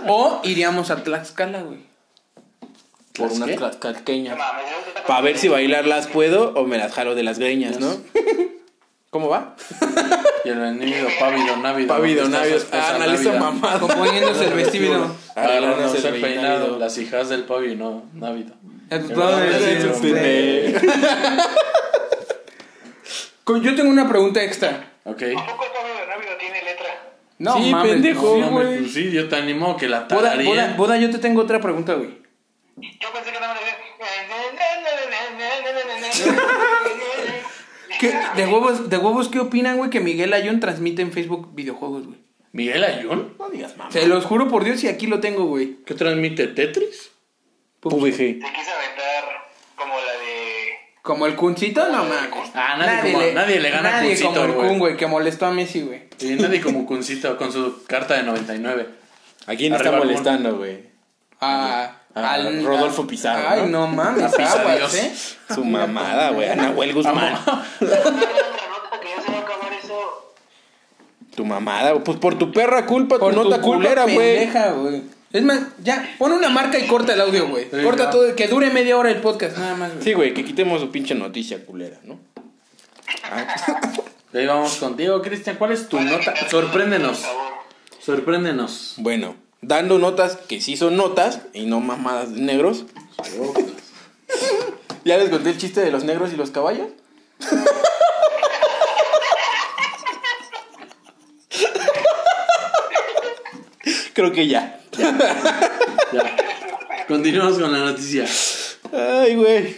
o 0.06 0.40
iríamos 0.44 0.90
a 0.90 1.02
Tlaxcala, 1.02 1.62
güey. 1.62 1.88
Por 3.14 3.32
una 3.32 3.46
tlaxcalqueña. 3.46 4.36
Para 5.08 5.20
ver 5.22 5.36
si 5.38 5.48
bailarlas 5.48 6.06
puedo 6.06 6.54
o 6.54 6.64
me 6.66 6.78
las 6.78 6.92
jalo 6.92 7.16
de 7.16 7.24
las 7.24 7.40
greñas, 7.40 7.80
¿no? 7.80 7.96
¿Cómo 9.10 9.28
va? 9.28 9.54
Y 10.44 10.50
el 10.50 10.62
enemigo 10.62 11.08
pávido, 11.18 11.56
návido. 11.56 11.88
Pávido, 11.88 12.22
¿dónde 12.22 12.36
está 12.38 12.46
navios. 12.46 12.60
su 12.62 12.66
esposa 12.68 12.92
Ah, 12.92 12.94
analizo 12.94 13.24
návida? 13.32 13.40
mamado. 13.50 13.80
Componiéndose 13.88 14.44
el 14.44 14.52
vestido. 14.54 15.16
Arreglándose 15.34 15.98
el 15.98 16.14
el 16.14 16.20
peinado. 16.22 16.58
peinado. 16.58 16.78
Las 16.78 16.96
hijas 16.98 17.28
del 17.28 17.42
pávido, 17.42 17.74
no, 17.74 18.04
návido. 18.14 18.54
Con- 23.44 23.62
Yo 23.62 23.74
tengo 23.74 23.90
una 23.90 24.08
pregunta 24.08 24.42
extra. 24.42 24.92
Ok. 25.04 25.22
¿A 25.36 25.46
poco 25.46 25.64
el 25.64 25.98
de 26.00 26.06
Návido 26.06 26.36
tiene 26.38 26.62
letra? 26.62 26.86
No, 27.38 27.56
Sí, 27.56 27.70
mames, 27.70 27.92
pendejo, 27.92 28.36
no, 28.38 28.46
No, 28.46 28.50
güey. 28.52 28.78
pues 28.78 28.92
sí, 28.92 29.10
yo 29.10 29.28
te 29.28 29.36
animo 29.36 29.72
a 29.72 29.76
que 29.76 29.88
la 29.88 30.00
Boda, 30.00 30.22
tararía. 30.30 30.48
boda, 30.48 30.74
boda, 30.76 30.96
yo 30.98 31.10
te 31.10 31.18
tengo 31.18 31.42
otra 31.42 31.60
pregunta, 31.60 31.94
güey. 31.94 32.18
Yo 32.76 33.12
pensé 33.12 33.32
que 33.32 33.40
nada 33.40 33.54
más 33.54 33.62
¿Qué- 37.98 38.14
de, 38.36 38.46
huevos, 38.46 38.88
¿De 38.90 38.96
huevos 38.98 39.28
qué 39.28 39.40
opinan, 39.40 39.76
güey, 39.76 39.90
que 39.90 40.00
Miguel 40.00 40.32
Ayun 40.32 40.60
transmite 40.60 41.02
en 41.02 41.12
Facebook 41.12 41.54
videojuegos, 41.54 42.06
güey? 42.06 42.18
Miguel 42.52 42.82
Ayun, 42.84 43.34
No 43.38 43.50
digas 43.50 43.76
mamá. 43.76 43.90
Se 43.90 44.06
los 44.06 44.24
juro 44.24 44.48
por 44.48 44.64
Dios 44.64 44.82
y 44.84 44.88
aquí 44.88 45.06
lo 45.06 45.20
tengo, 45.20 45.44
güey. 45.44 45.76
¿qué 45.84 45.94
transmite 45.94 46.46
Tetris? 46.48 47.10
VG. 47.82 47.90
Te 48.16 48.52
quise 48.52 48.70
aventar 48.72 49.24
como 49.76 49.94
la 49.94 50.12
de. 50.12 50.68
Como 51.02 51.26
el 51.26 51.36
Kuncito, 51.36 51.86
no 51.90 52.04
mames. 52.04 52.30
Ah, 52.54 52.76
nadie 52.78 53.12
como- 53.12 53.24
nadie 53.32 53.60
le 53.60 53.70
gana 53.70 53.88
a 53.88 53.92
Nadie 53.92 54.08
Kuncito, 54.10 54.30
como 54.32 54.44
el 54.44 54.52
güey. 54.52 54.68
Kun, 54.68 54.78
güey, 54.78 54.96
que 54.96 55.06
molestó 55.06 55.46
a 55.46 55.50
Messi, 55.52 55.82
güey. 55.82 56.02
Y 56.20 56.30
nadie 56.34 56.60
como 56.60 56.84
Cuncito 56.86 57.36
con 57.36 57.52
su 57.52 57.84
carta 57.86 58.14
de 58.14 58.24
99. 58.24 58.86
¿A 59.46 59.54
quién 59.54 59.72
está 59.74 59.92
molestando, 59.92 60.56
güey? 60.58 60.88
A, 61.40 61.97
A 62.14 62.32
al- 62.34 62.64
Rodolfo 62.64 63.06
Pizarro, 63.06 63.48
Ay, 63.48 63.60
¿no? 63.70 63.86
no 63.86 63.86
mames, 63.88 64.32
aguas, 64.38 64.76
Dios. 64.78 64.94
¿eh? 64.94 65.14
Su 65.54 65.64
mamada, 65.64 66.30
güey. 66.30 66.48
A 66.48 66.56
Nahuel 66.56 66.92
Guzmán. 66.94 67.34
que 67.78 67.86
ya 67.86 69.22
se 69.24 69.30
va 69.30 69.38
a 69.38 69.40
acabar 69.40 69.72
eso. 69.72 70.34
Tu 71.36 71.44
mamada, 71.44 71.92
güey. 71.92 72.04
Pues 72.04 72.18
por 72.18 72.38
tu 72.38 72.50
perra 72.52 72.86
culpa, 72.86 73.18
Por 73.18 73.34
tu 73.34 73.44
nota 73.44 73.60
culera, 73.60 74.04
güey. 74.04 74.48
Es 75.30 75.42
más, 75.42 75.60
ya, 75.82 76.08
pon 76.18 76.32
una 76.32 76.48
marca 76.48 76.78
y 76.78 76.86
corta 76.86 77.12
el 77.12 77.20
audio, 77.20 77.48
güey. 77.48 77.64
Sí, 77.70 77.82
corta 77.84 78.04
ya. 78.04 78.10
todo, 78.10 78.34
que 78.34 78.48
dure 78.48 78.70
media 78.70 78.96
hora 78.96 79.10
el 79.10 79.20
podcast, 79.20 79.58
nada 79.58 79.76
más, 79.76 79.92
güey. 79.92 80.02
Sí, 80.02 80.12
güey, 80.14 80.32
que 80.32 80.42
quitemos 80.42 80.80
su 80.80 80.90
pinche 80.90 81.14
noticia 81.14 81.64
culera, 81.66 81.98
¿no? 82.04 82.18
Ahí 84.32 84.46
vamos 84.46 84.76
contigo, 84.76 85.20
Cristian. 85.22 85.56
¿Cuál 85.56 85.72
es 85.72 85.88
tu 85.88 86.00
nota? 86.00 86.34
Sorpréndenos. 86.48 87.18
Por 87.18 87.26
favor. 87.28 87.52
Sorpréndenos. 88.00 88.94
Bueno, 88.96 89.34
dando 89.62 89.98
notas 89.98 90.36
que 90.36 90.60
sí 90.60 90.76
son 90.76 90.96
notas 90.96 91.40
y 91.52 91.66
no 91.66 91.80
mamadas 91.80 92.34
de 92.34 92.40
negros. 92.40 92.84
¿Ya 95.04 95.16
les 95.16 95.30
conté 95.30 95.50
el 95.50 95.58
chiste 95.58 95.80
de 95.80 95.90
los 95.90 96.04
negros 96.04 96.32
y 96.32 96.36
los 96.36 96.50
caballos? 96.50 96.88
Creo 104.12 104.32
que 104.32 104.48
ya. 104.48 104.80
Ya. 106.12 106.36
Continuamos 107.06 107.58
con 107.58 107.70
la 107.72 107.78
noticia. 107.78 108.26
Ay, 108.92 109.36
güey. 109.36 109.76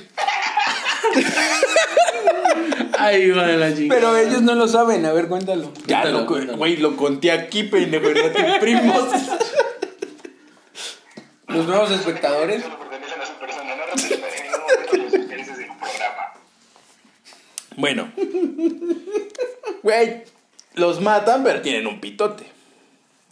Ay, 2.99 3.29
de 3.29 3.57
la 3.57 3.75
chica. 3.75 3.95
Pero 3.95 4.17
ellos 4.17 4.43
no 4.43 4.55
lo 4.55 4.69
saben, 4.69 5.05
a 5.07 5.13
ver, 5.13 5.29
cuéntalo. 5.29 5.73
Ya 5.87 6.03
Cuéntalo, 6.03 6.21
lo, 6.21 6.27
cuéntalo. 6.27 6.59
güey, 6.59 6.77
lo 6.77 6.97
conté 6.97 7.33
aquí, 7.33 7.65
pendejo, 7.65 8.09
no 8.09 8.31
te 8.31 8.61
primos. 8.61 9.09
Los 11.51 11.67
nuevos 11.67 11.91
espectadores. 11.91 12.63
Solo 12.63 12.79
pertenecen 12.79 13.21
a 13.21 13.27
su 13.27 13.33
persona, 13.35 13.75
no 13.77 13.85
representan 13.87 14.31
en 14.31 14.43
ningún 14.45 14.61
momento 14.61 14.97
los 14.97 15.15
intereses 15.15 15.59
del 15.59 15.67
programa. 15.67 16.33
Bueno. 17.77 18.13
Güey, 19.83 20.23
los 20.75 21.01
matan, 21.01 21.43
pero 21.45 21.61
tienen 21.63 21.87
un 21.87 22.01
pitote. 22.01 22.45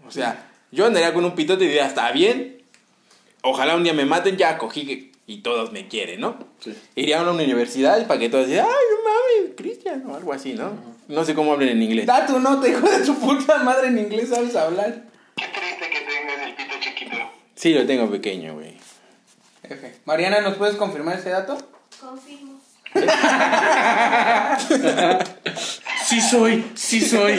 O 0.06 0.10
sea, 0.10 0.46
yo 0.70 0.86
andaría 0.86 1.12
con 1.12 1.24
un 1.24 1.34
pitote 1.34 1.64
y 1.64 1.68
diría, 1.68 1.86
está 1.86 2.10
bien. 2.12 2.62
Ojalá 3.42 3.76
un 3.76 3.84
día 3.84 3.92
me 3.92 4.04
maten, 4.04 4.36
ya 4.36 4.58
cogí 4.58 4.86
que- 4.86 5.12
y 5.26 5.42
todos 5.42 5.72
me 5.72 5.88
quieren, 5.88 6.20
¿no? 6.20 6.38
Sí. 6.60 6.74
Iría 6.96 7.20
a 7.20 7.22
una 7.22 7.32
universidad 7.32 8.06
para 8.06 8.18
que 8.18 8.30
todos 8.30 8.46
digan, 8.46 8.64
ay, 8.66 8.72
no 8.72 9.42
mames, 9.44 9.54
Cristian, 9.56 10.02
o 10.06 10.16
algo 10.16 10.32
así, 10.32 10.54
¿no? 10.54 10.72
No 11.06 11.24
sé 11.24 11.34
cómo 11.34 11.52
hablen 11.52 11.68
en 11.68 11.82
inglés. 11.82 12.06
Da 12.06 12.26
tu 12.26 12.38
nota, 12.40 12.66
hijo 12.66 12.88
de 12.88 13.04
su 13.04 13.14
puta 13.18 13.58
madre, 13.62 13.88
en 13.88 13.98
inglés 13.98 14.30
sabes 14.30 14.56
hablar. 14.56 15.04
Qué 15.36 15.44
triste 15.48 15.90
que 15.90 15.98
chiquito. 15.98 16.17
Sí, 17.58 17.74
lo 17.74 17.84
tengo 17.86 18.08
pequeño, 18.08 18.54
güey. 18.54 18.74
F. 19.64 19.94
Mariana, 20.04 20.40
¿nos 20.42 20.54
puedes 20.56 20.76
confirmar 20.76 21.18
ese 21.18 21.30
dato? 21.30 21.58
Confirmo. 22.00 22.60
Sí 26.06 26.20
soy, 26.22 26.64
sí 26.74 27.00
soy. 27.02 27.34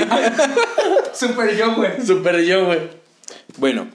Super 1.14 1.56
yo, 1.58 1.76
güey. 1.76 2.06
Super 2.06 2.44
yo, 2.44 2.66
güey. 2.68 2.80
Bueno, 3.58 3.88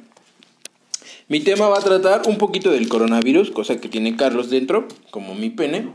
mi 1.28 1.40
tema 1.40 1.68
va 1.68 1.78
a 1.78 1.82
tratar 1.82 2.22
un 2.26 2.38
poquito 2.38 2.70
del 2.72 2.88
coronavirus, 2.88 3.50
cosa 3.52 3.76
que 3.76 3.88
tiene 3.88 4.16
Carlos 4.16 4.50
dentro, 4.50 4.88
como 5.10 5.34
mi 5.36 5.50
pene. 5.50 5.88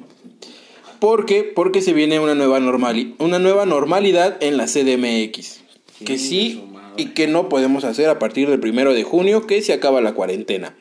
¿Por 0.99 1.25
qué? 1.25 1.43
Porque 1.43 1.81
se 1.81 1.91
viene 1.93 2.19
una 2.19 2.35
nueva, 2.35 2.59
normali- 2.59 3.15
una 3.19 3.37
nueva 3.39 3.65
normalidad 3.65 4.37
en 4.41 4.55
la 4.57 4.65
CDMX. 4.67 5.59
Que 6.05 6.17
sí 6.17 6.63
y 6.99 7.07
que 7.07 7.27
no 7.27 7.49
podemos 7.49 7.83
hacer 7.83 8.09
a 8.09 8.19
partir 8.19 8.49
del 8.49 8.59
primero 8.59 8.93
de 8.93 9.03
junio, 9.03 9.47
que 9.47 9.61
se 9.61 9.73
acaba 9.73 10.01
la 10.01 10.13
cuarentena. 10.13 10.75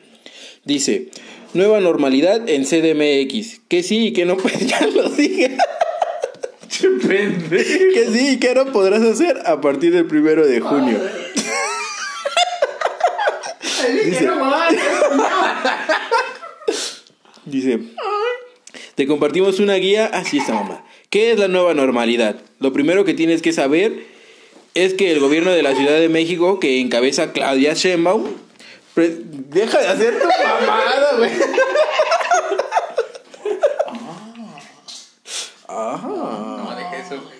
Dice, 0.65 1.09
nueva 1.53 1.79
normalidad 1.79 2.47
en 2.49 2.65
CDMX. 2.65 3.61
Que 3.67 3.83
sí 3.83 4.07
y 4.07 4.13
que 4.13 4.25
no, 4.25 4.37
pues 4.41 4.67
ya 4.67 4.85
lo 4.87 5.09
dije. 5.09 5.57
Qué. 6.79 7.37
Que 7.93 8.07
sí 8.11 8.29
y 8.33 8.37
que 8.37 8.53
no 8.53 8.65
podrás 8.71 9.01
hacer 9.01 9.41
a 9.45 9.59
partir 9.59 9.93
del 9.93 10.05
primero 10.05 10.45
de 10.45 10.59
junio. 10.59 10.99
Dice, 14.05 14.29
Dice, 17.45 17.79
te 18.95 19.07
compartimos 19.07 19.59
una 19.59 19.75
guía, 19.75 20.05
así 20.05 20.37
está 20.37 20.53
mamá. 20.53 20.85
¿Qué 21.09 21.31
es 21.31 21.39
la 21.39 21.47
nueva 21.47 21.73
normalidad? 21.73 22.35
Lo 22.59 22.71
primero 22.71 23.03
que 23.03 23.15
tienes 23.15 23.41
que 23.41 23.51
saber 23.51 24.05
es 24.75 24.93
que 24.93 25.11
el 25.11 25.19
gobierno 25.19 25.51
de 25.51 25.63
la 25.63 25.75
Ciudad 25.75 25.99
de 25.99 26.09
México, 26.09 26.59
que 26.59 26.79
encabeza 26.79 27.31
Claudia 27.33 27.73
Sheinbaum, 27.73 28.25
deja 28.95 29.79
de 29.79 29.87
hacer 29.87 30.19
tu 30.19 30.25
mamada, 30.27 31.17
güey. 31.17 31.31
No, 35.69 36.75
deja 36.75 36.97
eso, 36.97 37.21
güey. 37.21 37.39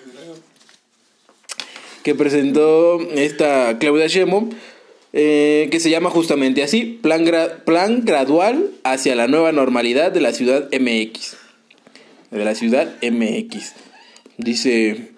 que 2.02 2.14
presentó 2.14 3.00
esta 3.12 3.78
Claudia 3.78 4.06
Sheinbaum, 4.06 4.50
eh, 5.12 5.68
que 5.70 5.80
se 5.80 5.90
llama 5.90 6.08
justamente 6.10 6.62
así, 6.62 6.98
plan, 7.02 7.26
gra- 7.26 7.62
plan 7.64 8.04
gradual 8.04 8.70
hacia 8.84 9.14
la 9.16 9.26
nueva 9.26 9.52
normalidad 9.52 10.12
de 10.12 10.20
la 10.20 10.32
ciudad 10.32 10.68
MX. 10.72 11.36
De 12.30 12.44
la 12.44 12.54
ciudad 12.54 12.94
MX. 13.02 13.72
Dice, 14.38 15.10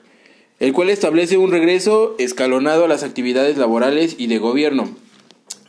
el 0.63 0.73
cual 0.73 0.89
establece 0.91 1.37
un 1.39 1.51
regreso 1.51 2.15
escalonado 2.21 2.85
a 2.85 2.89
las 2.89 3.03
actividades 3.03 3.59
laborales 3.59 4.15
y 4.17 4.29
de 4.29 4.39
gobierno. 4.39 4.89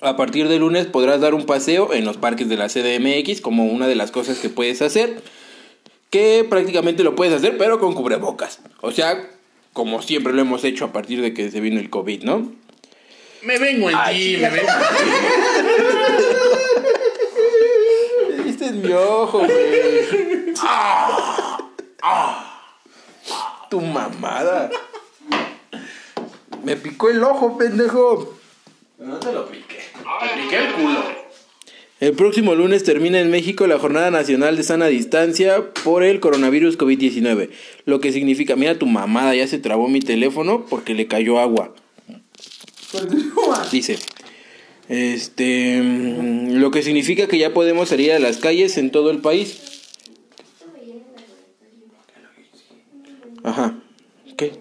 A 0.02 0.16
partir 0.16 0.48
de 0.48 0.60
lunes 0.60 0.86
podrás 0.86 1.20
dar 1.20 1.34
un 1.34 1.48
paseo 1.48 1.96
en 1.96 2.06
los 2.06 2.18
parques 2.18 2.48
de 2.48 2.58
la 2.58 2.68
CDMX 2.68 3.42
como 3.42 3.66
una 3.66 3.88
de 3.88 3.96
las 3.96 4.12
cosas 4.12 4.38
que 4.38 4.50
puedes 4.50 4.84
hacer. 4.84 5.24
Que 6.12 6.46
prácticamente 6.48 7.04
lo 7.04 7.16
puedes 7.16 7.34
hacer, 7.34 7.58
pero 7.58 7.80
con 7.80 7.96
cubrebocas. 7.96 8.60
O 8.82 8.92
sea, 8.92 9.32
como 9.74 10.04
siempre 10.04 10.32
lo 10.32 10.42
hemos 10.42 10.64
hecho 10.64 10.86
a 10.86 10.94
partir 10.94 11.22
de 11.22 11.34
que 11.34 11.50
se 11.50 11.60
vino 11.60 11.80
el 11.80 11.90
COVID, 11.90 12.22
¿no? 12.22 12.52
Me 13.42 13.58
vengo 13.58 13.90
en 13.90 13.98
ti, 14.12 14.38
me 14.40 14.50
vengo 14.52 14.70
en 18.38 18.44
ti. 18.44 18.50
Este 18.50 18.66
es 18.66 18.74
mi 18.74 18.92
ojo, 18.92 19.40
güey. 19.40 19.50
Tu 23.74 23.82
mamada. 23.82 24.70
Me 26.64 26.76
picó 26.76 27.10
el 27.10 27.24
ojo, 27.24 27.58
pendejo. 27.58 28.38
No 29.00 29.18
te 29.18 29.34
lo 29.34 29.48
piqué. 29.48 29.80
Te 30.20 30.42
piqué 30.44 30.58
el 30.58 30.74
culo. 30.74 31.04
El 32.00 32.12
próximo 32.14 32.54
lunes 32.54 32.84
termina 32.84 33.20
en 33.20 33.32
México 33.32 33.66
la 33.66 33.80
Jornada 33.80 34.12
Nacional 34.12 34.58
de 34.58 34.62
Sana 34.62 34.86
Distancia 34.90 35.72
por 35.84 36.04
el 36.04 36.20
coronavirus 36.20 36.78
COVID-19. 36.78 37.50
Lo 37.86 38.00
que 38.00 38.12
significa, 38.12 38.56
mira 38.56 38.78
tu 38.78 38.86
mamada, 38.86 39.34
ya 39.34 39.48
se 39.48 39.58
trabó 39.58 39.88
mi 39.88 40.02
teléfono 40.02 40.68
porque 40.70 40.94
le 40.94 41.08
cayó 41.08 41.40
agua. 41.40 41.74
Dice, 43.72 43.98
este, 44.88 45.82
mm, 45.82 46.58
lo 46.58 46.70
que 46.70 46.84
significa 46.84 47.28
que 47.28 47.40
ya 47.40 47.56
podemos 47.56 47.90
salir 47.90 48.12
a 48.12 48.20
las 48.20 48.38
calles 48.38 48.78
en 48.78 48.92
todo 48.92 49.10
el 49.10 49.18
país. 49.18 49.73
Ajá. 53.44 53.76
¿Qué? 54.38 54.54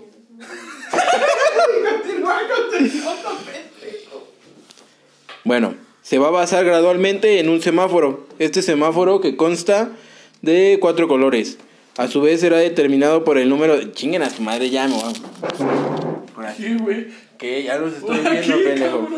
Bueno, 5.45 5.75
se 6.03 6.19
va 6.19 6.29
a 6.29 6.31
basar 6.31 6.65
gradualmente 6.65 7.39
en 7.39 7.49
un 7.49 7.61
semáforo. 7.63 8.27
Este 8.39 8.63
semáforo 8.63 9.21
que 9.21 9.37
consta 9.37 9.93
de 10.41 10.79
cuatro 10.81 11.09
colores. 11.09 11.59
A 11.97 12.09
su 12.09 12.23
vez 12.23 12.41
será 12.41 12.59
determinado 12.59 13.25
por 13.25 13.39
el 13.39 13.49
número 13.49 13.77
de... 13.77 13.93
Chinguen 13.93 14.23
a 14.23 14.31
su 14.31 14.43
madre 14.43 14.71
ya, 14.71 14.89
me 14.89 14.97
Por 16.35 16.47
aquí. 16.47 16.75
Güey. 16.75 17.09
Que 17.39 17.63
ya 17.63 17.77
los 17.77 17.95
estoy 17.95 18.19
viendo, 18.19 18.63
pendejo. 18.63 19.09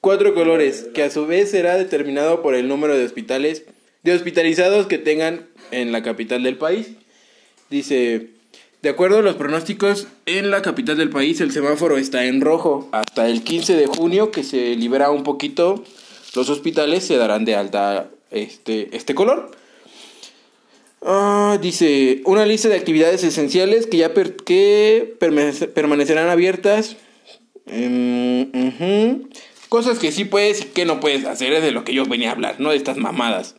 Cuatro 0.00 0.34
colores, 0.34 0.86
que 0.94 1.02
a 1.02 1.10
su 1.10 1.26
vez 1.26 1.50
será 1.50 1.76
determinado 1.76 2.40
por 2.40 2.54
el 2.54 2.68
número 2.68 2.96
de 2.96 3.04
hospitales, 3.04 3.64
de 4.04 4.14
hospitalizados 4.14 4.86
que 4.86 4.98
tengan 4.98 5.48
en 5.72 5.90
la 5.90 6.02
capital 6.02 6.44
del 6.44 6.56
país. 6.56 6.90
Dice, 7.70 8.30
de 8.82 8.88
acuerdo 8.88 9.18
a 9.18 9.22
los 9.22 9.36
pronósticos, 9.36 10.06
en 10.26 10.50
la 10.50 10.62
capital 10.62 10.96
del 10.96 11.10
país 11.10 11.40
el 11.40 11.52
semáforo 11.52 11.96
está 11.98 12.24
en 12.26 12.40
rojo. 12.40 12.88
Hasta 12.92 13.28
el 13.28 13.42
15 13.42 13.74
de 13.76 13.86
junio, 13.86 14.30
que 14.30 14.44
se 14.44 14.76
libera 14.76 15.10
un 15.10 15.22
poquito, 15.24 15.82
los 16.34 16.48
hospitales 16.48 17.04
se 17.04 17.16
darán 17.16 17.44
de 17.44 17.56
alta 17.56 18.08
este, 18.30 18.96
este 18.96 19.14
color. 19.14 19.50
Ah, 21.02 21.58
dice, 21.60 22.20
una 22.24 22.46
lista 22.46 22.68
de 22.68 22.76
actividades 22.76 23.22
esenciales 23.24 23.86
que 23.86 23.98
ya 23.98 24.12
que 24.12 25.16
permanece- 25.20 25.68
permanecerán 25.68 26.28
abiertas. 26.28 26.96
Ujú. 27.66 29.28
Cosas 29.68 29.98
que 29.98 30.12
sí 30.12 30.24
puedes 30.24 30.60
y 30.62 30.64
que 30.66 30.84
no 30.84 31.00
puedes 31.00 31.24
hacer, 31.24 31.52
es 31.52 31.62
de 31.62 31.72
lo 31.72 31.84
que 31.84 31.92
yo 31.94 32.06
venía 32.06 32.30
a 32.30 32.32
hablar, 32.32 32.60
no 32.60 32.70
de 32.70 32.76
estas 32.76 32.96
mamadas. 32.98 33.56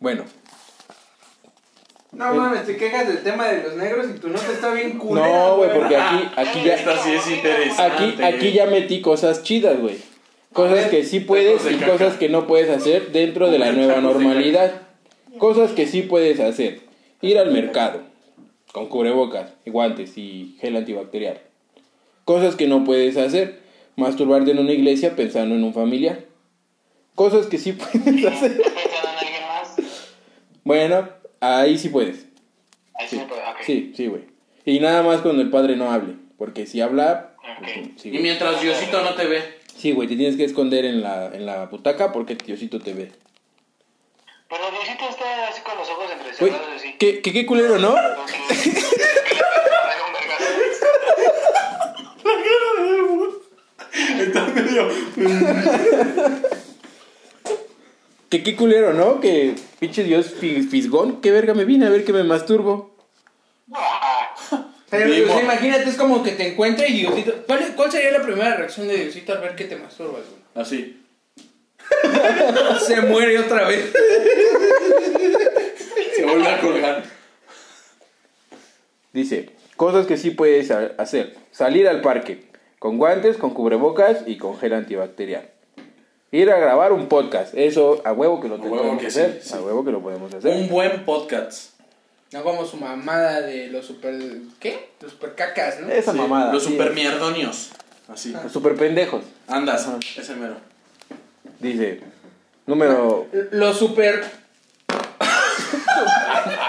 Bueno, 0.00 0.24
No 2.20 2.34
mames, 2.34 2.66
te 2.66 2.76
quejas 2.76 3.08
del 3.08 3.22
tema 3.22 3.48
de 3.48 3.62
los 3.62 3.76
negros 3.76 4.06
y 4.14 4.18
tu 4.18 4.28
nota 4.28 4.52
está 4.52 4.74
bien 4.74 4.98
culera. 4.98 5.26
no, 5.26 5.56
güey, 5.56 5.70
porque 5.72 5.96
aquí, 5.96 6.28
aquí 6.36 6.62
ya, 6.62 6.74
Esta 6.74 7.02
sí 7.02 7.12
es 7.12 7.26
interesante. 7.30 7.82
aquí, 7.82 8.22
aquí 8.22 8.52
ya 8.52 8.66
metí 8.66 9.00
cosas 9.00 9.42
chidas, 9.42 9.80
güey. 9.80 9.96
Cosas 10.52 10.88
que 10.88 11.02
sí 11.04 11.20
puedes 11.20 11.62
y 11.70 11.76
cosas 11.76 12.18
que 12.18 12.28
no 12.28 12.46
puedes 12.46 12.68
hacer 12.68 13.12
dentro 13.12 13.50
de 13.50 13.58
la 13.58 13.72
nueva 13.72 14.02
normalidad. 14.02 14.82
Cosas 15.38 15.72
que 15.72 15.86
sí 15.86 16.02
puedes 16.02 16.40
hacer. 16.40 16.80
Ir 17.22 17.38
al 17.38 17.52
mercado 17.52 18.02
con 18.72 18.88
cubrebocas, 18.88 19.54
y 19.64 19.70
guantes 19.70 20.18
y 20.18 20.56
gel 20.60 20.76
antibacterial. 20.76 21.40
Cosas 22.26 22.54
que 22.54 22.66
no 22.66 22.84
puedes 22.84 23.16
hacer. 23.16 23.60
Masturbarte 23.96 24.50
en 24.50 24.58
una 24.58 24.72
iglesia 24.72 25.16
pensando 25.16 25.54
en 25.54 25.64
un 25.64 25.72
familiar. 25.72 26.24
Cosas 27.14 27.46
que 27.46 27.56
sí 27.56 27.72
puedes 27.94 28.26
hacer. 28.26 28.50
¿Estás 28.52 28.72
pensando 28.74 29.08
en 29.08 29.18
alguien 29.18 29.42
más? 29.48 29.76
Bueno, 30.64 31.19
ahí 31.40 31.78
sí 31.78 31.88
puedes. 31.88 32.26
Ahí 32.94 33.08
sí, 33.08 33.18
ok. 33.18 33.32
Sí, 33.64 33.92
sí, 33.96 34.06
güey. 34.06 34.22
Y 34.64 34.78
nada 34.80 35.02
más 35.02 35.20
cuando 35.22 35.42
el 35.42 35.50
padre 35.50 35.76
no 35.76 35.90
hable. 35.90 36.14
Porque 36.38 36.66
si 36.66 36.80
habla... 36.80 37.34
pues, 37.60 37.76
Ok. 37.78 37.92
sí, 37.96 38.10
Y 38.10 38.18
mientras 38.18 38.60
Diosito 38.60 39.02
no 39.02 39.14
te 39.14 39.26
ve. 39.26 39.58
Sí, 39.76 39.92
güey, 39.92 40.08
te 40.08 40.16
tienes 40.16 40.36
que 40.36 40.44
esconder 40.44 40.84
en 40.84 41.02
la, 41.02 41.26
en 41.32 41.46
la 41.46 41.66
butaca 41.66 42.12
porque 42.12 42.34
Diosito 42.34 42.80
te 42.80 42.92
ve. 42.92 43.12
Pero 44.48 44.70
Diosito 44.70 45.08
está 45.08 45.48
así 45.48 45.62
con 45.62 45.76
los 45.78 45.88
ojos 45.88 46.10
entrecerrados 46.10 46.66
así. 46.76 46.94
¿qué, 46.98 47.20
qué, 47.22 47.32
qué 47.32 47.46
culero, 47.46 47.78
¿no? 47.78 47.94
Está 54.18 54.46
medio. 54.46 54.88
¿Qué, 58.30 58.42
qué 58.42 58.56
culero, 58.56 58.94
¿no? 58.94 59.20
Que 59.20 59.54
pinche 59.78 60.04
Dios 60.04 60.32
fi- 60.38 60.62
fisgón. 60.62 61.20
¿Qué 61.20 61.30
verga 61.32 61.52
me 61.52 61.64
vine 61.66 61.86
a 61.86 61.90
ver 61.90 62.04
que 62.04 62.12
me 62.12 62.24
masturbo? 62.24 62.94
Pero 64.90 65.14
imagínate, 65.14 65.88
es 65.88 65.96
como 65.96 66.22
que 66.22 66.32
te 66.32 66.48
encuentra 66.52 66.86
y 66.88 66.92
Diosito. 67.00 67.44
¿Cuál, 67.46 67.74
cuál 67.76 67.92
sería 67.92 68.10
la 68.10 68.22
primera 68.22 68.56
reacción 68.56 68.88
de 68.88 68.96
Diosito 68.96 69.32
al 69.32 69.40
ver 69.40 69.54
que 69.54 69.64
te 69.64 69.76
masturbas, 69.76 70.22
güey? 70.28 70.40
Así. 70.54 70.96
Se 72.86 73.00
muere 73.02 73.38
otra 73.38 73.68
vez. 73.68 73.92
Se 76.16 76.24
vuelve 76.24 76.48
a 76.48 76.60
colgar. 76.60 77.04
Dice, 79.12 79.50
cosas 79.76 80.06
que 80.06 80.16
sí 80.16 80.30
puedes 80.30 80.70
ha- 80.72 80.92
hacer. 80.98 81.36
Salir 81.52 81.86
al 81.88 82.00
parque. 82.00 82.44
Con 82.80 82.98
guantes, 82.98 83.36
con 83.36 83.54
cubrebocas 83.54 84.24
y 84.26 84.38
con 84.38 84.58
gel 84.58 84.72
antibacterial. 84.74 85.50
Ir 86.32 86.50
a 86.50 86.58
grabar 86.58 86.92
un 86.92 87.08
podcast. 87.08 87.54
Eso 87.54 88.00
a 88.04 88.12
huevo 88.12 88.40
que 88.40 88.48
lo 88.48 88.58
podemos 88.60 89.00
que 89.00 89.08
hacer. 89.08 89.40
sí. 89.42 89.54
A 89.54 89.60
huevo 89.60 89.84
que 89.84 89.90
lo 89.90 90.00
podemos 90.00 90.32
hacer. 90.32 90.54
Un 90.54 90.68
buen 90.68 91.04
podcast. 91.04 91.70
No 92.32 92.44
como 92.44 92.64
su 92.64 92.76
mamada 92.76 93.40
de 93.40 93.66
los 93.68 93.86
super. 93.86 94.14
¿Qué? 94.60 94.90
Los 95.00 95.12
super 95.12 95.34
cacas, 95.34 95.80
¿no? 95.80 95.88
Esa 95.90 96.12
Sí, 96.12 96.18
mamada. 96.18 96.52
Los 96.52 96.62
super 96.62 96.92
mierdonios. 96.92 97.70
Así. 98.06 98.32
Los 98.32 98.52
super 98.52 98.76
pendejos. 98.76 99.24
Andas, 99.48 99.88
ese 100.16 100.34
mero. 100.36 100.54
Dice, 101.58 102.00
número... 102.66 103.26
Los 103.50 103.78
super. 103.78 104.24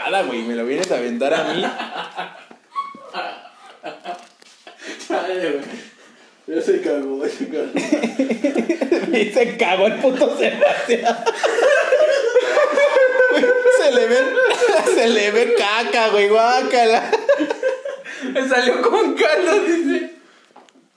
Nada, 0.05 0.23
güey, 0.23 0.41
me 0.43 0.55
lo 0.55 0.65
vienes 0.65 0.91
a 0.91 0.97
aventar 0.97 1.33
a 1.33 1.53
mí. 1.53 1.63
Ya 6.53 6.61
se 6.61 6.81
cagó, 6.81 7.23
ya 7.25 7.29
se 7.29 7.47
cagó. 7.47 7.69
Y 9.17 9.25
se 9.31 9.57
cagó 9.57 9.87
el 9.87 9.95
puto 9.95 10.37
Sebastián. 10.37 11.17
se 13.77 13.91
le 13.93 14.07
ve, 14.07 14.17
se 14.95 15.09
le 15.09 15.31
ve 15.31 15.55
caca, 15.57 16.09
güey, 16.09 16.27
guácala. 16.29 17.09
Me 18.33 18.47
salió 18.47 18.81
con 18.81 19.13
caldo, 19.15 19.59
dice. 19.63 20.11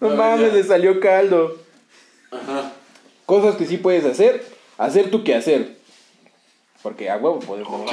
No 0.01 0.11
Ah, 0.11 0.15
mames, 0.15 0.53
ya. 0.53 0.59
le 0.59 0.65
salió 0.65 1.01
caldo. 1.01 1.57
Ajá. 2.31 2.73
Cosas 3.27 3.57
que 3.57 3.67
sí 3.67 3.79
puedes 3.79 4.05
hacer, 4.05 4.45
hacer 4.79 5.11
tú 5.11 5.25
que 5.25 5.35
hacer. 5.35 5.77
Porque 6.83 7.09
a 7.11 7.17
huevo 7.17 7.41
podemos. 7.41 7.91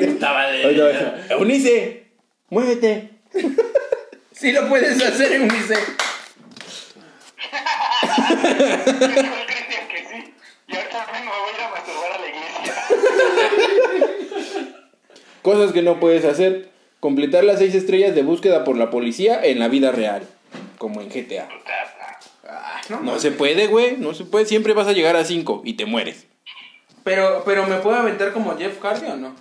Estaba 0.00 0.46
de. 0.50 1.26
Eunice, 1.30 2.06
muévete. 2.50 3.10
Sí 4.38 4.52
lo 4.52 4.68
puedes 4.68 5.02
hacer 5.02 5.32
en 5.32 5.42
Unice. 5.42 5.74
Dijo 5.74 5.86
el 8.46 9.46
Cristian 9.46 9.88
que 9.88 10.04
sí. 10.10 10.34
Y 10.68 10.76
ahorita 10.76 11.06
mismo 11.12 11.30
me 11.30 11.38
voy 11.40 11.50
a 11.50 11.54
ir 11.54 11.62
a 11.62 11.70
masturbar 11.70 12.12
a 12.12 12.18
la 12.18 12.28
iglesia. 12.28 12.74
Cosas 15.40 15.72
que 15.72 15.80
no 15.80 15.98
puedes 15.98 16.26
hacer. 16.26 16.68
Completar 17.00 17.44
las 17.44 17.60
seis 17.60 17.74
estrellas 17.74 18.14
de 18.14 18.22
búsqueda 18.22 18.64
por 18.64 18.76
la 18.76 18.90
policía 18.90 19.42
en 19.42 19.58
la 19.58 19.68
vida 19.68 19.90
real. 19.90 20.28
Como 20.76 21.00
en 21.00 21.08
GTA. 21.08 21.48
Ah, 22.46 22.80
no, 22.90 23.00
No 23.00 23.18
se 23.18 23.30
puede, 23.30 23.68
güey. 23.68 23.96
No 23.96 24.12
se 24.12 24.26
puede. 24.26 24.44
Siempre 24.44 24.74
vas 24.74 24.86
a 24.86 24.92
llegar 24.92 25.16
a 25.16 25.24
cinco 25.24 25.62
y 25.64 25.74
te 25.74 25.86
mueres. 25.86 26.26
Pero, 27.04 27.42
pero 27.46 27.66
¿me 27.66 27.76
puedo 27.76 27.96
aventar 27.96 28.32
como 28.34 28.58
Jeff 28.58 28.80
Hardy 28.82 29.06
o 29.06 29.16
no? 29.16 29.34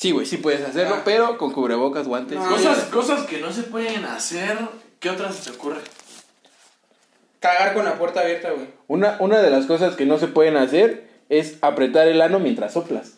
Sí, 0.00 0.12
güey, 0.12 0.24
sí 0.24 0.38
puedes 0.38 0.66
hacerlo, 0.66 0.94
Ah. 0.94 1.02
pero 1.04 1.36
con 1.36 1.52
cubrebocas, 1.52 2.08
guantes. 2.08 2.38
No. 2.38 2.48
Cosas, 2.48 2.84
cosas 2.84 3.26
que 3.26 3.38
no 3.38 3.52
se 3.52 3.64
pueden 3.64 4.06
hacer. 4.06 4.56
¿Qué 4.98 5.10
otras 5.10 5.36
se 5.36 5.50
te 5.50 5.56
ocurre? 5.56 5.82
Cagar 7.38 7.74
con 7.74 7.84
la 7.84 7.98
puerta 7.98 8.20
abierta, 8.20 8.50
güey. 8.50 8.66
Una, 8.88 9.16
una 9.20 9.40
de 9.42 9.50
las 9.50 9.66
cosas 9.66 9.96
que 9.96 10.06
no 10.06 10.18
se 10.18 10.28
pueden 10.28 10.56
hacer 10.56 11.06
es 11.28 11.56
apretar 11.60 12.08
el 12.08 12.22
ano 12.22 12.38
mientras 12.38 12.72
soplas. 12.72 13.12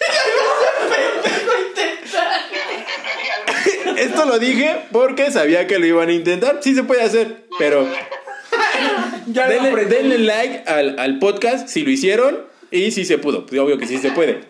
Esto 3.96 4.26
lo 4.26 4.38
dije 4.38 4.76
porque 4.92 5.30
sabía 5.30 5.66
que 5.66 5.78
lo 5.78 5.86
iban 5.86 6.08
a 6.08 6.12
intentar. 6.12 6.58
Sí 6.62 6.74
se 6.74 6.84
puede 6.84 7.02
hacer, 7.02 7.44
pero 7.58 7.86
Ya 9.26 9.48
denle 9.48 10.18
like 10.18 10.64
al, 10.66 10.98
al 10.98 11.18
podcast 11.18 11.68
si 11.68 11.82
lo 11.82 11.90
hicieron 11.90 12.44
y 12.74 12.90
si 12.90 13.04
se 13.04 13.18
pudo. 13.18 13.46
Pues 13.46 13.60
obvio 13.60 13.78
que 13.78 13.86
sí 13.86 13.98
se 13.98 14.10
puede. 14.10 14.44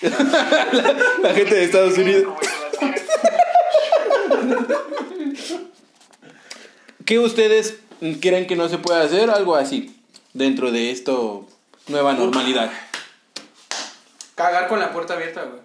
la, 0.00 0.10
la 1.22 1.34
gente 1.34 1.54
de 1.54 1.64
Estados 1.64 1.96
Unidos. 1.96 2.34
¿Qué 7.04 7.18
ustedes 7.18 7.76
creen 8.20 8.46
que 8.46 8.56
no 8.56 8.68
se 8.68 8.78
puede 8.78 9.00
hacer? 9.02 9.30
Algo 9.30 9.54
así, 9.54 9.94
dentro 10.32 10.72
de 10.72 10.90
esto, 10.90 11.46
nueva 11.86 12.14
normalidad. 12.14 12.72
Cagar 14.34 14.66
con 14.68 14.80
la 14.80 14.92
puerta 14.92 15.14
abierta, 15.14 15.44
güey. 15.44 15.60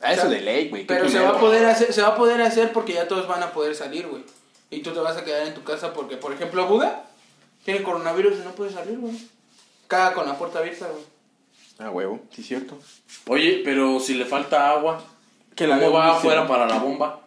A 0.00 0.14
eso 0.14 0.30
de 0.30 0.40
ley, 0.40 0.70
güey. 0.70 0.86
Pero 0.86 1.08
se 1.10 1.18
va 1.18 1.30
a 1.30 1.38
poder 1.38 1.66
hacer, 1.66 1.92
se 1.92 2.00
va 2.00 2.08
a 2.08 2.16
poder 2.16 2.40
hacer 2.40 2.72
porque 2.72 2.94
ya 2.94 3.06
todos 3.08 3.28
van 3.28 3.42
a 3.42 3.52
poder 3.52 3.74
salir, 3.74 4.06
güey. 4.06 4.22
Y 4.70 4.80
tú 4.80 4.92
te 4.92 5.00
vas 5.00 5.18
a 5.18 5.24
quedar 5.24 5.46
en 5.46 5.52
tu 5.52 5.64
casa 5.64 5.92
porque, 5.92 6.16
por 6.16 6.32
ejemplo, 6.32 6.66
Buda 6.66 7.04
tiene 7.64 7.82
coronavirus 7.82 8.38
y 8.38 8.44
no 8.44 8.52
puede 8.52 8.72
salir, 8.72 8.98
güey. 8.98 9.14
Caga 9.90 10.14
con 10.14 10.24
la 10.28 10.38
puerta 10.38 10.60
abierta, 10.60 10.86
güey. 10.86 11.02
Ah, 11.80 11.90
huevo, 11.90 12.20
sí, 12.30 12.44
cierto. 12.44 12.78
Oye, 13.26 13.62
pero 13.64 13.98
si 13.98 14.14
le 14.14 14.24
falta 14.24 14.70
agua, 14.70 15.02
Que 15.56 15.66
la 15.66 15.80
¿cómo 15.80 15.90
va 15.90 16.04
bomba 16.06 16.16
afuera 16.18 16.46
para 16.46 16.66
la 16.68 16.78
bomba? 16.78 17.20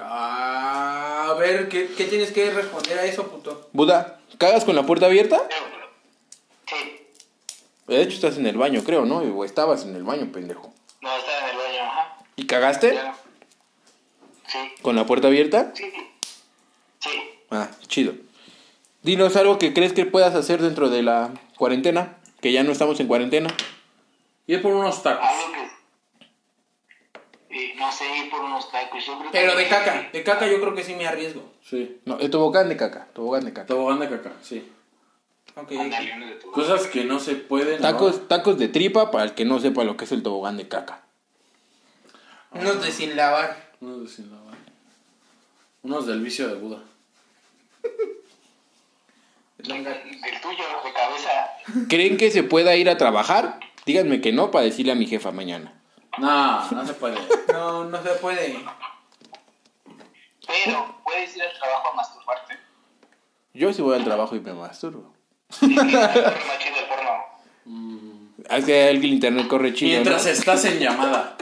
Ah, 0.00 1.30
a 1.30 1.34
ver, 1.34 1.68
¿qué, 1.68 1.88
¿qué 1.96 2.04
tienes 2.04 2.30
que 2.30 2.48
responder 2.52 2.96
a 2.96 3.04
eso, 3.04 3.26
puto? 3.26 3.68
Buda, 3.72 4.20
¿cagas 4.38 4.64
con 4.64 4.76
la 4.76 4.86
puerta 4.86 5.06
abierta? 5.06 5.48
Sí. 6.68 6.76
De 7.88 8.02
hecho, 8.02 8.14
estás 8.14 8.36
en 8.36 8.46
el 8.46 8.56
baño, 8.56 8.84
creo, 8.84 9.04
¿no? 9.04 9.16
O 9.18 9.44
estabas 9.44 9.82
en 9.84 9.96
el 9.96 10.04
baño, 10.04 10.30
pendejo. 10.30 10.72
No, 11.00 11.16
estaba 11.16 11.38
en 11.38 11.50
el 11.50 11.56
baño, 11.56 11.82
ajá. 11.90 12.18
¿Y 12.36 12.46
cagaste 12.46 12.94
Ya. 12.94 13.16
Sí, 14.46 14.58
con 14.80 14.94
la 14.94 15.06
puerta 15.06 15.26
abierta? 15.26 15.72
sí. 15.74 15.92
Sí. 17.00 17.10
Ah, 17.50 17.68
chido. 17.88 18.12
Dinos 19.02 19.34
algo 19.36 19.58
que 19.58 19.72
crees 19.72 19.92
que 19.92 20.04
puedas 20.06 20.34
hacer 20.34 20.60
dentro 20.62 20.88
de 20.90 21.02
la 21.02 21.30
cuarentena, 21.58 22.16
que 22.40 22.52
ya 22.52 22.62
no 22.62 22.72
estamos 22.72 22.98
en 23.00 23.06
cuarentena. 23.08 23.50
Ir 24.46 24.62
por 24.62 24.72
unos 24.72 25.02
tacos. 25.02 25.26
Algo 25.26 25.52
que. 25.52 25.68
eh, 27.50 27.74
no 27.76 27.90
sé, 27.92 28.04
ir 28.18 28.30
por 28.30 28.40
unos 28.40 28.70
tacos. 28.70 29.04
Yo 29.04 29.18
creo 29.18 29.30
Pero 29.32 29.52
que- 29.56 29.58
de 29.64 29.68
caca, 29.68 30.08
de 30.12 30.22
caca 30.22 30.46
yo 30.46 30.60
creo 30.60 30.74
que 30.74 30.84
sí 30.84 30.94
me 30.94 31.06
arriesgo. 31.06 31.42
Sí. 31.62 32.00
No, 32.06 32.16
de 32.16 32.28
tobogán 32.28 32.68
de 32.68 32.76
caca, 32.76 33.08
tobogán 33.12 33.44
de 33.44 33.52
caca. 33.52 33.66
Tobogán 33.66 34.00
de 34.00 34.08
caca, 34.08 34.32
sí. 34.42 34.66
Ok. 35.54 35.72
Ándale, 35.72 36.12
uno 36.16 36.26
de 36.26 36.34
tu- 36.36 36.50
Cosas 36.52 36.86
que 36.86 37.04
no 37.04 37.18
se 37.18 37.34
pueden. 37.34 37.76
¿no? 37.76 37.82
Tacos, 37.82 38.28
tacos 38.28 38.58
de 38.58 38.68
tripa 38.68 39.10
para 39.10 39.24
el 39.24 39.34
que 39.34 39.44
no 39.44 39.58
sepa 39.60 39.82
lo 39.84 39.96
que 39.96 40.04
es 40.04 40.12
el 40.12 40.22
tobogán 40.22 40.56
de 40.56 40.68
caca. 40.68 41.02
Unos 42.52 42.82
de 42.82 42.90
sin 42.92 43.16
lavar. 43.16 43.70
Unos 43.80 44.02
de 44.02 44.08
sin 44.08 44.30
lavar. 44.30 44.56
Unos 45.82 46.06
del 46.06 46.20
vicio 46.20 46.48
de 46.48 46.54
Buda. 46.54 46.78
Del 49.58 49.84
tuyo, 50.40 50.64
de 50.84 50.92
cabeza. 50.92 51.86
¿Creen 51.88 52.16
que 52.16 52.30
se 52.30 52.42
pueda 52.42 52.76
ir 52.76 52.88
a 52.88 52.96
trabajar? 52.96 53.58
Díganme 53.84 54.20
que 54.20 54.32
no 54.32 54.50
para 54.50 54.64
decirle 54.64 54.92
a 54.92 54.94
mi 54.94 55.06
jefa 55.06 55.32
mañana. 55.32 55.80
No, 56.18 56.70
no 56.70 56.86
se 56.86 56.94
puede. 56.94 57.16
No, 57.52 57.84
no 57.84 58.02
se 58.02 58.10
puede. 58.10 58.58
Pero 60.46 61.00
puedes 61.04 61.36
ir 61.36 61.42
al 61.42 61.58
trabajo 61.58 61.88
a 61.92 61.94
masturbarte. 61.94 62.58
Yo 63.52 63.72
sí 63.72 63.82
voy 63.82 63.96
al 63.96 64.04
trabajo 64.04 64.36
y 64.36 64.40
me 64.40 64.52
masturbo. 64.54 65.12
Más 65.60 65.60
chido 65.60 66.76
el 66.78 66.86
porno. 66.88 68.28
Es 68.48 68.64
que 68.64 68.88
el 68.90 69.04
internet 69.04 69.48
corre 69.48 69.74
chido. 69.74 69.90
Mientras 69.90 70.24
¿no? 70.24 70.30
estás 70.30 70.64
en 70.64 70.78
llamada. 70.78 71.36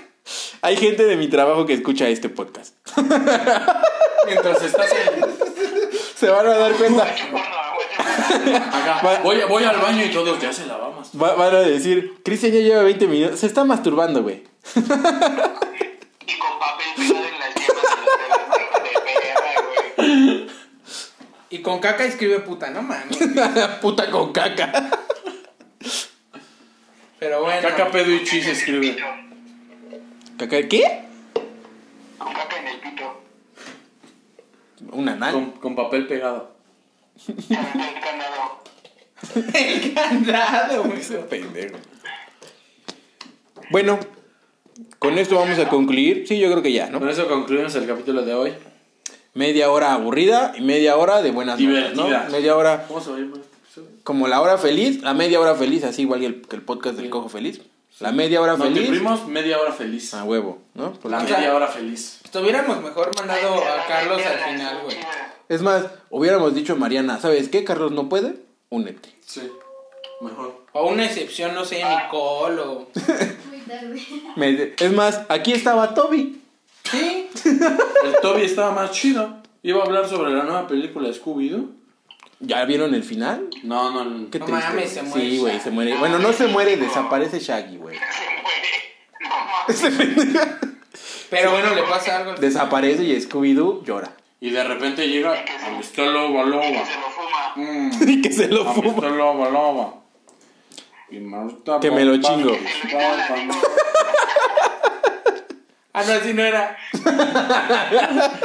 Hay 0.63 0.77
gente 0.77 1.05
de 1.05 1.17
mi 1.17 1.29
trabajo 1.29 1.67
que 1.67 1.75
escucha 1.75 2.09
este 2.09 2.29
podcast. 2.29 2.75
Mientras 4.27 4.63
estás 4.63 4.91
en. 4.93 5.25
Se 6.17 6.29
van 6.29 6.47
a 6.47 6.55
dar 6.55 6.73
cuenta. 6.73 7.15
Acá. 8.27 9.21
Voy, 9.23 9.39
voy 9.49 9.65
al 9.65 9.77
baño 9.81 10.05
y 10.05 10.11
todos 10.11 10.41
ya 10.41 10.53
se 10.53 10.67
lavamos. 10.67 11.11
Va- 11.21 11.35
van 11.35 11.55
a 11.55 11.61
decir, 11.61 12.15
Cristian 12.25 12.53
ya 12.53 12.61
lleva 12.61 12.83
20 12.83 13.07
minutos. 13.07 13.41
Se 13.41 13.47
está 13.47 13.65
masturbando, 13.65 14.23
güey. 14.23 14.43
Y 14.75 14.79
con 14.79 16.59
papel 16.59 16.89
pegado 16.97 17.25
en 17.27 17.39
las 17.39 17.55
yemas 17.55 17.85
de 19.97 19.97
güey. 19.97 20.47
Y 21.51 21.59
con 21.63 21.79
caca 21.81 22.05
escribe 22.05 22.41
puta, 22.41 22.71
no 22.71 22.83
mames. 22.83 23.17
Puta 23.81 24.11
con 24.11 24.33
caca. 24.33 24.91
Pero 27.19 27.43
bueno. 27.45 27.63
Caca, 27.69 27.91
pedo 27.91 28.11
y 28.13 28.25
chis 28.25 28.47
escribe. 28.47 28.97
¿Caca 30.37 30.69
qué? 30.69 31.05
Con 32.19 32.33
caca 32.33 32.59
en 32.61 32.67
el 32.69 32.81
pito. 32.81 33.23
Un 34.93 35.09
anal. 35.09 35.33
Con, 35.33 35.51
con 35.53 35.77
papel 35.77 36.07
pegado. 36.07 36.56
El 37.29 38.01
candado. 38.01 38.63
El 39.55 39.95
candado, 39.95 40.85
güey. 40.85 41.01
Ese 41.01 41.19
pendejo. 41.19 41.77
Bueno, 43.71 43.99
con 44.99 45.19
esto 45.19 45.37
vamos 45.37 45.59
a 45.59 45.69
concluir. 45.69 46.27
Sí, 46.29 46.39
yo 46.39 46.51
creo 46.51 46.63
que 46.63 46.73
ya, 46.73 46.91
Con 46.91 47.05
¿no? 47.05 47.11
eso 47.11 47.27
concluimos 47.29 47.75
el 47.75 47.87
capítulo 47.87 48.23
de 48.23 48.35
hoy. 48.35 48.53
Media 49.35 49.71
hora 49.71 49.93
aburrida 49.93 50.53
y 50.57 50.63
media 50.63 50.97
hora 50.97 51.21
de 51.23 51.31
buenas 51.31 51.59
notas. 51.61 51.95
¿no? 51.95 52.09
Media 52.31 52.57
hora 52.57 52.87
¿Cómo 52.89 53.01
se 53.01 53.11
va 53.11 53.17
a 53.17 53.21
llamar 53.21 53.41
como 54.05 54.29
la 54.29 54.41
hora 54.41 54.57
feliz, 54.57 55.03
la 55.03 55.15
media 55.15 55.41
hora 55.41 55.55
feliz, 55.57 55.83
así 55.85 56.03
igual 56.03 56.21
que 56.21 56.27
el, 56.27 56.43
que 56.43 56.55
el 56.57 56.63
podcast 56.63 56.97
del 56.97 57.11
Cojo 57.11 57.29
Feliz. 57.29 57.61
La 57.99 58.13
media 58.13 58.41
hora 58.41 58.57
No, 58.57 58.65
feliz. 58.65 58.89
primos 58.89 59.27
media 59.27 59.59
hora 59.59 59.73
feliz. 59.73 60.15
A 60.15 60.23
huevo, 60.23 60.63
¿no? 60.75 60.93
Porque- 60.93 61.09
La 61.09 61.23
media 61.25 61.53
hora 61.55 61.67
feliz. 61.67 62.21
Estuviéramos 62.25 62.81
mejor 62.83 63.11
mandado 63.17 63.57
a 63.57 63.85
Carlos 63.89 64.23
al 64.25 64.53
final, 64.53 64.81
güey. 64.85 64.97
Es 65.49 65.63
más, 65.63 65.87
hubiéramos 66.11 66.55
dicho 66.55 66.73
a 66.73 66.77
Mariana, 66.77 67.21
¿sabes 67.21 67.49
qué? 67.49 67.65
Carlos 67.65 67.93
no 67.93 68.09
puede, 68.09 68.35
únete. 68.69 69.11
Sí. 69.25 69.51
Mejor. 70.21 70.65
O 70.73 70.89
una 70.89 71.05
excepción, 71.07 71.55
no 71.55 71.65
sé, 71.65 71.83
Nicole 71.85 72.61
o. 72.63 72.89
Muy 73.49 73.59
tarde. 73.61 74.03
Me- 74.37 74.73
es 74.79 74.93
más, 74.93 75.23
aquí 75.29 75.53
estaba 75.53 75.95
Toby. 75.95 76.43
Sí. 76.85 77.29
El 77.45 78.17
Toby 78.23 78.43
estaba 78.43 78.73
más 78.73 78.91
chido. 78.93 79.37
Iba 79.63 79.83
a 79.83 79.87
hablar 79.87 80.09
sobre 80.09 80.33
la 80.33 80.45
nueva 80.45 80.67
película 80.69 81.09
de 81.09 81.15
Scooby-Doo. 81.15 81.71
¿Ya 82.41 82.65
vieron 82.65 82.95
el 82.95 83.03
final? 83.03 83.49
No, 83.63 83.91
no, 83.91 84.05
no. 84.05 84.31
Qué 84.31 84.39
No 84.39 84.47
triste, 84.47 84.65
mames, 84.65 84.75
güey. 84.75 84.89
se 84.95 85.03
muere 85.03 85.31
Sí, 85.31 85.39
güey, 85.39 85.53
Shaggy. 85.55 85.65
se 85.65 85.71
muere. 85.71 85.97
Bueno, 85.99 86.19
no 86.19 86.33
se 86.33 86.47
muere, 86.49 86.77
desaparece 86.77 87.41
Shaggy, 87.41 87.77
güey. 87.79 87.97
Se 87.99 89.91
muere. 89.91 90.09
No 90.09 90.17
mames. 90.29 90.39
Pero 91.31 91.51
bueno, 91.51 91.75
le 91.75 91.83
pasa 91.83 92.17
algo. 92.19 92.31
al- 92.33 92.41
Desaparece 92.41 93.03
y 93.05 93.17
Scooby-Doo 93.21 93.83
llora. 93.85 94.13
Y 94.41 94.51
de 94.51 94.63
repente 94.65 95.09
llega 95.09 95.35
Amistad 95.67 96.05
Loba 96.13 96.45
Que 96.45 96.51
Loba. 96.51 96.63
se 96.85 96.95
lo 97.01 97.11
fuma. 97.11 97.53
Mm. 97.57 97.91
Y 98.09 98.23
que 98.23 98.33
se 98.33 98.49
lo 98.49 98.65
fuma. 98.65 98.89
Amistad 98.91 99.17
Loba 99.17 99.51
Loba. 99.51 99.95
Y 101.11 101.19
Marta 101.21 101.79
Que 101.81 101.91
me 101.91 102.05
lo 102.05 102.17
chingo. 102.21 102.53
Ah, 105.99 106.03
no, 106.07 106.13
así 106.13 106.35
no 106.35 106.43
era. 106.45 106.77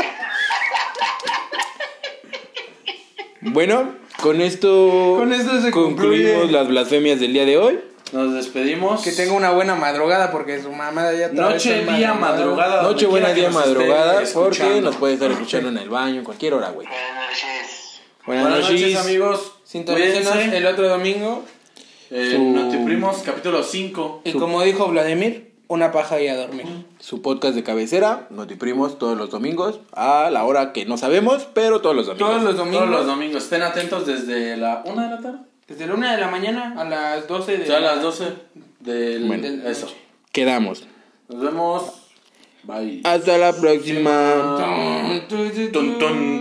Bueno, 3.41 3.95
con 4.21 4.39
esto, 4.39 5.15
Con 5.17 5.33
esto 5.33 5.61
se 5.61 5.71
concluimos 5.71 6.31
concluye. 6.31 6.51
las 6.53 6.67
blasfemias 6.67 7.19
del 7.19 7.33
día 7.33 7.45
de 7.45 7.57
hoy. 7.57 7.79
Nos 8.11 8.33
despedimos. 8.33 9.01
Que 9.01 9.11
tenga 9.11 9.33
una 9.33 9.51
buena 9.51 9.75
madrugada 9.75 10.31
porque 10.31 10.61
su 10.61 10.71
mamá 10.71 11.11
ya 11.13 11.29
Noche, 11.29 11.85
día, 11.85 12.13
madrugada. 12.13 12.83
Noche, 12.83 13.05
buena 13.05 13.33
día, 13.33 13.49
madrugada, 13.49 14.21
porque 14.33 14.81
nos 14.81 14.95
puede 14.97 15.13
estar 15.13 15.31
escuchando 15.31 15.69
en 15.69 15.77
el 15.77 15.89
baño, 15.89 16.19
en 16.19 16.23
cualquier 16.23 16.53
hora, 16.55 16.69
güey. 16.71 16.87
Buenas 16.87 17.29
noches. 17.29 18.01
Buenas, 18.25 18.43
Buenas 18.45 18.59
noches, 18.69 18.81
noches. 18.81 18.97
amigos. 19.05 19.51
Sintonícenos 19.63 20.35
el 20.35 20.65
otro 20.67 20.89
domingo. 20.89 21.43
Eh, 22.09 22.33
Su- 22.35 22.43
Notiprimos, 22.43 23.17
capítulo 23.25 23.63
5. 23.63 24.21
Y 24.25 24.33
como 24.33 24.61
dijo 24.63 24.87
Vladimir, 24.89 25.53
una 25.69 25.93
paja 25.93 26.19
y 26.19 26.27
a 26.27 26.35
dormir. 26.35 26.65
Su 26.99 27.21
podcast 27.21 27.55
de 27.55 27.63
cabecera, 27.63 28.27
Notiprimos 28.29 28.99
todos 28.99 29.17
los 29.17 29.29
domingos, 29.29 29.79
a 29.93 30.29
la 30.29 30.43
hora 30.43 30.73
que 30.73 30.85
no 30.85 30.97
sabemos, 30.97 31.47
pero 31.53 31.79
todos 31.79 31.95
los 31.95 32.07
domingos. 32.07 32.29
Todos 32.29 32.43
los 32.43 32.57
domingos. 32.57 32.79
Todos 32.85 32.91
los 32.97 33.05
domingos. 33.07 33.43
Estén 33.43 33.61
atentos 33.61 34.05
desde 34.05 34.57
la 34.57 34.83
1 34.85 35.01
de 35.01 35.09
la 35.09 35.19
tarde. 35.21 35.39
Desde 35.71 35.87
la 35.87 35.93
1 35.93 36.11
de 36.11 36.17
la 36.17 36.27
mañana 36.27 36.73
a 36.77 36.83
las 36.83 37.27
12 37.27 37.57
de 37.57 37.63
O 37.63 37.65
sea, 37.65 37.77
a 37.77 37.79
las 37.79 38.01
12 38.01 38.25
del... 38.81 39.25
Bueno. 39.25 39.47
eso. 39.69 39.87
Quedamos. 40.33 40.85
Nos 41.29 41.41
vemos. 41.41 41.93
Bye. 42.63 43.01
Hasta 43.05 43.37
la 43.37 43.53
próxima. 43.53 45.23
Tun, 45.29 45.71
Tun, 45.71 45.97
tun. 45.97 46.31